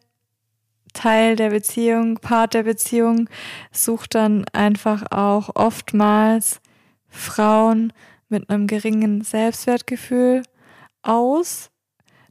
Teil 0.92 1.36
der 1.36 1.50
Beziehung, 1.50 2.16
Part 2.18 2.54
der 2.54 2.62
Beziehung, 2.62 3.28
sucht 3.72 4.14
dann 4.14 4.44
einfach 4.52 5.10
auch 5.10 5.50
oftmals 5.54 6.60
Frauen 7.08 7.92
mit 8.28 8.48
einem 8.48 8.66
geringen 8.66 9.22
Selbstwertgefühl 9.22 10.42
aus, 11.02 11.70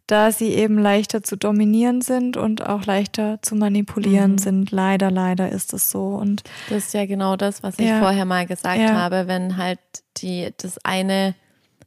da 0.08 0.32
sie 0.32 0.50
eben 0.54 0.78
leichter 0.78 1.24
zu 1.24 1.38
dominieren 1.38 2.02
sind 2.02 2.36
und 2.36 2.66
auch 2.66 2.86
leichter 2.86 3.42
zu 3.42 3.56
manipulieren 3.56 4.34
Mhm. 4.34 4.38
sind. 4.38 4.72
Leider, 4.72 5.10
leider 5.12 5.50
ist 5.50 5.74
es 5.74 5.90
so. 5.90 6.08
Und 6.16 6.44
Das 6.70 6.86
ist 6.88 6.94
ja 6.94 7.06
genau 7.06 7.36
das, 7.38 7.64
was 7.64 7.80
ich 7.80 7.88
Ja. 7.88 8.00
vorher 8.00 8.26
mal 8.26 8.46
gesagt 8.46 8.80
Ja. 8.80 8.94
habe, 8.96 9.28
wenn 9.28 9.56
halt 9.58 9.80
die, 10.18 10.50
das 10.58 10.78
eine 10.84 11.36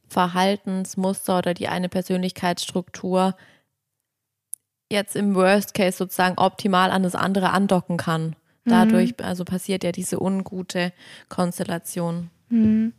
Verhaltensmuster 0.08 1.38
oder 1.38 1.52
die 1.54 1.68
eine 1.68 1.88
Persönlichkeitsstruktur 1.88 3.36
jetzt 4.90 5.16
im 5.16 5.34
Worst 5.34 5.74
Case 5.74 5.96
sozusagen 5.98 6.38
optimal 6.38 6.90
an 6.90 7.02
das 7.02 7.14
andere 7.14 7.50
andocken 7.50 7.96
kann. 7.96 8.36
Dadurch, 8.68 9.14
also 9.22 9.44
passiert 9.44 9.84
ja 9.84 9.92
diese 9.92 10.20
ungute 10.20 10.92
Konstellation. 11.28 12.30
Mhm. 12.48 12.94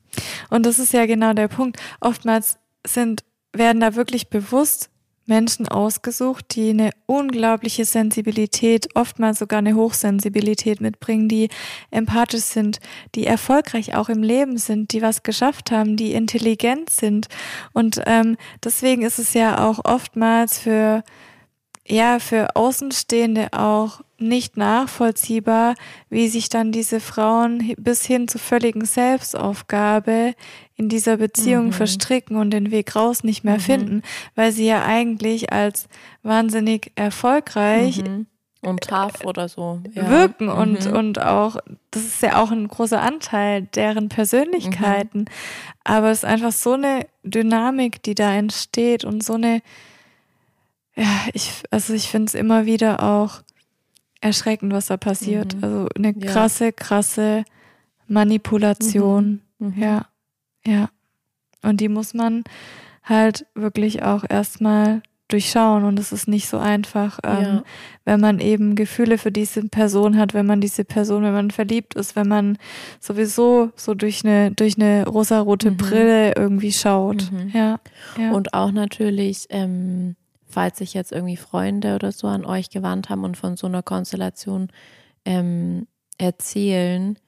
Und 0.49 0.65
das 0.65 0.80
ist 0.80 0.93
ja 0.93 1.05
genau 1.05 1.34
der 1.34 1.49
Punkt. 1.49 1.78
Oftmals 1.99 2.57
sind, 2.86 3.26
werden 3.51 3.82
da 3.82 3.95
wirklich 3.95 4.30
bewusst 4.30 4.89
Menschen 5.28 5.67
ausgesucht, 5.67 6.55
die 6.55 6.69
eine 6.71 6.91
unglaubliche 7.05 7.86
Sensibilität, 7.86 8.88
oftmals 8.95 9.39
sogar 9.39 9.59
eine 9.59 9.75
Hochsensibilität 9.75 10.82
mitbringen, 10.82 11.28
die 11.30 11.49
empathisch 11.91 12.41
sind, 12.41 12.80
die 13.15 13.28
erfolgreich 13.28 13.95
auch 13.95 14.09
im 14.09 14.23
Leben 14.23 14.57
sind, 14.57 14.93
die 14.93 15.01
was 15.01 15.23
geschafft 15.23 15.71
haben, 15.71 15.97
die 15.97 16.13
intelligent 16.13 16.89
sind. 16.89 17.28
Und 17.73 18.01
ähm, 18.05 18.38
deswegen 18.63 19.03
ist 19.03 19.19
es 19.19 19.34
ja 19.34 19.67
auch 19.67 19.84
oftmals 19.84 20.59
für 20.59 21.03
ja, 21.88 22.19
für 22.19 22.55
Außenstehende 22.55 23.47
auch 23.53 24.01
nicht 24.19 24.57
nachvollziehbar, 24.57 25.75
wie 26.09 26.27
sich 26.27 26.49
dann 26.49 26.71
diese 26.71 26.99
Frauen 26.99 27.73
bis 27.77 28.03
hin 28.05 28.27
zur 28.27 28.41
völligen 28.41 28.83
Selbstaufgabe 28.85 30.33
in 30.75 30.89
dieser 30.89 31.17
Beziehung 31.17 31.67
Mhm. 31.67 31.71
verstricken 31.73 32.35
und 32.38 32.51
den 32.51 32.71
Weg 32.71 32.95
raus 32.95 33.23
nicht 33.23 33.43
mehr 33.43 33.55
Mhm. 33.55 33.61
finden, 33.61 34.01
weil 34.35 34.51
sie 34.51 34.65
ja 34.65 34.83
eigentlich 34.85 35.51
als 35.53 35.88
wahnsinnig 36.23 36.91
erfolgreich 36.95 38.03
Mhm. 38.03 38.25
Und 38.61 38.81
tough 38.81 39.23
oder 39.23 39.47
so. 39.47 39.79
Ja. 39.93 40.09
wirken 40.09 40.49
und, 40.49 40.85
Mhm. 40.88 40.91
und 40.97 41.21
auch, 41.21 41.57
das 41.91 42.03
ist 42.03 42.21
ja 42.23 42.41
auch 42.41 42.49
ein 42.51 42.67
großer 42.67 42.99
Anteil 43.01 43.61
deren 43.61 44.09
Persönlichkeiten. 44.09 45.25
Aber 45.83 46.09
es 46.09 46.19
ist 46.19 46.25
einfach 46.25 46.51
so 46.51 46.73
eine 46.73 47.05
Dynamik, 47.23 48.01
die 48.01 48.15
da 48.15 48.33
entsteht 48.33 49.05
und 49.05 49.23
so 49.23 49.33
eine, 49.35 49.61
ja, 50.97 51.07
ich, 51.33 51.63
also 51.71 51.93
ich 51.93 52.09
finde 52.09 52.25
es 52.25 52.33
immer 52.35 52.65
wieder 52.65 53.03
auch 53.03 53.41
erschreckend, 54.19 54.73
was 54.73 54.87
da 54.87 54.97
passiert. 54.97 55.55
Mhm. 55.55 55.63
Also 55.63 55.87
eine 55.95 56.13
Ja. 56.17 56.31
krasse, 56.31 56.73
krasse 56.73 57.43
Manipulation. 58.07 59.41
Mhm. 59.59 59.73
Ja, 59.77 60.05
ja. 60.65 60.89
Und 61.63 61.81
die 61.81 61.89
muss 61.89 62.13
man 62.13 62.43
halt 63.03 63.45
wirklich 63.55 64.03
auch 64.03 64.23
erstmal 64.27 65.01
durchschauen 65.29 65.83
und 65.83 65.99
es 65.99 66.13
ist 66.13 66.27
nicht 66.29 66.47
so 66.47 66.57
einfach, 66.57 67.19
ähm, 67.23 67.41
Ja. 67.43 67.63
wenn 68.05 68.21
man 68.21 68.39
eben 68.39 68.75
Gefühle 68.75 69.17
für 69.17 69.31
diese 69.31 69.61
Person 69.67 70.17
hat, 70.17 70.33
wenn 70.33 70.45
man 70.45 70.61
diese 70.61 70.85
Person, 70.85 71.23
wenn 71.23 71.33
man 71.33 71.51
verliebt 71.51 71.95
ist, 71.95 72.15
wenn 72.15 72.29
man 72.29 72.57
sowieso 73.01 73.71
so 73.75 73.93
durch 73.93 74.23
eine 74.23 74.51
durch 74.51 74.77
eine 74.77 75.05
rosarote 75.05 75.71
Mhm. 75.71 75.77
Brille 75.77 76.33
irgendwie 76.35 76.71
schaut. 76.71 77.29
Mhm. 77.31 77.49
Ja, 77.53 77.79
ja. 78.17 78.31
Und 78.31 78.53
auch 78.53 78.71
natürlich, 78.71 79.47
ähm, 79.49 80.15
falls 80.57 80.79
sich 80.79 80.95
jetzt 80.95 81.11
irgendwie 81.11 81.37
Freunde 81.37 81.93
oder 81.93 82.11
so 82.11 82.25
an 82.25 82.43
euch 82.43 82.71
gewandt 82.71 83.11
haben 83.11 83.23
und 83.23 83.37
von 83.37 83.57
so 83.57 83.67
einer 83.67 83.83
Konstellation 83.83 84.69
ähm, 85.23 85.85
erzählen, 86.17 87.19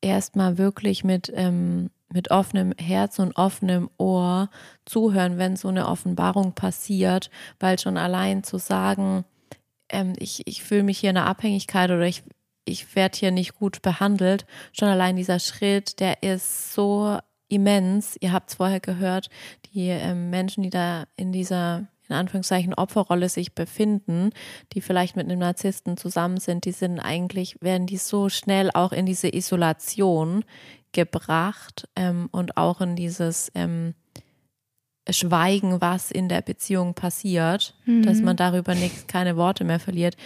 erstmal 0.00 0.56
wirklich 0.56 1.04
mit, 1.04 1.30
ähm, 1.34 1.90
mit 2.10 2.30
offenem 2.30 2.72
Herz 2.78 3.18
und 3.18 3.36
offenem 3.36 3.90
Ohr 3.98 4.48
zuhören, 4.86 5.36
wenn 5.36 5.56
so 5.56 5.68
eine 5.68 5.86
Offenbarung 5.86 6.54
passiert, 6.54 7.28
weil 7.60 7.78
schon 7.78 7.98
allein 7.98 8.44
zu 8.44 8.56
sagen, 8.56 9.26
ähm, 9.90 10.14
ich, 10.16 10.46
ich 10.46 10.64
fühle 10.64 10.84
mich 10.84 11.00
hier 11.00 11.10
in 11.10 11.18
einer 11.18 11.26
Abhängigkeit 11.26 11.90
oder 11.90 12.06
ich, 12.06 12.22
ich 12.64 12.96
werde 12.96 13.18
hier 13.18 13.30
nicht 13.30 13.56
gut 13.56 13.82
behandelt, 13.82 14.46
schon 14.72 14.88
allein 14.88 15.16
dieser 15.16 15.38
Schritt, 15.38 16.00
der 16.00 16.22
ist 16.22 16.72
so 16.72 17.18
immens. 17.48 18.16
Ihr 18.20 18.32
habt 18.32 18.48
es 18.48 18.56
vorher 18.56 18.80
gehört, 18.80 19.28
die 19.66 19.88
ähm, 19.88 20.30
Menschen, 20.30 20.62
die 20.62 20.70
da 20.70 21.04
in 21.16 21.30
dieser, 21.30 21.88
in 22.08 22.14
Anführungszeichen 22.14 22.74
Opferrolle 22.74 23.28
sich 23.28 23.54
befinden, 23.54 24.30
die 24.72 24.80
vielleicht 24.80 25.16
mit 25.16 25.26
einem 25.26 25.38
Narzissten 25.38 25.96
zusammen 25.96 26.38
sind, 26.38 26.64
die 26.64 26.72
sind 26.72 27.00
eigentlich, 27.00 27.56
werden 27.60 27.86
die 27.86 27.96
so 27.96 28.28
schnell 28.28 28.70
auch 28.72 28.92
in 28.92 29.06
diese 29.06 29.34
Isolation 29.34 30.44
gebracht 30.92 31.88
ähm, 31.96 32.28
und 32.30 32.56
auch 32.56 32.80
in 32.80 32.96
dieses 32.96 33.50
ähm, 33.54 33.94
Schweigen, 35.10 35.82
was 35.82 36.10
in 36.10 36.30
der 36.30 36.40
Beziehung 36.40 36.94
passiert, 36.94 37.74
mhm. 37.84 38.02
dass 38.04 38.22
man 38.22 38.36
darüber 38.36 38.74
nichts, 38.74 39.06
keine 39.06 39.36
Worte 39.36 39.64
mehr 39.64 39.80
verliert. 39.80 40.16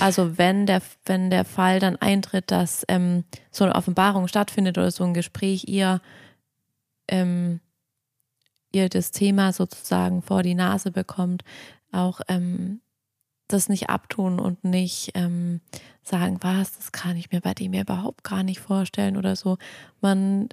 Also 0.00 0.38
wenn 0.38 0.66
der, 0.66 0.82
wenn 1.06 1.30
der 1.30 1.44
Fall 1.44 1.78
dann 1.78 1.96
eintritt, 1.96 2.50
dass 2.50 2.84
ähm, 2.88 3.24
so 3.52 3.64
eine 3.64 3.76
Offenbarung 3.76 4.26
stattfindet 4.26 4.76
oder 4.76 4.90
so 4.90 5.04
ein 5.04 5.14
Gespräch, 5.14 5.68
ihr, 5.68 6.00
ähm, 7.06 7.60
ihr 8.74 8.88
das 8.88 9.10
Thema 9.10 9.52
sozusagen 9.52 10.22
vor 10.22 10.42
die 10.42 10.54
Nase 10.54 10.90
bekommt, 10.90 11.42
auch 11.92 12.20
ähm, 12.28 12.80
das 13.48 13.68
nicht 13.68 13.88
abtun 13.90 14.40
und 14.40 14.64
nicht 14.64 15.12
ähm, 15.14 15.60
sagen, 16.02 16.38
was, 16.40 16.76
das 16.76 16.92
kann 16.92 17.16
ich 17.16 17.30
mir 17.30 17.40
bei 17.40 17.54
dem 17.54 17.72
ja 17.74 17.82
überhaupt 17.82 18.24
gar 18.24 18.42
nicht 18.42 18.60
vorstellen 18.60 19.16
oder 19.16 19.36
so. 19.36 19.58
Man 20.00 20.48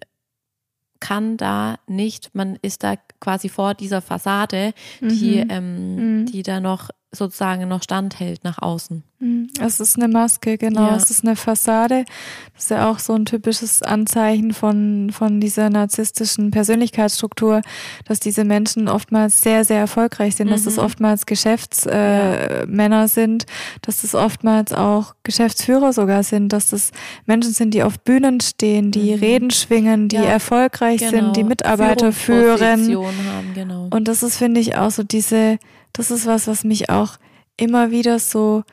kann 1.00 1.36
da 1.36 1.80
nicht, 1.88 2.36
man 2.36 2.58
ist 2.62 2.84
da 2.84 2.96
quasi 3.20 3.50
vor 3.50 3.74
dieser 3.74 4.02
Fassade, 4.02 4.74
die, 5.02 5.44
mhm. 5.44 5.50
ähm, 5.50 5.96
mhm. 5.96 6.26
die 6.28 6.44
da 6.44 6.60
noch 6.60 6.90
sozusagen 7.14 7.68
noch 7.68 7.84
standhält 7.84 8.44
nach 8.44 8.62
außen. 8.62 9.04
Mhm. 9.20 9.50
Es 9.60 9.80
ist 9.80 9.98
eine 9.98 10.08
Maske, 10.08 10.58
genau. 10.58 10.88
Ja. 10.88 10.96
Es 10.96 11.12
ist 11.12 11.26
eine 11.26 11.36
Fassade. 11.36 12.06
Das 12.54 12.64
ist 12.64 12.72
ja 12.72 12.90
auch 12.90 13.00
so 13.00 13.14
ein 13.14 13.26
typisches 13.26 13.84
Anzeichen 13.84 14.54
von, 14.54 15.12
von 15.12 15.42
dieser 15.42 15.70
narzisstischen 15.70 16.52
Persönlichkeitsstruktur, 16.52 17.62
dass 18.06 18.20
diese 18.22 18.46
Menschen 18.46 18.88
oftmals 18.88 19.42
sehr, 19.42 19.66
sehr 19.66 19.80
erfolgreich 19.80 20.38
sind, 20.38 20.48
mhm. 20.48 20.52
dass 20.52 20.64
das 20.64 20.78
mhm. 20.78 20.84
oftmals 20.84 21.26
Geschäftsmänner 21.26 22.66
äh, 22.68 23.02
ja. 23.02 23.08
sind, 23.08 23.46
dass 23.82 24.02
das 24.02 24.16
oftmals 24.16 24.72
auch 24.72 25.14
Geschäftsführer 25.24 25.92
sogar 25.92 26.24
sind, 26.24 26.54
dass 26.54 26.68
das 26.68 26.92
Menschen 27.26 27.52
sind, 27.52 27.74
die 27.74 27.84
auf 27.84 28.00
Bühnen 28.00 28.40
stehen, 28.40 28.92
die 28.92 29.16
mhm. 29.16 29.20
Reden 29.20 29.52
schwingen, 29.52 30.08
die 30.08 30.16
ja. 30.16 30.24
erfolgreich 30.24 31.02
genau. 31.02 31.12
sind, 31.12 31.36
die 31.36 31.44
Mitarbeiter 31.44 32.14
führen. 32.14 32.62
Haben, 32.62 33.54
genau. 33.54 33.90
Und 33.92 34.08
das 34.08 34.24
ist, 34.24 34.38
finde 34.38 34.62
ich, 34.62 34.78
auch 34.78 34.92
so 34.92 35.04
diese 35.04 35.60
das 35.94 36.12
ist 36.12 36.26
was, 36.26 36.48
was 36.48 36.64
mich 36.64 36.90
auch 36.90 37.18
immer 37.58 37.92
wieder 37.92 38.20
so 38.20 38.64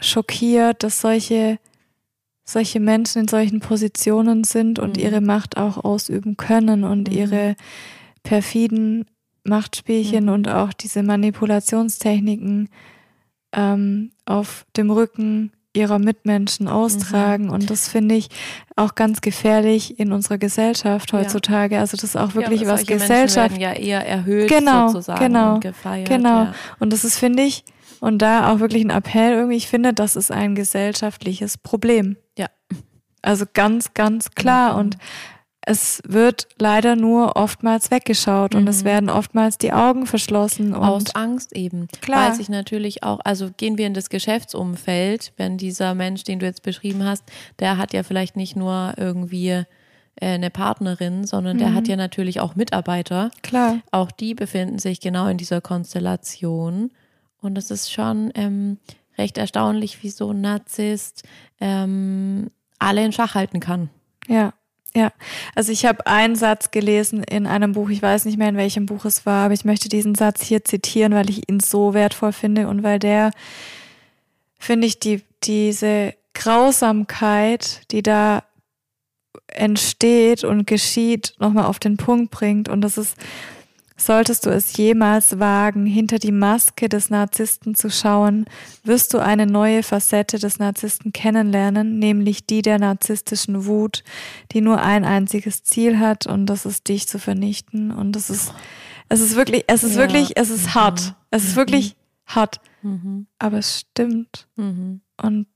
schockiert, 0.00 0.82
dass 0.82 1.00
solche, 1.00 1.58
solche 2.44 2.80
Menschen 2.80 3.22
in 3.22 3.28
solchen 3.28 3.60
Positionen 3.60 4.44
sind 4.44 4.78
und 4.78 4.96
mhm. 4.96 5.02
ihre 5.02 5.20
Macht 5.20 5.56
auch 5.56 5.82
ausüben 5.84 6.36
können 6.36 6.84
und 6.84 7.08
mhm. 7.08 7.16
ihre 7.16 7.56
perfiden 8.22 9.06
Machtspielchen 9.44 10.24
mhm. 10.24 10.32
und 10.32 10.48
auch 10.48 10.72
diese 10.72 11.02
Manipulationstechniken 11.02 12.68
ähm, 13.52 14.10
auf 14.24 14.66
dem 14.76 14.90
Rücken 14.90 15.52
ihrer 15.74 15.98
Mitmenschen 15.98 16.68
austragen. 16.68 17.46
Mhm. 17.46 17.50
Und 17.50 17.70
das 17.70 17.88
finde 17.88 18.14
ich 18.14 18.28
auch 18.76 18.94
ganz 18.94 19.20
gefährlich 19.20 19.98
in 19.98 20.12
unserer 20.12 20.38
Gesellschaft 20.38 21.12
heutzutage. 21.12 21.74
Ja. 21.74 21.80
Also 21.80 21.96
das 21.96 22.04
ist 22.04 22.16
auch 22.16 22.34
wirklich 22.34 22.62
ja, 22.62 22.68
was 22.68 22.86
Gesellschaft. 22.86 23.58
ja 23.58 23.72
eher 23.72 24.06
erhöht 24.06 24.48
genau, 24.48 24.88
sozusagen 24.88 25.20
genau, 25.20 25.54
und 25.54 25.60
gefeiert. 25.60 26.08
Genau. 26.08 26.44
Ja. 26.44 26.54
Und 26.78 26.92
das 26.92 27.04
ist, 27.04 27.18
finde 27.18 27.42
ich, 27.42 27.64
und 28.00 28.18
da 28.18 28.52
auch 28.52 28.60
wirklich 28.60 28.84
ein 28.84 28.90
Appell 28.90 29.32
irgendwie, 29.32 29.56
ich 29.56 29.68
finde, 29.68 29.92
das 29.92 30.16
ist 30.16 30.30
ein 30.30 30.54
gesellschaftliches 30.54 31.58
Problem. 31.58 32.16
Ja. 32.38 32.46
Also 33.22 33.46
ganz, 33.52 33.94
ganz 33.94 34.30
klar. 34.32 34.74
Mhm. 34.74 34.80
Und 34.80 34.98
es 35.66 36.02
wird 36.06 36.48
leider 36.58 36.96
nur 36.96 37.36
oftmals 37.36 37.90
weggeschaut 37.90 38.54
mhm. 38.54 38.60
und 38.60 38.68
es 38.68 38.82
mhm. 38.82 38.86
werden 38.86 39.10
oftmals 39.10 39.58
die 39.58 39.72
Augen 39.72 40.06
verschlossen. 40.06 40.74
Aus 40.74 41.14
Angst 41.14 41.56
eben. 41.56 41.88
Klar. 42.00 42.28
Weil 42.28 42.36
sich 42.36 42.48
natürlich 42.48 43.02
auch, 43.02 43.20
also 43.24 43.50
gehen 43.56 43.78
wir 43.78 43.86
in 43.86 43.94
das 43.94 44.10
Geschäftsumfeld, 44.10 45.32
wenn 45.36 45.56
dieser 45.56 45.94
Mensch, 45.94 46.24
den 46.24 46.38
du 46.38 46.46
jetzt 46.46 46.62
beschrieben 46.62 47.04
hast, 47.04 47.24
der 47.58 47.78
hat 47.78 47.92
ja 47.92 48.02
vielleicht 48.02 48.36
nicht 48.36 48.56
nur 48.56 48.94
irgendwie 48.96 49.48
äh, 49.48 49.64
eine 50.20 50.50
Partnerin, 50.50 51.24
sondern 51.24 51.56
mhm. 51.56 51.60
der 51.60 51.74
hat 51.74 51.84
mhm. 51.84 51.90
ja 51.90 51.96
natürlich 51.96 52.40
auch 52.40 52.56
Mitarbeiter. 52.56 53.30
Klar. 53.42 53.80
Auch 53.90 54.10
die 54.10 54.34
befinden 54.34 54.78
sich 54.78 55.00
genau 55.00 55.26
in 55.28 55.38
dieser 55.38 55.60
Konstellation. 55.60 56.90
Und 57.40 57.58
es 57.58 57.70
ist 57.70 57.92
schon 57.92 58.30
ähm, 58.34 58.78
recht 59.18 59.38
erstaunlich, 59.38 60.02
wie 60.02 60.10
so 60.10 60.30
ein 60.30 60.40
Narzisst 60.40 61.22
ähm, 61.60 62.50
alle 62.78 63.04
in 63.04 63.12
Schach 63.12 63.34
halten 63.34 63.60
kann. 63.60 63.90
Ja. 64.28 64.52
Ja, 64.96 65.12
also 65.56 65.72
ich 65.72 65.86
habe 65.86 66.06
einen 66.06 66.36
Satz 66.36 66.70
gelesen 66.70 67.24
in 67.24 67.48
einem 67.48 67.72
Buch, 67.72 67.90
ich 67.90 68.00
weiß 68.00 68.26
nicht 68.26 68.38
mehr 68.38 68.48
in 68.48 68.56
welchem 68.56 68.86
Buch 68.86 69.04
es 69.04 69.26
war, 69.26 69.46
aber 69.46 69.54
ich 69.54 69.64
möchte 69.64 69.88
diesen 69.88 70.14
Satz 70.14 70.42
hier 70.42 70.64
zitieren, 70.64 71.14
weil 71.14 71.28
ich 71.28 71.48
ihn 71.48 71.58
so 71.58 71.94
wertvoll 71.94 72.32
finde 72.32 72.68
und 72.68 72.84
weil 72.84 73.00
der, 73.00 73.32
finde 74.56 74.86
ich, 74.86 75.00
die, 75.00 75.22
diese 75.42 76.14
Grausamkeit, 76.32 77.90
die 77.90 78.02
da 78.02 78.44
entsteht 79.48 80.44
und 80.44 80.66
geschieht, 80.66 81.34
nochmal 81.38 81.66
auf 81.66 81.78
den 81.78 81.96
Punkt 81.96 82.30
bringt. 82.30 82.68
Und 82.68 82.80
das 82.80 82.98
ist 82.98 83.16
Solltest 83.96 84.44
du 84.44 84.50
es 84.50 84.76
jemals 84.76 85.38
wagen, 85.38 85.86
hinter 85.86 86.18
die 86.18 86.32
Maske 86.32 86.88
des 86.88 87.10
Narzissten 87.10 87.76
zu 87.76 87.90
schauen, 87.90 88.46
wirst 88.82 89.14
du 89.14 89.18
eine 89.18 89.46
neue 89.46 89.84
Facette 89.84 90.40
des 90.40 90.58
Narzissten 90.58 91.12
kennenlernen, 91.12 92.00
nämlich 92.00 92.44
die 92.44 92.60
der 92.60 92.80
narzisstischen 92.80 93.66
Wut, 93.66 94.02
die 94.50 94.60
nur 94.60 94.82
ein 94.82 95.04
einziges 95.04 95.62
Ziel 95.62 96.00
hat 96.00 96.26
und 96.26 96.46
das 96.46 96.66
ist 96.66 96.88
dich 96.88 97.06
zu 97.06 97.20
vernichten. 97.20 97.92
Und 97.92 98.12
das 98.12 98.30
ist, 98.30 98.52
es 99.08 99.20
ist 99.20 99.36
wirklich, 99.36 99.64
es 99.68 99.84
ist 99.84 99.94
ja. 99.94 100.00
wirklich, 100.00 100.36
es 100.36 100.50
ist 100.50 100.66
mhm. 100.66 100.74
hart. 100.74 101.14
Es 101.30 101.44
ist 101.44 101.52
mhm. 101.52 101.56
wirklich 101.56 101.96
hart. 102.26 102.60
Mhm. 102.82 103.28
Aber 103.38 103.58
es 103.58 103.78
stimmt. 103.78 104.48
Mhm. 104.56 105.02
Und 105.22 105.46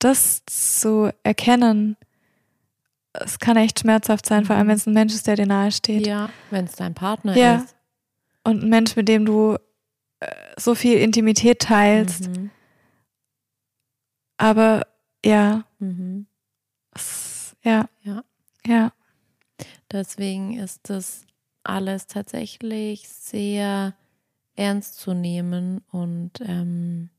das 0.00 0.42
zu 0.46 1.12
erkennen, 1.22 1.96
es 3.12 3.38
kann 3.38 3.56
echt 3.56 3.78
schmerzhaft 3.78 4.26
sein, 4.26 4.44
vor 4.44 4.56
allem 4.56 4.66
wenn 4.66 4.76
es 4.76 4.86
ein 4.86 4.92
Mensch 4.92 5.14
ist, 5.14 5.28
der 5.28 5.36
dir 5.36 5.46
nahe 5.46 5.70
steht. 5.70 6.04
Ja, 6.04 6.30
wenn 6.50 6.64
es 6.64 6.72
dein 6.72 6.92
Partner 6.92 7.36
ja. 7.36 7.56
ist 7.56 7.75
und 8.46 8.62
ein 8.62 8.68
Mensch, 8.68 8.96
mit 8.96 9.08
dem 9.08 9.26
du 9.26 9.56
äh, 10.20 10.26
so 10.56 10.74
viel 10.74 10.98
Intimität 10.98 11.60
teilst. 11.60 12.28
Mhm. 12.28 12.50
Aber 14.38 14.86
ja, 15.24 15.64
mhm. 15.78 16.26
ja, 17.62 17.88
ja, 18.02 18.24
ja. 18.64 18.92
Deswegen 19.90 20.58
ist 20.58 20.88
das 20.88 21.26
alles 21.64 22.06
tatsächlich 22.06 23.08
sehr 23.08 23.94
ernst 24.54 24.98
zu 24.98 25.14
nehmen 25.14 25.82
und 25.90 26.32
ähm, 26.40 27.10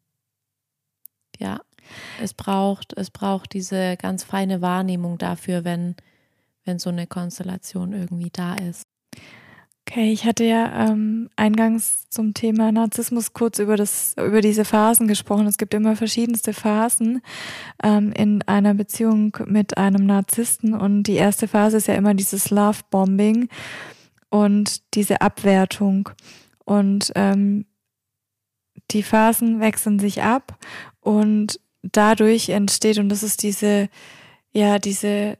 ja, 1.37 1.59
es 2.21 2.33
braucht, 2.33 2.93
es 2.93 3.11
braucht 3.11 3.53
diese 3.53 3.97
ganz 3.97 4.23
feine 4.23 4.61
Wahrnehmung 4.61 5.17
dafür, 5.17 5.63
wenn, 5.63 5.95
wenn 6.65 6.79
so 6.79 6.89
eine 6.89 7.07
Konstellation 7.07 7.93
irgendwie 7.93 8.29
da 8.31 8.55
ist. 8.55 8.87
Okay, 9.89 10.11
ich 10.11 10.25
hatte 10.25 10.43
ja 10.43 10.89
ähm, 10.89 11.29
eingangs 11.37 12.09
zum 12.09 12.33
Thema 12.33 12.73
Narzissmus 12.73 13.31
kurz 13.31 13.57
über 13.59 13.77
das 13.77 14.15
über 14.17 14.41
diese 14.41 14.65
Phasen 14.65 15.07
gesprochen. 15.07 15.47
Es 15.47 15.57
gibt 15.57 15.73
immer 15.73 15.95
verschiedenste 15.95 16.51
Phasen 16.51 17.21
ähm, 17.81 18.11
in 18.11 18.41
einer 18.43 18.73
Beziehung 18.73 19.37
mit 19.45 19.77
einem 19.77 20.05
Narzissten 20.05 20.73
und 20.73 21.03
die 21.03 21.15
erste 21.15 21.47
Phase 21.47 21.77
ist 21.77 21.87
ja 21.87 21.93
immer 21.93 22.15
dieses 22.15 22.49
Love 22.49 22.79
Bombing 22.89 23.47
und 24.29 24.93
diese 24.93 25.21
Abwertung 25.21 26.09
und 26.65 27.13
ähm, 27.15 27.65
die 28.91 29.03
Phasen 29.03 29.61
wechseln 29.61 29.99
sich 29.99 30.21
ab 30.21 30.59
und 30.99 31.61
dadurch 31.81 32.49
entsteht 32.49 32.99
und 32.99 33.07
das 33.07 33.23
ist 33.23 33.41
diese 33.41 33.87
ja 34.51 34.79
diese 34.79 35.37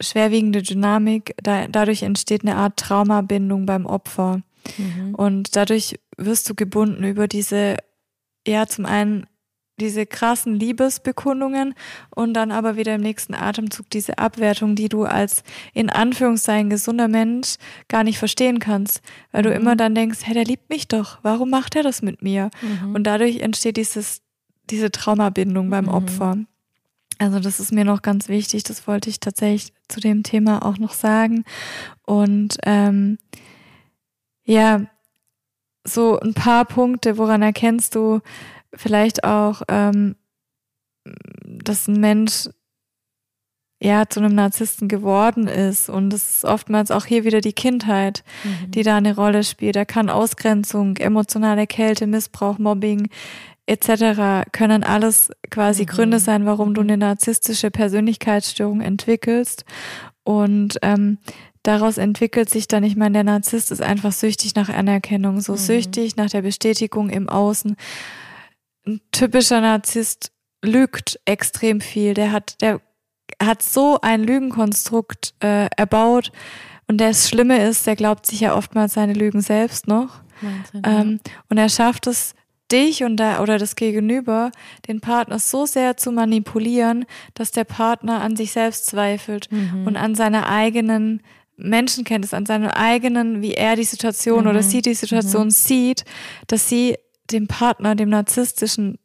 schwerwiegende 0.00 0.62
Dynamik, 0.62 1.34
da, 1.42 1.66
dadurch 1.66 2.02
entsteht 2.02 2.42
eine 2.42 2.56
Art 2.56 2.76
Traumabindung 2.76 3.66
beim 3.66 3.86
Opfer. 3.86 4.42
Mhm. 4.76 5.14
Und 5.14 5.56
dadurch 5.56 5.98
wirst 6.16 6.48
du 6.48 6.54
gebunden 6.54 7.04
über 7.04 7.28
diese, 7.28 7.76
ja, 8.46 8.66
zum 8.66 8.86
einen 8.86 9.26
diese 9.80 10.06
krassen 10.06 10.54
Liebesbekundungen 10.58 11.74
und 12.10 12.34
dann 12.34 12.50
aber 12.50 12.76
wieder 12.76 12.96
im 12.96 13.00
nächsten 13.00 13.34
Atemzug 13.34 13.88
diese 13.90 14.18
Abwertung, 14.18 14.74
die 14.74 14.88
du 14.88 15.04
als 15.04 15.44
in 15.72 15.88
Anführungszeichen 15.88 16.68
gesunder 16.68 17.08
Mensch 17.08 17.56
gar 17.86 18.04
nicht 18.04 18.18
verstehen 18.18 18.58
kannst, 18.58 19.02
weil 19.30 19.42
du 19.42 19.50
mhm. 19.50 19.56
immer 19.56 19.76
dann 19.76 19.94
denkst, 19.94 20.20
hey, 20.22 20.34
der 20.34 20.44
liebt 20.44 20.68
mich 20.68 20.88
doch, 20.88 21.18
warum 21.22 21.50
macht 21.50 21.76
er 21.76 21.82
das 21.82 22.02
mit 22.02 22.22
mir? 22.22 22.50
Mhm. 22.60 22.94
Und 22.94 23.04
dadurch 23.04 23.38
entsteht 23.38 23.76
dieses, 23.76 24.20
diese 24.68 24.90
Traumabindung 24.90 25.70
beim 25.70 25.84
mhm. 25.84 25.92
Opfer. 25.92 26.38
Also 27.18 27.40
das 27.40 27.60
ist 27.60 27.72
mir 27.72 27.84
noch 27.84 28.02
ganz 28.02 28.28
wichtig, 28.28 28.62
das 28.64 28.86
wollte 28.86 29.10
ich 29.10 29.20
tatsächlich 29.20 29.72
zu 29.88 30.00
dem 30.00 30.22
Thema 30.22 30.64
auch 30.64 30.78
noch 30.78 30.92
sagen. 30.92 31.44
Und 32.04 32.58
ähm, 32.64 33.18
ja, 34.44 34.82
so 35.84 36.18
ein 36.20 36.34
paar 36.34 36.64
Punkte, 36.64 37.18
woran 37.18 37.42
erkennst 37.42 37.94
du 37.94 38.20
vielleicht 38.74 39.24
auch, 39.24 39.62
ähm, 39.68 40.16
dass 41.44 41.88
ein 41.88 42.00
Mensch 42.00 42.48
ja 43.80 44.08
zu 44.08 44.20
einem 44.20 44.34
Narzissten 44.34 44.88
geworden 44.88 45.46
ist. 45.46 45.88
Und 45.88 46.12
es 46.12 46.36
ist 46.36 46.44
oftmals 46.44 46.90
auch 46.90 47.04
hier 47.04 47.24
wieder 47.24 47.40
die 47.40 47.52
Kindheit, 47.52 48.24
mhm. 48.44 48.70
die 48.70 48.82
da 48.82 48.96
eine 48.96 49.14
Rolle 49.14 49.44
spielt. 49.44 49.76
Da 49.76 49.84
kann 49.84 50.10
Ausgrenzung, 50.10 50.96
emotionale 50.96 51.66
Kälte, 51.66 52.06
Missbrauch, 52.06 52.58
Mobbing 52.58 53.08
etc. 53.68 54.50
können 54.52 54.82
alles 54.82 55.30
quasi 55.50 55.82
mhm. 55.82 55.86
Gründe 55.86 56.18
sein, 56.18 56.46
warum 56.46 56.74
du 56.74 56.82
mhm. 56.82 56.88
eine 56.88 56.96
narzisstische 56.98 57.70
Persönlichkeitsstörung 57.70 58.80
entwickelst. 58.80 59.64
Und 60.24 60.78
ähm, 60.82 61.18
daraus 61.62 61.98
entwickelt 61.98 62.50
sich 62.50 62.68
dann, 62.68 62.84
ich 62.84 62.96
meine, 62.96 63.12
der 63.14 63.24
Narzisst 63.24 63.70
ist 63.70 63.82
einfach 63.82 64.12
süchtig 64.12 64.54
nach 64.54 64.68
Anerkennung, 64.68 65.40
so 65.40 65.52
mhm. 65.52 65.58
süchtig 65.58 66.16
nach 66.16 66.30
der 66.30 66.42
Bestätigung 66.42 67.10
im 67.10 67.28
Außen. 67.28 67.76
Ein 68.86 69.00
typischer 69.12 69.60
Narzisst 69.60 70.32
lügt 70.64 71.20
extrem 71.24 71.80
viel. 71.80 72.14
Der 72.14 72.32
hat, 72.32 72.60
der 72.62 72.80
hat 73.42 73.62
so 73.62 74.00
ein 74.00 74.22
Lügenkonstrukt 74.24 75.34
äh, 75.42 75.68
erbaut. 75.76 76.32
Und 76.86 77.00
das 77.00 77.28
Schlimme 77.28 77.62
ist, 77.62 77.86
der 77.86 77.96
glaubt 77.96 78.24
sich 78.24 78.40
ja 78.40 78.56
oftmals 78.56 78.94
seine 78.94 79.12
Lügen 79.12 79.42
selbst 79.42 79.88
noch. 79.88 80.20
Wahnsinn, 80.40 80.82
ähm, 80.84 81.20
ja. 81.26 81.32
Und 81.50 81.58
er 81.58 81.68
schafft 81.68 82.06
es, 82.06 82.34
dich 82.70 83.04
und 83.04 83.16
da, 83.16 83.40
oder 83.40 83.58
das 83.58 83.76
Gegenüber, 83.76 84.50
den 84.86 85.00
Partner 85.00 85.38
so 85.38 85.66
sehr 85.66 85.96
zu 85.96 86.12
manipulieren, 86.12 87.04
dass 87.34 87.50
der 87.50 87.64
Partner 87.64 88.20
an 88.20 88.36
sich 88.36 88.52
selbst 88.52 88.86
zweifelt 88.86 89.50
mhm. 89.50 89.86
und 89.86 89.96
an 89.96 90.14
seiner 90.14 90.48
eigenen 90.48 91.22
Menschenkenntnis, 91.56 92.34
an 92.34 92.46
seinem 92.46 92.70
eigenen, 92.70 93.42
wie 93.42 93.54
er 93.54 93.76
die 93.76 93.84
Situation 93.84 94.44
mhm. 94.44 94.50
oder 94.50 94.62
sie 94.62 94.82
die 94.82 94.94
Situation 94.94 95.46
mhm. 95.46 95.50
sieht, 95.50 96.04
dass 96.46 96.68
sie 96.68 96.96
dem 97.30 97.46
Partner, 97.46 97.94
dem 97.94 98.08
narzisstischen 98.08 98.98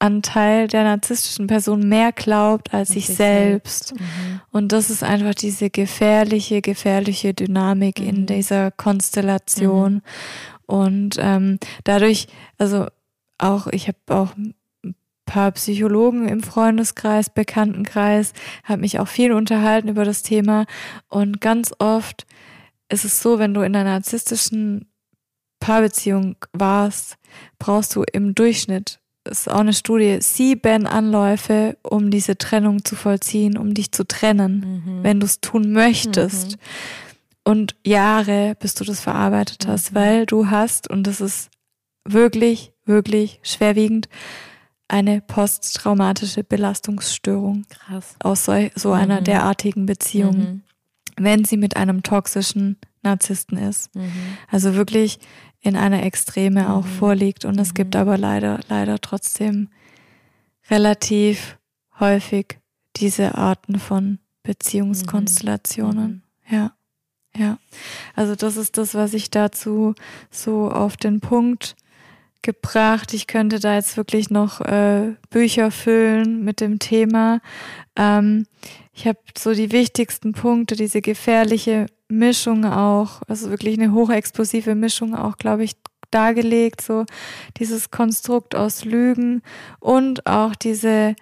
Anteil 0.00 0.68
der 0.68 0.84
narzisstischen 0.84 1.48
Person 1.48 1.88
mehr 1.88 2.12
glaubt 2.12 2.72
als 2.72 2.90
sich, 2.90 3.06
sich, 3.06 3.16
selbst. 3.16 3.88
selbst. 3.88 4.00
Mhm. 4.00 4.40
Und 4.52 4.72
das 4.72 4.90
ist 4.90 5.02
einfach 5.02 5.34
diese 5.34 5.70
gefährliche, 5.70 6.60
gefährliche 6.62 7.34
Dynamik 7.34 8.00
mhm. 8.00 8.08
in 8.08 8.26
dieser 8.26 8.70
Konstellation. 8.70 10.02
Und 10.68 11.16
ähm, 11.18 11.58
dadurch, 11.84 12.28
also 12.58 12.86
auch, 13.38 13.66
ich 13.68 13.88
habe 13.88 13.98
auch 14.08 14.36
ein 14.36 14.54
paar 15.24 15.50
Psychologen 15.52 16.28
im 16.28 16.42
Freundeskreis, 16.42 17.30
Bekanntenkreis, 17.30 18.34
habe 18.64 18.82
mich 18.82 19.00
auch 19.00 19.08
viel 19.08 19.32
unterhalten 19.32 19.88
über 19.88 20.04
das 20.04 20.22
Thema. 20.22 20.66
Und 21.08 21.40
ganz 21.40 21.72
oft 21.78 22.26
ist 22.90 23.04
es 23.04 23.20
so, 23.20 23.38
wenn 23.38 23.54
du 23.54 23.62
in 23.62 23.74
einer 23.74 23.90
narzisstischen 23.90 24.86
Paarbeziehung 25.58 26.36
warst, 26.52 27.16
brauchst 27.58 27.96
du 27.96 28.04
im 28.12 28.34
Durchschnitt 28.34 29.00
ist 29.28 29.50
auch 29.50 29.60
eine 29.60 29.72
Studie, 29.72 30.18
sieben 30.20 30.86
Anläufe, 30.86 31.76
um 31.82 32.10
diese 32.10 32.38
Trennung 32.38 32.84
zu 32.84 32.96
vollziehen, 32.96 33.56
um 33.56 33.74
dich 33.74 33.92
zu 33.92 34.06
trennen, 34.06 34.82
mhm. 34.84 35.02
wenn 35.02 35.20
du 35.20 35.26
es 35.26 35.40
tun 35.40 35.72
möchtest. 35.72 36.52
Mhm. 36.52 36.56
Und 37.48 37.76
Jahre, 37.82 38.56
bis 38.60 38.74
du 38.74 38.84
das 38.84 39.00
verarbeitet 39.00 39.66
hast, 39.66 39.92
mhm. 39.92 39.94
weil 39.94 40.26
du 40.26 40.50
hast, 40.50 40.90
und 40.90 41.06
das 41.06 41.22
ist 41.22 41.48
wirklich, 42.04 42.74
wirklich 42.84 43.40
schwerwiegend, 43.42 44.10
eine 44.86 45.22
posttraumatische 45.22 46.44
Belastungsstörung 46.44 47.64
Krass. 47.70 48.16
aus 48.18 48.44
so, 48.44 48.52
so 48.74 48.92
einer 48.92 49.20
mhm. 49.20 49.24
derartigen 49.24 49.86
Beziehung, 49.86 50.36
mhm. 50.36 50.62
wenn 51.16 51.46
sie 51.46 51.56
mit 51.56 51.78
einem 51.78 52.02
toxischen 52.02 52.76
Narzissten 53.02 53.56
ist. 53.56 53.94
Mhm. 53.96 54.12
Also 54.50 54.74
wirklich 54.74 55.18
in 55.60 55.74
einer 55.74 56.02
Extreme 56.02 56.70
auch 56.70 56.84
mhm. 56.84 56.90
vorliegt. 56.98 57.46
Und 57.46 57.58
es 57.58 57.72
gibt 57.72 57.94
mhm. 57.94 58.00
aber 58.02 58.18
leider, 58.18 58.60
leider 58.68 58.98
trotzdem 58.98 59.70
relativ 60.68 61.56
häufig 61.98 62.58
diese 62.96 63.36
Arten 63.36 63.78
von 63.78 64.18
Beziehungskonstellationen. 64.42 66.24
Ja. 66.46 66.72
Ja. 67.38 67.58
Also 68.14 68.34
das 68.34 68.56
ist 68.56 68.76
das, 68.76 68.94
was 68.94 69.14
ich 69.14 69.30
dazu 69.30 69.94
so 70.30 70.70
auf 70.70 70.96
den 70.96 71.20
Punkt 71.20 71.76
gebracht. 72.42 73.14
Ich 73.14 73.26
könnte 73.26 73.60
da 73.60 73.74
jetzt 73.74 73.96
wirklich 73.96 74.30
noch 74.30 74.60
äh, 74.60 75.14
Bücher 75.30 75.70
füllen 75.70 76.44
mit 76.44 76.60
dem 76.60 76.78
Thema. 76.78 77.40
Ähm, 77.96 78.46
ich 78.92 79.06
habe 79.06 79.18
so 79.36 79.54
die 79.54 79.70
wichtigsten 79.70 80.32
Punkte, 80.32 80.74
diese 80.74 81.00
gefährliche 81.00 81.86
Mischung 82.08 82.64
auch, 82.64 83.22
also 83.28 83.50
wirklich 83.50 83.78
eine 83.78 83.92
hochexplosive 83.92 84.74
Mischung 84.74 85.14
auch, 85.14 85.36
glaube 85.36 85.64
ich, 85.64 85.76
dargelegt, 86.10 86.80
so 86.80 87.04
dieses 87.58 87.90
Konstrukt 87.90 88.54
aus 88.54 88.84
Lügen 88.84 89.42
und 89.78 90.26
auch 90.26 90.54
diese, 90.54 91.14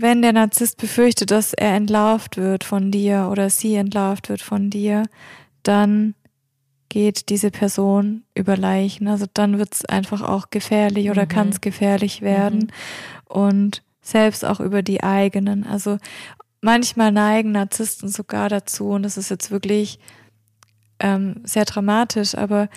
wenn 0.00 0.22
der 0.22 0.32
Narzisst 0.32 0.76
befürchtet, 0.76 1.32
dass 1.32 1.52
er 1.52 1.74
entlarvt 1.74 2.36
wird 2.36 2.62
von 2.62 2.92
dir 2.92 3.28
oder 3.32 3.50
sie 3.50 3.74
entlarvt 3.74 4.28
wird 4.28 4.40
von 4.42 4.70
dir, 4.70 5.02
dann 5.64 6.14
geht 6.88 7.28
diese 7.28 7.50
Person 7.50 8.22
über 8.34 8.56
Leichen. 8.56 9.08
Also 9.08 9.26
dann 9.34 9.58
wird 9.58 9.74
es 9.74 9.84
einfach 9.84 10.22
auch 10.22 10.50
gefährlich 10.50 11.10
oder 11.10 11.24
mhm. 11.24 11.28
kann 11.28 11.48
es 11.48 11.60
gefährlich 11.60 12.22
werden. 12.22 12.58
Mhm. 12.58 12.68
Und 13.24 13.82
selbst 14.00 14.44
auch 14.44 14.60
über 14.60 14.82
die 14.82 15.02
eigenen. 15.02 15.66
Also 15.66 15.98
manchmal 16.60 17.10
neigen 17.10 17.52
Narzissten 17.52 18.08
sogar 18.08 18.48
dazu, 18.48 18.90
und 18.90 19.02
das 19.02 19.16
ist 19.16 19.30
jetzt 19.30 19.50
wirklich 19.50 19.98
ähm, 21.00 21.40
sehr 21.44 21.64
dramatisch, 21.64 22.36
aber 22.36 22.68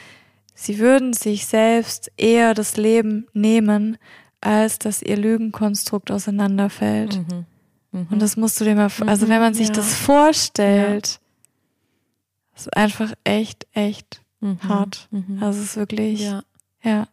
sie 0.56 0.80
würden 0.80 1.14
sich 1.14 1.46
selbst 1.46 2.12
eher 2.18 2.56
das 2.56 2.78
Leben 2.78 3.28
nehmen, 3.34 3.98
als 4.42 4.80
dass 4.80 5.02
ihr 5.02 5.18
Lügenkonstrukt 5.18 6.12
auseinanderfällt. 6.12 7.18
Mhm. 7.18 7.46
Mhm. 7.92 8.08
Und 8.10 8.22
das 8.22 8.38
musst 8.38 8.60
du 8.60 8.66
dir 8.66 8.76
mal, 8.76 8.90
also 9.06 9.30
wenn 9.30 9.40
man 9.40 9.54
sich 9.54 9.68
ja. 9.68 9.74
das 9.74 9.94
vorstellt, 9.94 11.20
ja. 11.20 12.58
ist 12.58 12.76
einfach 12.76 13.14
echt, 13.24 13.68
echt 13.74 14.22
mhm. 14.40 14.62
hart. 14.64 15.08
Mhm. 15.12 15.42
Also 15.42 15.60
es 15.60 15.66
ist 15.66 15.78
wirklich, 15.78 16.22
ja. 16.22 16.44
ja, 16.84 17.08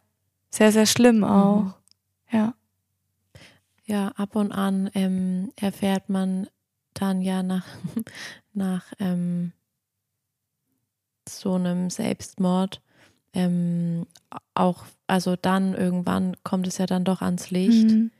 sehr, 0.49 0.71
sehr 0.71 0.85
schlimm 0.85 1.23
auch. 1.23 1.63
Mhm. 1.63 1.73
Ja. 2.31 2.53
Ja, 3.85 4.09
ab 4.09 4.35
und 4.35 4.51
an 4.51 4.89
ähm, 4.93 5.51
erfährt 5.55 6.09
man 6.09 6.47
dann 6.93 7.21
ja 7.21 7.41
nach, 7.41 7.65
nach 8.53 8.85
ähm, 8.99 9.51
so 11.27 11.55
einem 11.55 11.89
Selbstmord 11.89 12.81
ähm, 13.33 14.05
auch, 14.53 14.85
also 15.07 15.35
dann 15.35 15.73
irgendwann 15.73 16.35
kommt 16.43 16.67
es 16.67 16.77
ja 16.77 16.85
dann 16.85 17.03
doch 17.03 17.21
ans 17.21 17.51
Licht. 17.51 17.89
Mhm. 17.89 18.11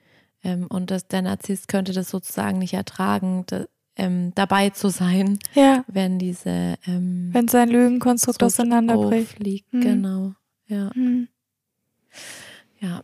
Ähm, 0.44 0.68
und 0.68 0.92
das, 0.92 1.08
der 1.08 1.22
Narzisst 1.22 1.68
könnte 1.68 1.94
das 1.94 2.10
sozusagen 2.10 2.60
nicht 2.60 2.74
ertragen, 2.74 3.44
da, 3.48 3.66
ähm, 3.96 4.32
dabei 4.36 4.70
zu 4.70 4.90
sein, 4.90 5.40
ja. 5.54 5.84
wenn 5.88 6.20
diese 6.20 6.76
ähm, 6.88 7.30
wenn 7.34 7.50
sein 7.50 7.70
Lügenkonstrukt 7.70 8.42
auseinanderbricht. 8.42 9.34
Fliegt, 9.34 9.74
mhm. 9.74 9.82
Genau, 9.82 10.34
ja. 10.68 10.92
Mhm. 10.96 11.28
Ja. 12.80 13.04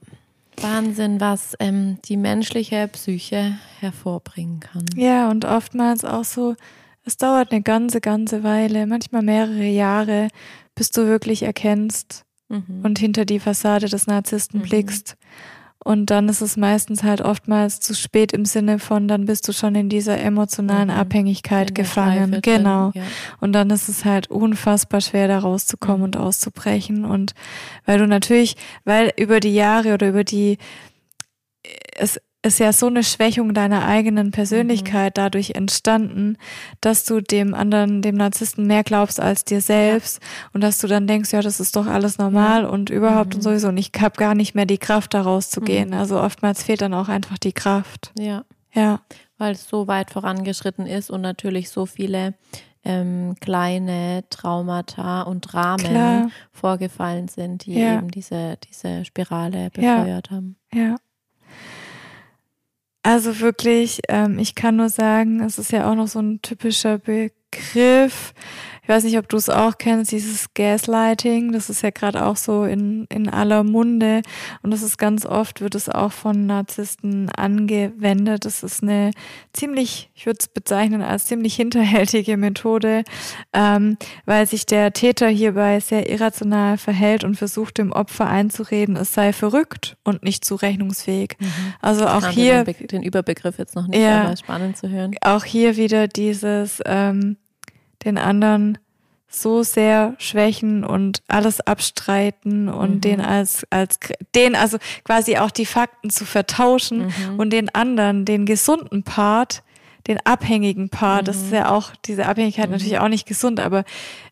Wahnsinn, 0.61 1.19
was 1.19 1.55
ähm, 1.59 1.97
die 2.05 2.15
menschliche 2.15 2.87
Psyche 2.87 3.57
hervorbringen 3.81 4.61
kann. 4.61 4.85
Ja, 4.95 5.29
und 5.29 5.43
oftmals 5.43 6.05
auch 6.05 6.23
so, 6.23 6.55
es 7.03 7.17
dauert 7.17 7.51
eine 7.51 7.61
ganze, 7.61 7.99
ganze 7.99 8.43
Weile, 8.43 8.87
manchmal 8.87 9.21
mehrere 9.21 9.65
Jahre, 9.65 10.29
bis 10.75 10.91
du 10.91 11.07
wirklich 11.07 11.43
erkennst 11.43 12.25
mhm. 12.49 12.81
und 12.83 12.99
hinter 12.99 13.25
die 13.25 13.39
Fassade 13.39 13.87
des 13.87 14.07
Narzissten 14.07 14.59
mhm. 14.59 14.63
blickst. 14.63 15.17
Und 15.83 16.07
dann 16.07 16.29
ist 16.29 16.41
es 16.41 16.57
meistens 16.57 17.03
halt 17.03 17.21
oftmals 17.21 17.79
zu 17.79 17.93
spät 17.93 18.33
im 18.33 18.45
Sinne 18.45 18.79
von, 18.79 19.07
dann 19.07 19.25
bist 19.25 19.47
du 19.47 19.53
schon 19.53 19.75
in 19.75 19.87
dieser 19.87 20.19
emotionalen 20.19 20.89
mhm. 20.89 20.95
Abhängigkeit 20.95 21.75
gefangen. 21.75 22.41
Genau. 22.41 22.89
Drin, 22.89 23.03
ja. 23.03 23.07
Und 23.39 23.53
dann 23.53 23.69
ist 23.69 23.87
es 23.87 24.03
halt 24.03 24.31
unfassbar 24.31 24.99
schwer, 24.99 25.27
da 25.27 25.37
rauszukommen 25.37 25.99
mhm. 25.99 26.03
und 26.05 26.17
auszubrechen. 26.17 27.05
Und 27.05 27.35
weil 27.85 27.99
du 27.99 28.07
natürlich, 28.07 28.55
weil 28.83 29.13
über 29.15 29.39
die 29.39 29.53
Jahre 29.53 29.93
oder 29.93 30.09
über 30.09 30.23
die, 30.23 30.57
es, 31.95 32.19
ist 32.45 32.59
ja 32.59 32.71
so 32.71 32.87
eine 32.87 33.03
Schwächung 33.03 33.53
deiner 33.53 33.85
eigenen 33.85 34.31
Persönlichkeit 34.31 35.17
mhm. 35.17 35.21
dadurch 35.21 35.51
entstanden, 35.51 36.37
dass 36.79 37.03
du 37.03 37.19
dem 37.19 37.53
anderen, 37.53 38.01
dem 38.01 38.15
Narzissten 38.15 38.67
mehr 38.67 38.83
glaubst 38.83 39.19
als 39.19 39.43
dir 39.45 39.61
selbst 39.61 40.21
ja. 40.21 40.49
und 40.53 40.61
dass 40.61 40.79
du 40.79 40.87
dann 40.87 41.07
denkst, 41.07 41.33
ja, 41.33 41.41
das 41.41 41.59
ist 41.59 41.75
doch 41.75 41.87
alles 41.87 42.17
normal 42.17 42.63
ja. 42.63 42.69
und 42.69 42.89
überhaupt 42.89 43.31
mhm. 43.31 43.35
und 43.35 43.41
sowieso 43.41 43.69
und 43.69 43.77
ich 43.77 43.91
habe 43.99 44.17
gar 44.17 44.35
nicht 44.35 44.55
mehr 44.55 44.65
die 44.65 44.77
Kraft, 44.77 45.13
da 45.13 45.21
rauszugehen. 45.21 45.89
Mhm. 45.89 45.95
Also 45.95 46.19
oftmals 46.19 46.63
fehlt 46.63 46.81
dann 46.81 46.93
auch 46.93 47.09
einfach 47.09 47.37
die 47.37 47.53
Kraft. 47.53 48.11
Ja. 48.17 48.43
Ja. 48.73 49.01
Weil 49.37 49.53
es 49.53 49.67
so 49.67 49.87
weit 49.87 50.11
vorangeschritten 50.11 50.85
ist 50.85 51.09
und 51.09 51.21
natürlich 51.21 51.69
so 51.69 51.85
viele 51.85 52.35
ähm, 52.83 53.35
kleine 53.41 54.23
Traumata 54.29 55.23
und 55.23 55.41
Dramen 55.41 55.85
Klar. 55.85 56.29
vorgefallen 56.51 57.27
sind, 57.27 57.65
die 57.65 57.79
ja. 57.79 57.97
eben 57.97 58.11
diese, 58.11 58.57
diese 58.69 59.03
Spirale 59.03 59.71
befeuert 59.71 60.29
haben. 60.29 60.57
Ja. 60.73 60.97
Also 63.05 63.39
wirklich, 63.39 64.01
ähm, 64.09 64.39
ich 64.39 64.55
kann 64.55 64.77
nur 64.77 64.89
sagen, 64.89 65.39
es 65.41 65.59
ist 65.59 65.71
ja 65.71 65.87
auch 65.87 65.93
noch 65.93 66.07
so 66.07 66.17
ein 66.17 66.41
typischer 66.41 66.97
Begriff. 66.97 68.33
Ich 68.85 68.89
weiß 68.89 69.03
nicht, 69.03 69.17
ob 69.17 69.27
du 69.27 69.37
es 69.37 69.49
auch 69.49 69.79
kennst, 69.79 70.11
dieses 70.11 70.53
Gaslighting, 70.53 71.51
das 71.51 71.71
ist 71.71 71.81
ja 71.81 71.89
gerade 71.89 72.23
auch 72.23 72.35
so 72.35 72.65
in, 72.65 73.05
in 73.05 73.27
aller 73.27 73.63
Munde 73.63 74.21
und 74.61 74.69
das 74.69 74.83
ist 74.83 74.99
ganz 74.99 75.25
oft, 75.25 75.59
wird 75.59 75.73
es 75.73 75.89
auch 75.89 76.11
von 76.11 76.45
Narzissten 76.45 77.31
angewendet. 77.31 78.45
Das 78.45 78.61
ist 78.61 78.83
eine 78.83 79.09
ziemlich, 79.53 80.11
ich 80.13 80.27
würde 80.27 80.37
es 80.39 80.47
bezeichnen 80.47 81.01
als 81.01 81.25
ziemlich 81.25 81.55
hinterhältige 81.55 82.37
Methode, 82.37 83.03
ähm, 83.53 83.97
weil 84.25 84.45
sich 84.45 84.67
der 84.67 84.93
Täter 84.93 85.29
hierbei 85.29 85.79
sehr 85.79 86.07
irrational 86.07 86.77
verhält 86.77 87.23
und 87.23 87.37
versucht 87.37 87.79
dem 87.79 87.91
Opfer 87.91 88.27
einzureden, 88.27 88.97
es 88.97 89.15
sei 89.15 89.33
verrückt 89.33 89.97
und 90.03 90.21
nicht 90.21 90.45
zurechnungsfähig. 90.45 91.37
Mhm. 91.39 91.47
Also 91.81 92.05
auch 92.05 92.27
hier 92.27 92.63
den, 92.63 92.85
den, 92.85 93.01
Überbegriff 93.01 93.57
jetzt 93.57 93.75
noch 93.75 93.87
nicht, 93.87 93.99
ja, 93.99 94.25
aber 94.25 94.37
spannend 94.37 94.77
zu 94.77 94.89
hören. 94.89 95.15
Auch 95.21 95.43
hier 95.43 95.75
wieder 95.75 96.07
dieses 96.07 96.83
ähm, 96.85 97.37
den 98.05 98.17
anderen 98.17 98.77
so 99.27 99.63
sehr 99.63 100.15
schwächen 100.17 100.83
und 100.83 101.21
alles 101.27 101.59
abstreiten 101.61 102.69
und 102.69 102.95
mhm. 102.95 103.01
den 103.01 103.21
als, 103.21 103.65
als, 103.69 103.99
den 104.33 104.55
also 104.55 104.77
quasi 105.03 105.37
auch 105.37 105.51
die 105.51 105.65
Fakten 105.65 106.09
zu 106.09 106.25
vertauschen 106.25 107.07
mhm. 107.07 107.39
und 107.39 107.49
den 107.51 107.73
anderen, 107.73 108.25
den 108.25 108.45
gesunden 108.45 109.03
Part, 109.03 109.63
den 110.07 110.19
abhängigen 110.23 110.89
Part, 110.89 111.23
mhm. 111.23 111.25
das 111.25 111.37
ist 111.37 111.51
ja 111.51 111.71
auch, 111.71 111.91
diese 112.05 112.27
Abhängigkeit 112.27 112.67
mhm. 112.67 112.73
natürlich 112.73 112.99
auch 112.99 113.09
nicht 113.09 113.27
gesund, 113.27 113.59
aber 113.59 113.83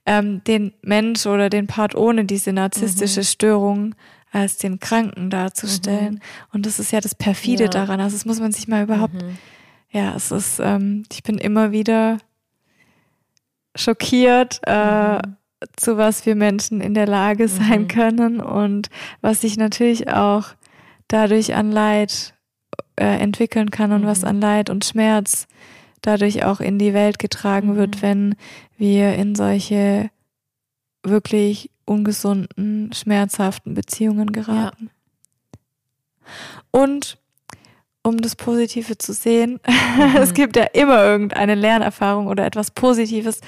ähm, 0.05 0.43
den 0.45 0.73
Mensch 0.81 1.25
oder 1.25 1.49
den 1.49 1.67
Part 1.67 1.95
ohne 1.95 2.25
diese 2.25 2.53
narzisstische 2.53 3.21
mhm. 3.21 3.25
Störung 3.25 3.95
als 4.31 4.57
den 4.57 4.79
Kranken 4.79 5.29
darzustellen. 5.29 6.15
Mhm. 6.15 6.19
Und 6.53 6.65
das 6.65 6.79
ist 6.79 6.91
ja 6.91 7.01
das 7.01 7.13
Perfide 7.13 7.65
ja. 7.65 7.69
daran. 7.69 7.99
Also 7.99 8.15
das 8.15 8.25
muss 8.25 8.39
man 8.39 8.51
sich 8.51 8.67
mal 8.67 8.83
überhaupt, 8.83 9.23
ja, 9.91 10.15
es 10.15 10.31
ist, 10.31 10.59
ähm, 10.59 11.03
ich 11.11 11.23
bin 11.23 11.37
immer 11.37 11.71
wieder 11.71 12.17
schockiert, 13.75 14.61
äh, 14.65 15.15
mhm. 15.15 15.37
zu 15.75 15.97
was 15.97 16.25
wir 16.25 16.35
Menschen 16.35 16.81
in 16.81 16.93
der 16.93 17.07
Lage 17.07 17.47
sein 17.47 17.83
mhm. 17.83 17.87
können 17.87 18.41
und 18.41 18.89
was 19.21 19.41
sich 19.41 19.57
natürlich 19.57 20.09
auch 20.09 20.47
dadurch 21.07 21.55
an 21.55 21.71
Leid 21.71 22.33
äh, 22.95 23.05
entwickeln 23.05 23.71
kann 23.71 23.91
und 23.91 24.01
mhm. 24.01 24.07
was 24.07 24.23
an 24.23 24.41
Leid 24.41 24.69
und 24.69 24.85
Schmerz 24.85 25.47
dadurch 26.01 26.43
auch 26.43 26.59
in 26.59 26.79
die 26.79 26.93
Welt 26.93 27.17
getragen 27.17 27.75
wird, 27.75 27.97
mhm. 27.97 28.01
wenn 28.01 28.35
wir 28.77 29.15
in 29.15 29.35
solche 29.35 30.09
wirklich 31.03 31.69
ungesunden, 31.85 32.91
schmerzhaften 32.93 33.73
Beziehungen 33.73 34.31
geraten. 34.31 34.89
Ja. 34.89 36.29
Und 36.71 37.17
um 38.03 38.17
das 38.17 38.35
Positive 38.35 38.97
zu 38.97 39.13
sehen. 39.13 39.59
Mhm. 39.93 40.17
es 40.17 40.33
gibt 40.33 40.55
ja 40.55 40.63
immer 40.73 41.03
irgendeine 41.03 41.53
Lernerfahrung 41.53 42.25
oder 42.25 42.47
etwas 42.47 42.71
Positives. 42.71 43.41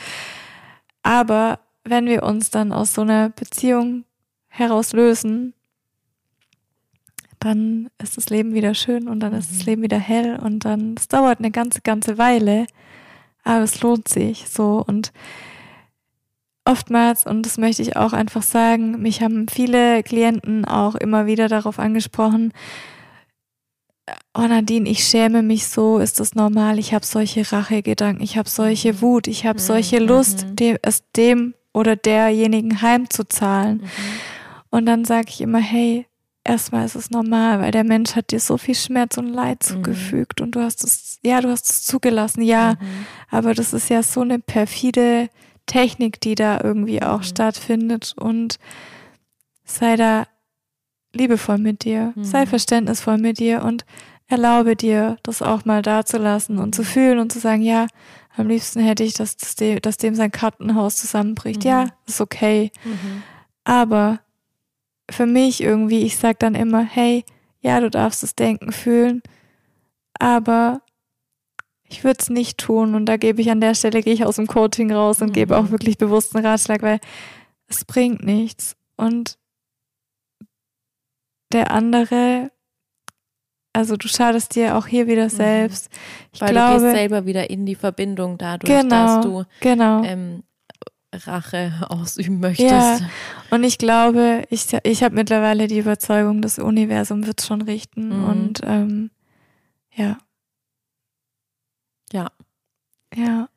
Aber 1.02 1.60
wenn 1.84 2.06
wir 2.06 2.22
uns 2.22 2.52
dann 2.52 2.72
aus 2.72 2.94
so 2.94 3.02
einer 3.02 3.30
Beziehung 3.30 4.04
herauslösen, 4.48 5.56
dann 7.40 7.90
ist 8.02 8.18
das 8.18 8.30
Leben 8.30 8.54
wieder 8.54 8.76
schön 8.76 9.08
und 9.08 9.22
dann 9.22 9.34
ist 9.34 9.50
das 9.50 9.60
mhm. 9.60 9.66
Leben 9.66 9.82
wieder 9.82 9.98
hell 9.98 10.40
und 10.40 10.66
dann, 10.66 10.96
es 10.98 11.08
dauert 11.08 11.40
eine 11.40 11.52
ganze, 11.52 11.82
ganze 11.82 12.18
Weile, 12.18 12.68
aber 13.44 13.64
es 13.64 13.82
lohnt 13.82 14.08
sich 14.08 14.48
so 14.50 14.84
und 14.86 15.12
oftmals, 16.66 17.26
und 17.26 17.44
das 17.46 17.58
möchte 17.58 17.84
ich 17.84 17.96
auch 17.96 18.14
einfach 18.14 18.42
sagen, 18.42 19.02
mich 19.02 19.22
haben 19.22 19.48
viele 19.48 20.02
Klienten 20.04 20.66
auch 20.66 20.96
immer 20.96 21.28
wieder 21.28 21.48
darauf 21.48 21.78
angesprochen, 21.80 22.52
oh 24.34 24.42
Nadine, 24.48 24.90
ich 24.90 25.04
schäme 25.04 25.42
mich 25.42 25.68
so, 25.68 26.00
ist 26.00 26.20
das 26.20 26.36
normal? 26.36 26.80
Ich 26.80 26.94
habe 26.94 27.06
solche 27.06 27.52
Rachegedanken, 27.52 28.24
ich 28.24 28.38
habe 28.38 28.50
solche 28.50 28.94
mhm. 28.94 29.02
Wut, 29.02 29.28
ich 29.28 29.46
habe 29.46 29.60
solche 29.60 30.00
mhm. 30.00 30.08
Lust, 30.08 30.46
dem, 30.54 30.78
es 30.82 31.04
dem 31.16 31.54
oder 31.74 31.96
derjenigen 31.96 32.82
heimzuzahlen. 32.82 33.78
Mhm. 33.78 33.90
Und 34.70 34.86
dann 34.86 35.06
sage 35.06 35.28
ich 35.30 35.42
immer, 35.42 35.60
hey, 35.60 36.06
erstmal 36.44 36.86
ist 36.86 36.96
es 36.96 37.10
normal, 37.10 37.60
weil 37.60 37.72
der 37.72 37.84
Mensch 37.84 38.16
hat 38.16 38.32
dir 38.32 38.40
so 38.40 38.58
viel 38.58 38.76
Schmerz 38.76 39.18
und 39.18 39.30
Leid 39.30 39.60
mhm. 39.62 39.76
zugefügt 39.76 40.42
und 40.42 40.52
du 40.52 40.62
hast 40.62 40.84
es, 40.84 41.20
ja, 41.24 41.42
du 41.42 41.50
hast 41.50 41.70
es 41.70 41.84
zugelassen, 41.84 42.42
ja, 42.42 42.76
mhm. 42.80 43.06
aber 43.30 43.54
das 43.54 43.74
ist 43.74 43.90
ja 43.90 44.04
so 44.04 44.22
eine 44.22 44.40
perfide 44.40 45.30
Technik, 45.66 46.22
die 46.22 46.36
da 46.36 46.60
irgendwie 46.64 47.02
auch 47.02 47.20
mhm. 47.20 47.24
stattfindet 47.24 48.14
und 48.18 48.60
sei 49.64 49.96
da 49.96 50.28
liebevoll 51.16 51.58
mit 51.58 51.84
dir, 51.84 52.14
mhm. 52.16 52.24
sei 52.24 52.46
verständnisvoll 52.46 53.18
mit 53.18 53.40
dir 53.40 53.64
und 53.64 53.86
erlaube 54.28 54.76
dir, 54.76 55.18
das 55.24 55.42
auch 55.42 55.66
mal 55.66 55.82
dazulassen 55.82 56.58
und 56.58 56.76
zu 56.76 56.82
mhm. 56.82 56.86
fühlen 56.86 57.20
und 57.20 57.32
zu 57.32 57.40
sagen, 57.40 57.62
ja, 57.62 57.88
am 58.38 58.48
liebsten 58.48 58.82
hätte 58.82 59.04
ich, 59.04 59.14
dass, 59.14 59.38
dass, 59.38 59.56
dem, 59.56 59.80
dass 59.82 59.98
dem 59.98 60.16
sein 60.16 60.32
Kartenhaus 60.32 60.98
zusammenbricht. 60.98 61.64
Mhm. 61.64 61.70
Ja, 61.70 61.88
ist 62.06 62.22
okay. 62.22 62.72
Mhm. 62.84 63.24
Aber 63.64 64.20
für 65.10 65.26
mich 65.26 65.62
irgendwie, 65.62 66.04
ich 66.04 66.18
sag 66.18 66.40
dann 66.40 66.56
immer, 66.56 66.84
hey, 66.84 67.24
ja, 67.62 67.80
du 67.80 67.90
darfst 67.90 68.24
es 68.24 68.36
denken, 68.36 68.72
fühlen, 68.72 69.22
aber 70.20 70.82
ich 71.88 72.04
würde 72.04 72.18
es 72.20 72.30
nicht 72.30 72.58
tun. 72.58 72.96
Und 72.96 73.06
da 73.06 73.18
gebe 73.18 73.42
ich 73.42 73.50
an 73.52 73.62
der 73.62 73.76
Stelle, 73.76 74.02
gehe 74.02 74.14
ich 74.14 74.26
aus 74.26 74.36
dem 74.36 74.48
Coaching 74.48 74.92
raus 74.92 75.22
und 75.22 75.34
gebe 75.34 75.58
auch 75.58 75.64
mhm. 75.64 75.72
wirklich 75.72 75.98
bewussten 75.98 76.40
Ratschlag, 76.40 76.82
weil 76.82 77.00
es 77.68 77.86
bringt 77.86 78.24
nichts. 78.24 78.76
Und 78.98 79.38
der 81.56 81.72
andere, 81.72 82.52
also 83.74 83.96
du 83.96 84.08
schadest 84.08 84.56
dir 84.56 84.78
auch 84.78 84.88
hier 84.88 85.08
wieder 85.08 85.26
mhm. 85.26 85.30
selbst. 85.30 85.90
Ich 86.32 86.42
Weil 86.42 86.52
glaube, 86.52 86.80
du 86.80 86.84
gehst 86.84 86.96
selber 86.96 87.26
wieder 87.26 87.50
in 87.50 87.66
die 87.66 87.76
Verbindung 87.76 88.38
dadurch, 88.38 88.72
genau, 88.72 88.90
dass 88.90 89.26
du 89.26 89.44
genau. 89.62 90.04
Ähm, 90.04 90.44
Rache 91.14 91.72
ausüben 91.90 92.42
möchtest. 92.42 92.70
Ja, 92.70 93.00
und 93.50 93.64
ich 93.64 93.78
glaube, 93.78 94.44
ich, 94.50 94.68
ich 94.84 95.04
habe 95.04 95.16
mittlerweile 95.16 95.68
die 95.68 95.80
Überzeugung, 95.80 96.42
das 96.42 96.60
Universum 96.60 97.26
wird 97.26 97.42
schon 97.42 97.62
richten 97.62 98.10
mhm. 98.10 98.24
und 98.26 98.62
ähm, 98.64 99.12
ja. 99.94 100.18
Ja. 102.12 102.32
Ja. 103.16 103.50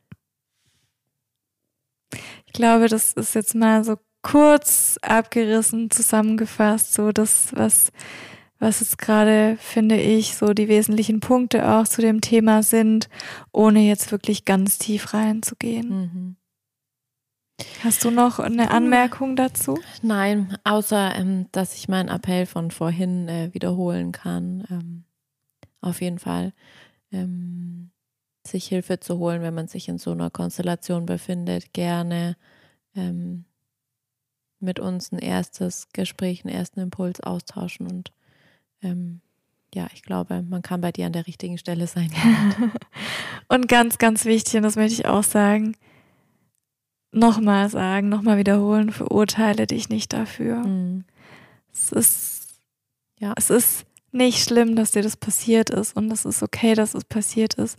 Ich 2.46 2.52
glaube, 2.52 2.88
das 2.88 3.12
ist 3.12 3.34
jetzt 3.34 3.54
mal 3.54 3.84
so 3.84 3.96
kurz 4.30 4.98
abgerissen 5.00 5.90
zusammengefasst, 5.90 6.92
so 6.92 7.12
das, 7.12 7.48
was, 7.54 7.92
was 8.58 8.80
jetzt 8.80 8.98
gerade, 8.98 9.56
finde 9.58 9.96
ich, 9.96 10.36
so 10.36 10.52
die 10.52 10.68
wesentlichen 10.68 11.20
Punkte 11.20 11.66
auch 11.66 11.88
zu 11.88 12.02
dem 12.02 12.20
Thema 12.20 12.62
sind, 12.62 13.08
ohne 13.52 13.80
jetzt 13.80 14.12
wirklich 14.12 14.44
ganz 14.44 14.76
tief 14.76 15.14
reinzugehen. 15.14 15.88
Mhm. 15.88 16.36
Hast 17.82 18.04
du 18.04 18.10
noch 18.10 18.38
eine 18.38 18.70
Anmerkung 18.70 19.34
dazu? 19.34 19.80
Nein, 20.02 20.56
außer 20.62 21.14
ähm, 21.16 21.46
dass 21.50 21.74
ich 21.74 21.88
meinen 21.88 22.10
Appell 22.10 22.44
von 22.44 22.70
vorhin 22.70 23.28
äh, 23.28 23.54
wiederholen 23.54 24.12
kann. 24.12 24.64
Ähm, 24.70 25.04
auf 25.80 26.02
jeden 26.02 26.18
Fall 26.18 26.52
ähm, 27.12 27.90
sich 28.46 28.66
Hilfe 28.66 29.00
zu 29.00 29.18
holen, 29.18 29.40
wenn 29.40 29.54
man 29.54 29.68
sich 29.68 29.88
in 29.88 29.98
so 29.98 30.12
einer 30.12 30.28
Konstellation 30.28 31.06
befindet, 31.06 31.72
gerne 31.72 32.36
ähm, 32.94 33.44
mit 34.60 34.80
uns 34.80 35.12
ein 35.12 35.18
erstes 35.18 35.88
Gespräch, 35.92 36.44
einen 36.44 36.54
ersten 36.54 36.80
Impuls 36.80 37.20
austauschen 37.20 37.86
und 37.86 38.12
ähm, 38.82 39.20
ja, 39.74 39.86
ich 39.92 40.02
glaube, 40.02 40.42
man 40.42 40.62
kann 40.62 40.80
bei 40.80 40.92
dir 40.92 41.06
an 41.06 41.12
der 41.12 41.26
richtigen 41.26 41.58
Stelle 41.58 41.86
sein. 41.86 42.10
und 43.48 43.68
ganz, 43.68 43.98
ganz 43.98 44.24
wichtig, 44.24 44.56
und 44.56 44.62
das 44.62 44.76
möchte 44.76 44.94
ich 44.94 45.06
auch 45.06 45.22
sagen, 45.22 45.76
nochmal 47.12 47.68
sagen, 47.68 48.08
nochmal 48.08 48.38
wiederholen, 48.38 48.90
verurteile 48.90 49.66
dich 49.66 49.88
nicht 49.88 50.12
dafür. 50.12 50.56
Mhm. 50.66 51.04
Es 51.72 51.92
ist, 51.92 52.60
ja, 53.18 53.34
es 53.36 53.50
ist 53.50 53.84
nicht 54.10 54.42
schlimm, 54.42 54.74
dass 54.74 54.92
dir 54.92 55.02
das 55.02 55.16
passiert 55.16 55.70
ist 55.70 55.96
und 55.96 56.10
es 56.10 56.24
ist 56.24 56.42
okay, 56.42 56.74
dass 56.74 56.94
es 56.94 57.04
passiert 57.04 57.54
ist. 57.54 57.78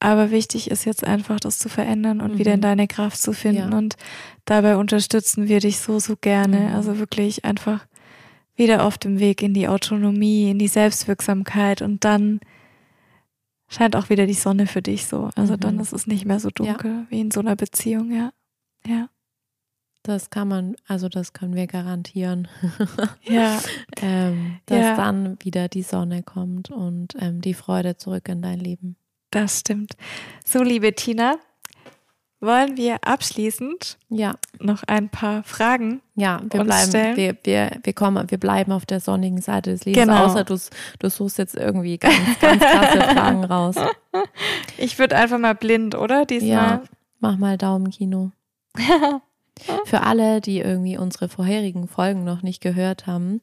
Aber 0.00 0.30
wichtig 0.30 0.70
ist 0.70 0.84
jetzt 0.84 1.04
einfach, 1.04 1.40
das 1.40 1.58
zu 1.58 1.68
verändern 1.68 2.20
und 2.20 2.34
mhm. 2.34 2.38
wieder 2.38 2.54
in 2.54 2.60
deine 2.60 2.86
Kraft 2.86 3.20
zu 3.20 3.32
finden. 3.32 3.72
Ja. 3.72 3.78
Und 3.78 3.96
dabei 4.44 4.76
unterstützen 4.76 5.48
wir 5.48 5.60
dich 5.60 5.80
so, 5.80 5.98
so 5.98 6.16
gerne. 6.16 6.60
Mhm. 6.60 6.74
Also 6.74 6.98
wirklich 6.98 7.44
einfach 7.44 7.86
wieder 8.54 8.84
auf 8.84 8.98
dem 8.98 9.18
Weg 9.18 9.42
in 9.42 9.54
die 9.54 9.68
Autonomie, 9.68 10.50
in 10.50 10.58
die 10.58 10.68
Selbstwirksamkeit 10.68 11.80
und 11.80 12.04
dann 12.04 12.40
scheint 13.68 13.96
auch 13.96 14.10
wieder 14.10 14.26
die 14.26 14.34
Sonne 14.34 14.66
für 14.66 14.82
dich 14.82 15.06
so. 15.06 15.30
Also 15.36 15.54
mhm. 15.54 15.60
dann 15.60 15.80
ist 15.80 15.92
es 15.92 16.06
nicht 16.06 16.24
mehr 16.24 16.40
so 16.40 16.50
dunkel 16.50 16.90
ja. 16.90 17.06
wie 17.08 17.20
in 17.20 17.30
so 17.30 17.40
einer 17.40 17.56
Beziehung, 17.56 18.12
ja. 18.12 18.32
Ja. 18.86 19.08
Das 20.02 20.30
kann 20.30 20.48
man, 20.48 20.76
also 20.86 21.08
das 21.08 21.32
können 21.32 21.54
wir 21.54 21.66
garantieren. 21.66 22.48
ja. 23.22 23.60
ähm, 24.00 24.58
dass 24.66 24.78
ja. 24.78 24.96
dann 24.96 25.36
wieder 25.42 25.68
die 25.68 25.82
Sonne 25.82 26.22
kommt 26.22 26.70
und 26.70 27.14
ähm, 27.20 27.40
die 27.40 27.54
Freude 27.54 27.96
zurück 27.96 28.28
in 28.28 28.42
dein 28.42 28.58
Leben. 28.58 28.96
Das 29.30 29.60
stimmt. 29.60 29.92
So, 30.44 30.62
liebe 30.62 30.94
Tina, 30.94 31.36
wollen 32.40 32.76
wir 32.76 32.98
abschließend 33.02 33.98
ja. 34.08 34.34
noch 34.60 34.84
ein 34.86 35.08
paar 35.08 35.42
Fragen 35.42 36.00
ja, 36.14 36.40
wir 36.50 36.64
bleiben, 36.64 36.88
stellen? 36.88 37.16
Wir, 37.16 37.36
wir, 37.42 37.72
wir, 37.82 37.92
kommen, 37.92 38.30
wir 38.30 38.38
bleiben 38.38 38.72
auf 38.72 38.86
der 38.86 39.00
sonnigen 39.00 39.40
Seite 39.40 39.70
des 39.72 39.84
Lebens, 39.84 40.06
genau. 40.06 40.24
außer 40.24 40.44
du, 40.44 40.56
du 40.98 41.10
suchst 41.10 41.38
jetzt 41.38 41.56
irgendwie 41.56 41.98
ganz, 41.98 42.16
ganz 42.40 42.62
krasse 42.62 43.00
Fragen 43.14 43.44
raus. 43.44 43.76
Ich 44.76 44.98
würde 44.98 45.16
einfach 45.16 45.38
mal 45.38 45.54
blind, 45.54 45.94
oder? 45.96 46.24
Diesmal. 46.26 46.50
Ja, 46.50 46.82
mach 47.18 47.36
mal 47.38 47.58
Daumenkino. 47.58 48.30
Für 49.86 50.02
alle, 50.04 50.40
die 50.40 50.60
irgendwie 50.60 50.96
unsere 50.96 51.28
vorherigen 51.28 51.88
Folgen 51.88 52.22
noch 52.22 52.42
nicht 52.42 52.60
gehört 52.60 53.08
haben, 53.08 53.40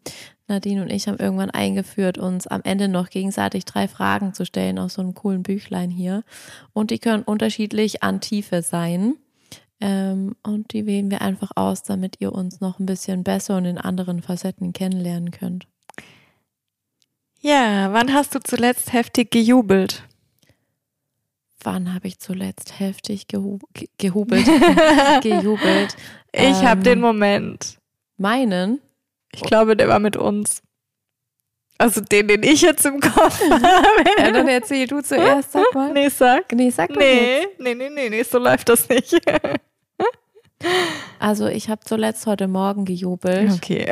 Nadine 0.47 0.83
und 0.83 0.91
ich 0.91 1.07
haben 1.07 1.17
irgendwann 1.17 1.49
eingeführt, 1.49 2.17
uns 2.17 2.45
am 2.45 2.61
Ende 2.63 2.87
noch 2.87 3.09
gegenseitig 3.09 3.65
drei 3.65 3.87
Fragen 3.87 4.33
zu 4.33 4.45
stellen 4.45 4.77
aus 4.77 4.95
so 4.95 5.01
einem 5.01 5.15
coolen 5.15 5.43
Büchlein 5.43 5.89
hier. 5.89 6.23
Und 6.73 6.91
die 6.91 6.99
können 6.99 7.23
unterschiedlich 7.23 8.03
an 8.03 8.21
Tiefe 8.21 8.61
sein. 8.61 9.15
Ähm, 9.81 10.35
und 10.43 10.73
die 10.73 10.85
wählen 10.85 11.09
wir 11.09 11.21
einfach 11.21 11.51
aus, 11.55 11.83
damit 11.83 12.17
ihr 12.19 12.31
uns 12.31 12.61
noch 12.61 12.79
ein 12.79 12.85
bisschen 12.85 13.23
besser 13.23 13.57
und 13.57 13.65
in 13.65 13.77
anderen 13.77 14.21
Facetten 14.21 14.71
kennenlernen 14.71 15.31
könnt. 15.31 15.67
Ja, 17.41 17.91
wann 17.91 18.13
hast 18.13 18.33
du 18.33 18.39
zuletzt 18.39 18.93
heftig 18.93 19.31
gejubelt? 19.31 20.03
Wann 21.61 21.93
habe 21.93 22.07
ich 22.07 22.19
zuletzt 22.19 22.79
heftig 22.79 23.27
gehu 23.27 23.59
gehubelt? 23.97 24.45
gejubelt. 25.21 25.95
Ich 26.31 26.41
ähm, 26.41 26.61
habe 26.61 26.83
den 26.83 27.01
Moment. 27.01 27.77
Meinen? 28.17 28.79
Ich 29.35 29.41
glaube, 29.41 29.75
der 29.75 29.87
war 29.87 29.99
mit 29.99 30.15
uns. 30.15 30.61
Also 31.77 31.99
den, 31.99 32.27
den 32.29 32.43
ich 32.43 32.61
jetzt 32.61 32.85
im 32.85 33.01
Kopf 33.01 33.41
habe. 33.49 34.09
Ja, 34.17 34.31
dann 34.31 34.47
erzähl 34.47 34.87
du 34.87 35.01
zuerst, 35.01 35.51
sag 35.51 35.73
mal. 35.73 35.91
Nee, 35.91 36.07
sag. 36.07 36.51
Nee, 36.53 36.69
sag 36.69 36.89
mal. 36.89 36.99
Nee, 36.99 37.47
nee, 37.59 37.75
nee, 37.75 37.89
nee, 37.89 38.09
nee, 38.09 38.23
so 38.23 38.39
läuft 38.39 38.69
das 38.69 38.87
nicht. 38.89 39.19
Also 41.19 41.47
ich 41.47 41.69
habe 41.69 41.81
zuletzt 41.83 42.25
heute 42.25 42.47
Morgen 42.47 42.85
gejubelt. 42.85 43.51
Okay. 43.51 43.91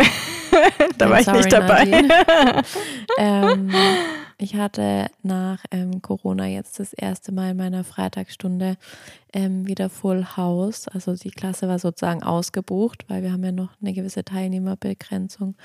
da 0.98 1.10
war 1.10 1.20
ich 1.20 1.26
sorry, 1.26 1.38
nicht 1.38 1.52
dabei. 1.52 1.84
ähm, 3.18 3.72
ich 4.38 4.56
hatte 4.56 5.08
nach 5.22 5.64
ähm, 5.72 6.02
Corona 6.02 6.48
jetzt 6.48 6.80
das 6.80 6.94
erste 6.94 7.32
Mal 7.32 7.52
in 7.52 7.58
meiner 7.58 7.84
Freitagsstunde 7.84 8.78
ähm, 9.34 9.68
wieder 9.68 9.90
Full 9.90 10.38
House. 10.38 10.88
Also 10.88 11.16
die 11.16 11.32
Klasse 11.32 11.68
war 11.68 11.80
sozusagen 11.80 12.24
ausgebucht, 12.24 13.06
weil 13.10 13.24
wir 13.24 13.32
haben 13.32 13.44
ja 13.44 13.52
noch 13.52 13.72
eine 13.82 13.94
gewisse 13.94 14.24
Teilnehmerbegrenzung. 14.24 15.56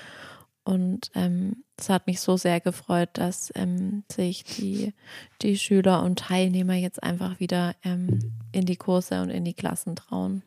Und 0.65 1.11
ähm, 1.15 1.65
es 1.79 1.89
hat 1.89 2.07
mich 2.07 2.21
so 2.21 2.37
sehr 2.37 2.61
gefreut, 2.61 3.11
dass 3.15 3.51
ähm, 3.55 4.05
sich 4.11 4.45
die, 4.45 4.93
die 5.41 5.57
Schüler 5.57 6.03
und 6.03 6.19
Teilnehmer 6.19 6.75
jetzt 6.75 7.03
einfach 7.03 7.41
wieder 7.41 7.75
ähm, 7.85 8.35
in 8.53 8.67
die 8.67 8.77
Kurse 8.77 9.23
und 9.23 9.31
in 9.31 9.45
die 9.45 9.55
Klassen 9.55 9.97
trauen. 9.97 10.43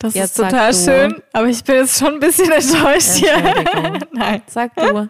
Das 0.00 0.14
jetzt 0.14 0.38
ist 0.38 0.44
total 0.44 0.72
schön, 0.72 1.22
aber 1.32 1.48
ich 1.48 1.64
bin 1.64 1.74
jetzt 1.76 1.98
schon 1.98 2.14
ein 2.14 2.20
bisschen 2.20 2.52
enttäuscht 2.52 3.14
hier. 3.14 3.32
Nein. 4.12 4.42
Sag 4.46 4.76
du. 4.76 5.08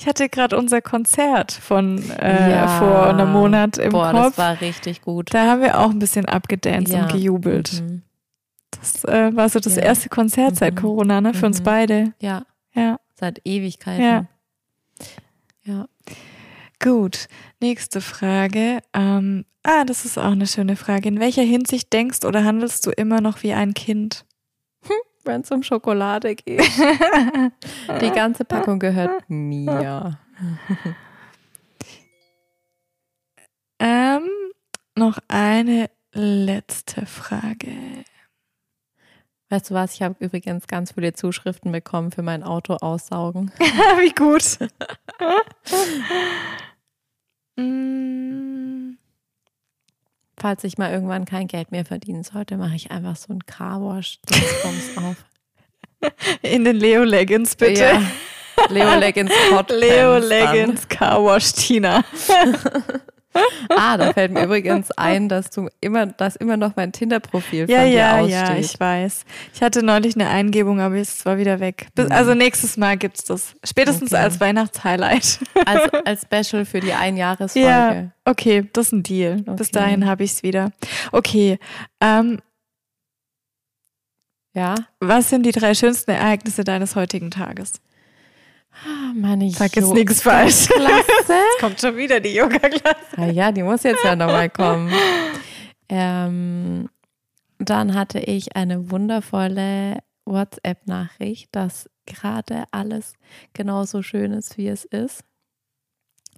Ich 0.00 0.06
hatte 0.06 0.28
gerade 0.28 0.58
unser 0.58 0.82
Konzert 0.82 1.52
von 1.52 1.98
äh, 2.10 2.50
ja. 2.50 2.66
vor 2.78 3.06
einem 3.06 3.30
Monat 3.30 3.78
im 3.78 3.92
Boah, 3.92 4.10
Kopf. 4.10 4.36
das 4.36 4.38
war 4.38 4.60
richtig 4.60 5.02
gut. 5.02 5.32
Da 5.32 5.46
haben 5.46 5.60
wir 5.60 5.78
auch 5.78 5.90
ein 5.90 6.00
bisschen 6.00 6.26
abgedanced 6.26 6.92
ja. 6.92 7.02
und 7.02 7.12
gejubelt. 7.12 7.80
Mhm. 7.80 8.02
Das 8.72 9.04
äh, 9.04 9.34
war 9.36 9.48
so 9.48 9.60
das 9.60 9.76
ja. 9.76 9.82
erste 9.82 10.08
Konzert 10.08 10.52
mhm. 10.52 10.56
seit 10.56 10.76
Corona, 10.76 11.20
ne? 11.20 11.32
Für 11.32 11.40
mhm. 11.40 11.44
uns 11.46 11.60
beide. 11.60 12.12
Ja. 12.20 12.42
Ja. 12.74 12.98
Seit 13.14 13.40
Ewigkeiten. 13.44 14.02
Ja. 14.02 14.26
Ja. 15.62 15.88
Gut, 16.82 17.28
nächste 17.60 18.00
Frage. 18.00 18.80
Ähm, 18.92 19.44
ah, 19.66 19.84
das 19.84 20.04
ist 20.04 20.18
auch 20.18 20.32
eine 20.32 20.46
schöne 20.46 20.76
Frage. 20.76 21.08
In 21.08 21.20
welcher 21.20 21.42
Hinsicht 21.42 21.92
denkst 21.92 22.24
oder 22.24 22.44
handelst 22.44 22.86
du 22.86 22.90
immer 22.90 23.20
noch 23.20 23.42
wie 23.42 23.52
ein 23.52 23.74
Kind? 23.74 24.24
Hm, 24.84 24.96
Wenn 25.24 25.40
es 25.42 25.50
um 25.50 25.62
Schokolade 25.62 26.34
geht. 26.36 26.60
Die 28.00 28.10
ganze 28.10 28.44
Packung 28.44 28.78
gehört 28.78 29.28
mir. 29.28 30.18
ähm, 33.78 34.28
noch 34.94 35.18
eine 35.28 35.90
letzte 36.12 37.04
Frage. 37.06 37.72
Weißt 39.48 39.70
du 39.70 39.74
was? 39.74 39.94
Ich 39.94 40.02
habe 40.02 40.16
übrigens 40.18 40.66
ganz 40.66 40.92
viele 40.92 41.12
Zuschriften 41.12 41.70
bekommen 41.70 42.10
für 42.10 42.22
mein 42.22 42.42
Auto 42.42 42.74
aussaugen. 42.74 43.52
Wie 43.58 44.12
gut. 44.12 44.58
Mm. 47.56 48.85
Falls 50.38 50.64
ich 50.64 50.76
mal 50.76 50.92
irgendwann 50.92 51.24
kein 51.24 51.48
Geld 51.48 51.72
mehr 51.72 51.84
verdienen 51.84 52.22
sollte, 52.22 52.56
mache 52.56 52.76
ich 52.76 52.90
einfach 52.90 53.16
so 53.16 53.32
ein 53.32 53.46
Carwash 53.46 54.20
auf. 54.96 55.16
In 56.42 56.64
den 56.64 56.76
Leo 56.76 57.04
Leggings, 57.04 57.56
bitte. 57.56 57.80
Ja. 57.80 58.02
Leo 58.68 58.98
Leggings 58.98 59.32
Hot 59.50 59.70
Leo 59.70 60.18
Leggings 60.18 60.88
Carwash 60.88 61.52
Tina. 61.52 62.04
ah, 63.70 63.96
da 63.96 64.12
fällt 64.12 64.32
mir 64.32 64.44
übrigens 64.44 64.90
ein, 64.92 65.28
dass 65.28 65.50
du 65.50 65.68
immer, 65.80 66.06
dass 66.06 66.36
immer 66.36 66.56
noch 66.56 66.76
mein 66.76 66.92
Tinder-Profil 66.92 67.70
ja, 67.70 67.80
von 67.80 67.86
dir 67.90 67.96
ja, 67.96 68.18
aussteht. 68.18 68.30
Ja, 68.30 68.56
ich 68.56 68.80
weiß. 68.80 69.24
Ich 69.54 69.62
hatte 69.62 69.84
neulich 69.84 70.14
eine 70.14 70.28
Eingebung, 70.28 70.80
aber 70.80 70.96
es 70.96 71.24
war 71.26 71.38
wieder 71.38 71.60
weg. 71.60 71.88
Bis, 71.94 72.10
also 72.10 72.34
nächstes 72.34 72.76
Mal 72.76 72.96
gibt's 72.96 73.24
das. 73.24 73.54
Spätestens 73.64 74.12
okay. 74.12 74.22
als 74.22 74.40
Weihnachtshighlight. 74.40 75.40
Als, 75.64 75.92
als 76.04 76.22
Special 76.22 76.64
für 76.64 76.80
die 76.80 76.92
Einjahresfolge. 76.92 77.68
Ja, 77.68 78.10
okay, 78.24 78.68
das 78.72 78.86
ist 78.86 78.92
ein 78.92 79.02
Deal. 79.02 79.40
Okay. 79.40 79.56
Bis 79.56 79.70
dahin 79.70 80.06
habe 80.06 80.24
ich 80.24 80.32
es 80.32 80.42
wieder. 80.42 80.72
Okay. 81.12 81.58
Ähm, 82.00 82.38
ja. 84.54 84.74
Was 85.00 85.28
sind 85.28 85.44
die 85.44 85.52
drei 85.52 85.74
schönsten 85.74 86.12
Ereignisse 86.12 86.64
deines 86.64 86.96
heutigen 86.96 87.30
Tages? 87.30 87.74
Ah, 88.84 89.12
meine 89.14 89.50
Sag 89.50 89.74
jetzt 89.76 89.92
nichts 89.92 90.22
falsch. 90.22 90.68
Jetzt 90.68 91.30
kommt 91.60 91.80
schon 91.80 91.96
wieder 91.96 92.20
die 92.20 92.34
Yoga-Klasse. 92.34 93.16
Ah 93.16 93.26
ja, 93.26 93.50
die 93.52 93.62
muss 93.62 93.82
jetzt 93.82 94.04
ja 94.04 94.14
nochmal 94.14 94.50
kommen. 94.50 94.92
Ähm, 95.88 96.88
dann 97.58 97.94
hatte 97.94 98.18
ich 98.18 98.56
eine 98.56 98.90
wundervolle 98.90 99.98
WhatsApp-Nachricht, 100.24 101.48
dass 101.52 101.88
gerade 102.04 102.64
alles 102.70 103.14
genauso 103.54 104.02
schön 104.02 104.32
ist, 104.32 104.58
wie 104.58 104.68
es 104.68 104.84
ist. 104.84 105.24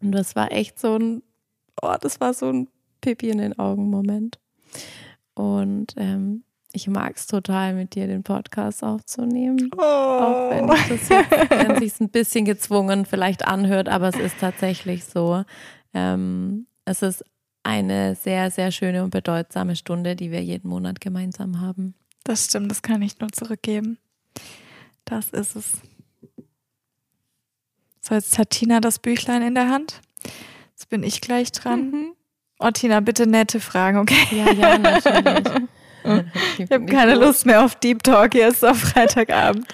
Und 0.01 0.13
das 0.13 0.37
war 0.37 0.53
echt 0.53 0.79
so 0.79 0.97
ein, 0.97 1.23
oh, 1.83 1.97
das 2.01 2.21
war 2.21 2.35
so 2.35 2.51
ein 2.51 2.69
Pipi 3.01 3.31
in 3.31 3.39
den 3.39 3.59
Augen-Moment. 3.59 4.39
Und 5.35 5.95
ähm, 5.97 6.45
ich 6.79 6.87
mag 6.87 7.17
es 7.17 7.27
total, 7.27 7.75
mit 7.75 7.97
dir 7.97 8.07
den 8.07 8.23
Podcast 8.23 8.85
aufzunehmen. 8.85 9.69
Oh. 9.77 9.81
Auch 9.81 10.51
wenn 10.51 10.69
ich 10.69 10.89
das 10.89 11.09
jetzt, 11.09 11.51
wenn 11.51 11.79
sich 11.81 12.01
ein 12.01 12.09
bisschen 12.09 12.45
gezwungen 12.45 13.05
vielleicht 13.05 13.47
anhört, 13.47 13.89
aber 13.89 14.09
es 14.09 14.17
ist 14.17 14.39
tatsächlich 14.39 15.05
so. 15.05 15.43
Ähm, 15.93 16.67
es 16.85 17.03
ist 17.03 17.25
eine 17.65 18.15
sehr, 18.15 18.53
sehr 18.53 18.71
schöne 18.71 19.03
und 19.03 19.11
bedeutsame 19.11 19.75
Stunde, 19.75 20.15
die 20.15 20.31
wir 20.31 20.41
jeden 20.41 20.69
Monat 20.69 21.01
gemeinsam 21.01 21.61
haben. 21.61 21.95
Das 22.23 22.45
stimmt, 22.45 22.71
das 22.71 22.83
kann 22.83 23.03
ich 23.03 23.19
nur 23.19 23.33
zurückgeben. 23.33 23.99
Das 25.05 25.31
ist 25.31 25.57
es. 25.57 25.73
So, 28.01 28.15
jetzt 28.15 28.39
hat 28.39 28.51
Tina 28.51 28.79
das 28.81 29.01
Büchlein 29.01 29.43
in 29.43 29.57
der 29.57 29.69
Hand. 29.69 30.01
Jetzt 30.71 30.89
bin 30.89 31.03
ich 31.03 31.21
gleich 31.21 31.51
dran. 31.51 31.91
Mhm. 31.91 32.13
Oh, 32.61 32.71
Tina, 32.71 33.01
bitte 33.01 33.27
nette 33.27 33.59
Fragen, 33.59 33.99
okay? 33.99 34.27
Ja, 34.31 34.53
ja, 34.53 34.79
natürlich. 34.79 35.69
Ich 36.59 36.71
habe 36.71 36.87
keine 36.87 37.15
Lust 37.15 37.45
mehr 37.47 37.65
auf 37.65 37.75
Deep 37.77 38.03
Talk 38.03 38.35
jetzt 38.35 38.65
auf 38.65 38.79
Freitagabend. 38.79 39.67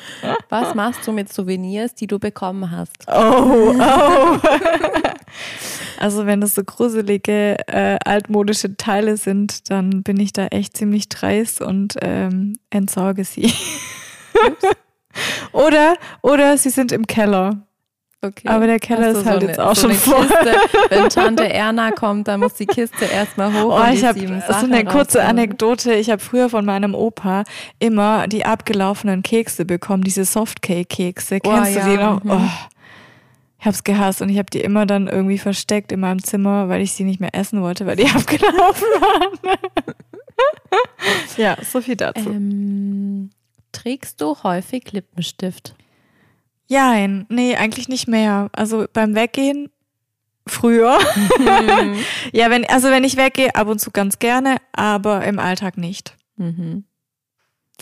Was 0.48 0.74
machst 0.74 1.06
du 1.06 1.12
mit 1.12 1.32
Souvenirs, 1.32 1.94
die 1.94 2.06
du 2.06 2.18
bekommen 2.18 2.70
hast? 2.70 3.06
Oh, 3.06 3.74
oh. 3.78 4.38
Also 5.98 6.26
wenn 6.26 6.40
das 6.40 6.54
so 6.54 6.62
gruselige 6.64 7.56
äh, 7.68 7.98
altmodische 8.04 8.76
Teile 8.76 9.16
sind, 9.16 9.70
dann 9.70 10.02
bin 10.02 10.18
ich 10.18 10.32
da 10.32 10.46
echt 10.48 10.76
ziemlich 10.76 11.08
dreist 11.08 11.60
und 11.60 11.96
ähm, 12.02 12.58
entsorge 12.70 13.24
sie. 13.24 13.52
oder, 15.52 15.96
oder 16.22 16.58
sie 16.58 16.70
sind 16.70 16.92
im 16.92 17.06
Keller. 17.06 17.66
Okay. 18.24 18.48
Aber 18.48 18.66
der 18.66 18.78
Keller 18.78 19.10
ist 19.10 19.26
halt 19.26 19.42
so 19.42 19.48
jetzt 19.48 19.58
eine, 19.58 19.68
auch 19.68 19.74
so 19.74 19.88
schon 19.88 19.96
voll. 19.96 20.26
Kiste, 20.26 20.56
wenn 20.88 21.08
Tante 21.10 21.52
Erna 21.52 21.90
kommt, 21.90 22.26
dann 22.26 22.40
muss 22.40 22.54
die 22.54 22.64
Kiste 22.64 23.04
erstmal 23.04 23.52
hoch. 23.52 23.78
Oh, 23.78 23.92
ich 23.92 24.02
habe 24.02 24.18
so 24.18 24.64
eine 24.64 24.84
kurze 24.86 25.22
Anekdote. 25.22 25.92
Ich 25.94 26.08
habe 26.10 26.22
früher 26.22 26.48
von 26.48 26.64
meinem 26.64 26.94
Opa 26.94 27.44
immer 27.78 28.26
die 28.26 28.46
abgelaufenen 28.46 29.22
Kekse 29.22 29.66
bekommen, 29.66 30.04
diese 30.04 30.24
Softcake-Kekse. 30.24 31.40
Oh, 31.44 31.50
Kennst 31.50 31.76
ja. 31.76 31.84
du 31.84 31.90
die 31.90 31.96
noch? 31.98 32.24
Mhm. 32.24 32.30
Oh, 32.30 32.48
ich 33.58 33.66
habe 33.66 33.74
es 33.74 33.84
gehasst 33.84 34.22
und 34.22 34.28
ich 34.30 34.38
habe 34.38 34.50
die 34.50 34.60
immer 34.60 34.86
dann 34.86 35.06
irgendwie 35.06 35.38
versteckt 35.38 35.92
in 35.92 36.00
meinem 36.00 36.22
Zimmer, 36.22 36.68
weil 36.68 36.80
ich 36.80 36.92
sie 36.92 37.04
nicht 37.04 37.20
mehr 37.20 37.34
essen 37.34 37.60
wollte, 37.60 37.84
weil 37.86 37.96
die 37.96 38.06
abgelaufen 38.14 38.88
waren. 39.00 39.38
ja, 41.36 41.56
so 41.62 41.80
viel 41.82 41.96
dazu. 41.96 42.30
Ähm, 42.30 43.30
trägst 43.72 44.20
du 44.20 44.36
häufig 44.42 44.92
Lippenstift? 44.92 45.74
Jein, 46.66 47.26
nee, 47.28 47.56
eigentlich 47.56 47.88
nicht 47.88 48.08
mehr. 48.08 48.48
Also 48.52 48.86
beim 48.92 49.14
Weggehen 49.14 49.70
früher. 50.46 50.98
Mhm. 51.38 51.96
ja, 52.32 52.50
wenn, 52.50 52.64
also 52.66 52.90
wenn 52.90 53.04
ich 53.04 53.16
weggehe, 53.16 53.54
ab 53.54 53.68
und 53.68 53.80
zu 53.80 53.90
ganz 53.90 54.18
gerne, 54.18 54.56
aber 54.72 55.24
im 55.24 55.38
Alltag 55.38 55.76
nicht. 55.76 56.16
Mhm. 56.36 56.84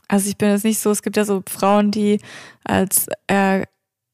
Also 0.08 0.28
ich 0.28 0.36
bin 0.36 0.50
jetzt 0.50 0.64
nicht 0.64 0.78
so, 0.78 0.90
es 0.90 1.02
gibt 1.02 1.16
ja 1.16 1.24
so 1.24 1.42
Frauen, 1.48 1.90
die 1.90 2.18
als 2.64 3.06
äh, 3.28 3.64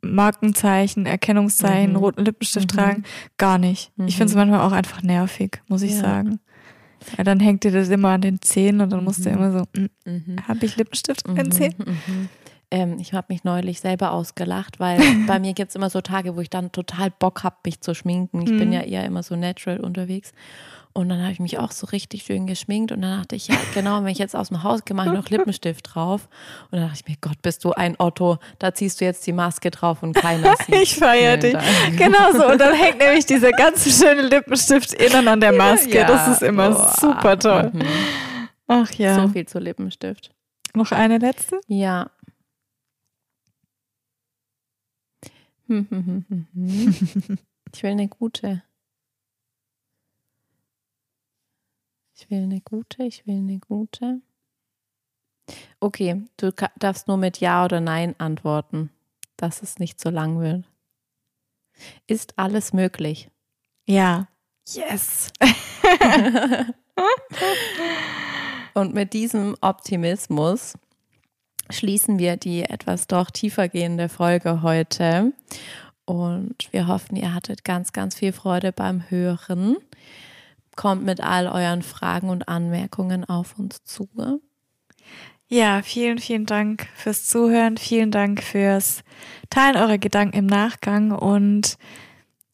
Markenzeichen, 0.01 1.07
Erkennungszeichen, 1.07 1.91
mhm. 1.91 1.97
roten 1.97 2.25
Lippenstift 2.25 2.73
mhm. 2.73 2.77
tragen. 2.77 3.05
Gar 3.37 3.59
nicht. 3.59 3.93
Ich 4.07 4.17
finde 4.17 4.31
es 4.31 4.35
mhm. 4.35 4.41
manchmal 4.41 4.61
auch 4.61 4.73
einfach 4.73 5.03
nervig, 5.03 5.61
muss 5.67 5.83
ich 5.83 5.93
ja. 5.93 6.01
sagen. 6.01 6.41
Weil 7.17 7.25
dann 7.25 7.41
hängt 7.41 7.65
dir 7.65 7.71
das 7.71 7.89
immer 7.89 8.11
an 8.11 8.21
den 8.21 8.41
Zähnen 8.43 8.81
und 8.81 8.91
dann 8.91 9.05
musst 9.05 9.25
du 9.25 9.31
immer 9.31 9.53
so, 9.53 9.65
mm, 9.81 10.39
habe 10.49 10.67
ich 10.67 10.77
Lippenstift 10.77 11.27
an 11.29 11.37
den 11.37 11.53
Zähnen? 11.53 12.29
Ähm, 12.71 12.99
ich 13.01 13.15
habe 13.15 13.27
mich 13.31 13.45
neulich 13.45 13.81
selber 13.81 14.13
ausgelacht, 14.13 14.79
weil 14.79 14.99
bei 15.27 15.39
mir 15.39 15.55
gibt 15.55 15.71
es 15.71 15.75
immer 15.75 15.91
so 15.91 16.01
Tage, 16.01 16.37
wo 16.37 16.41
ich 16.41 16.51
dann 16.51 16.71
total 16.73 17.11
Bock 17.11 17.43
habe, 17.45 17.57
mich 17.65 17.81
zu 17.81 17.95
schminken. 17.95 18.43
Ich 18.43 18.51
bin 18.51 18.69
Mhm. 18.69 18.73
ja 18.73 18.81
eher 18.83 19.05
immer 19.07 19.23
so 19.23 19.37
natural 19.37 19.81
unterwegs. 19.81 20.33
Und 20.95 21.11
dann 21.11 21.21
habe 21.23 21.31
ich 21.31 21.39
mich 21.39 21.59
auch 21.59 21.71
so 21.71 21.87
richtig 21.89 22.25
schön 22.25 22.47
geschminkt 22.49 22.91
und 22.91 23.03
dann 23.03 23.21
dachte 23.21 23.37
ich, 23.37 23.47
ja, 23.47 23.55
genau, 23.73 24.01
wenn 24.03 24.09
ich 24.09 24.19
jetzt 24.19 24.35
aus 24.35 24.49
dem 24.49 24.65
Haus 24.65 24.85
gehe, 24.85 24.97
mache 24.97 25.09
ich 25.09 25.15
noch 25.15 25.29
Lippenstift 25.29 25.95
drauf. 25.95 26.29
Und 26.71 26.79
dann 26.81 26.89
dachte 26.89 27.03
ich 27.05 27.09
mir, 27.09 27.17
Gott, 27.21 27.41
bist 27.41 27.65
du 27.65 27.73
ein 27.73 27.95
Otto, 27.99 28.39
da 28.59 28.75
ziehst 28.75 29.01
du 29.01 29.05
jetzt 29.05 29.25
die 29.27 29.33
Maske 29.33 29.71
drauf 29.71 30.03
und 30.03 30.15
keiner 30.15 30.57
sieht. 30.67 30.75
Ich 30.75 30.97
feiere 30.97 31.37
dich. 31.37 31.55
Genau 31.97 32.33
so. 32.33 32.47
Und 32.49 32.61
dann 32.61 32.75
hängt 32.75 32.99
nämlich 32.99 33.27
dieser 33.27 33.53
ganze 33.53 33.91
schöne 33.91 34.23
Lippenstift 34.23 34.93
innen 34.95 35.29
an 35.29 35.41
der 35.41 35.53
Maske. 35.53 36.05
das 36.05 36.27
ist 36.29 36.43
immer 36.43 36.71
boah. 36.71 36.93
super 36.99 37.39
toll. 37.39 37.71
Mhm. 37.73 37.83
Ach 38.67 38.91
ja. 38.95 39.15
So 39.15 39.29
viel 39.29 39.47
zu 39.47 39.61
Lippenstift. 39.61 40.31
Noch 40.75 40.91
eine 40.91 41.19
letzte? 41.19 41.61
Ja. 41.69 42.03
Hm, 42.03 42.11
hm, 42.11 42.11
hm, 42.11 42.11
hm, 42.11 42.19
hm. 45.25 45.31
Ich 47.75 47.83
will 47.83 47.91
eine 47.91 48.09
gute. 48.09 48.63
Ich 52.17 52.31
will 52.31 52.43
eine 52.45 52.61
gute, 52.63 53.05
ich 53.05 53.27
will 53.27 53.37
eine 53.37 53.59
gute. 53.59 54.23
Okay, 55.81 56.25
du 56.37 56.53
darfst 56.79 57.09
nur 57.09 57.19
mit 57.19 57.41
Ja 57.41 57.65
oder 57.65 57.81
Nein 57.81 58.15
antworten, 58.19 58.91
dass 59.37 59.63
es 59.63 59.79
nicht 59.79 60.01
so 60.01 60.11
lang 60.11 60.41
wird. 60.41 60.65
Ist 62.07 62.39
alles 62.39 62.73
möglich? 62.73 63.31
Ja. 63.87 64.29
Yes. 64.67 65.31
Und 68.75 68.95
mit 68.95 69.13
diesem 69.13 69.57
Optimismus 69.61 70.75
schließen 71.71 72.19
wir 72.19 72.37
die 72.37 72.63
etwas 72.63 73.07
doch 73.07 73.31
tiefergehende 73.31 74.09
Folge 74.09 74.63
heute. 74.63 75.33
Und 76.05 76.57
wir 76.71 76.87
hoffen, 76.87 77.17
ihr 77.17 77.35
hattet 77.35 77.65
ganz, 77.65 77.93
ganz 77.93 78.15
viel 78.15 78.33
Freude 78.33 78.73
beim 78.73 79.11
Hören. 79.11 79.77
Kommt 80.75 81.05
mit 81.05 81.21
all 81.21 81.47
euren 81.47 81.83
Fragen 81.83 82.31
und 82.31 82.49
Anmerkungen 82.49 83.25
auf 83.25 83.59
uns 83.59 83.85
zu. 83.85 84.09
Ja, 85.49 85.83
vielen, 85.83 86.19
vielen 86.19 86.47
Dank 86.47 86.89
fürs 86.95 87.27
Zuhören. 87.27 87.77
Vielen 87.77 88.11
Dank 88.11 88.43
fürs 88.43 89.03
Teilen 89.51 89.77
eurer 89.77 89.99
Gedanken 89.99 90.37
im 90.37 90.47
Nachgang 90.47 91.11
und 91.11 91.79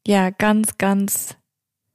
ja, 0.07 0.31
ganz, 0.31 0.79
ganz 0.79 1.37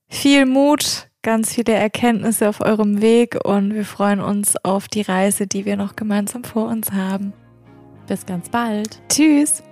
viel 0.08 0.46
Mut, 0.46 1.09
ganz 1.22 1.54
viele 1.54 1.74
Erkenntnisse 1.74 2.50
auf 2.50 2.62
eurem 2.62 3.02
Weg 3.02 3.38
und 3.44 3.74
wir 3.74 3.86
freuen 3.86 4.22
uns 4.22 4.56
auf 4.64 4.88
die 4.88 5.02
Reise, 5.02 5.48
die 5.48 5.66
wir 5.66 5.78
noch 5.78 5.96
gemeinsam 5.96 6.44
vor 6.44 6.68
uns 6.68 6.92
haben. 6.92 7.34
Bis 8.08 8.26
ganz 8.26 8.50
bald. 8.50 9.02
Tschüss! 9.10 9.64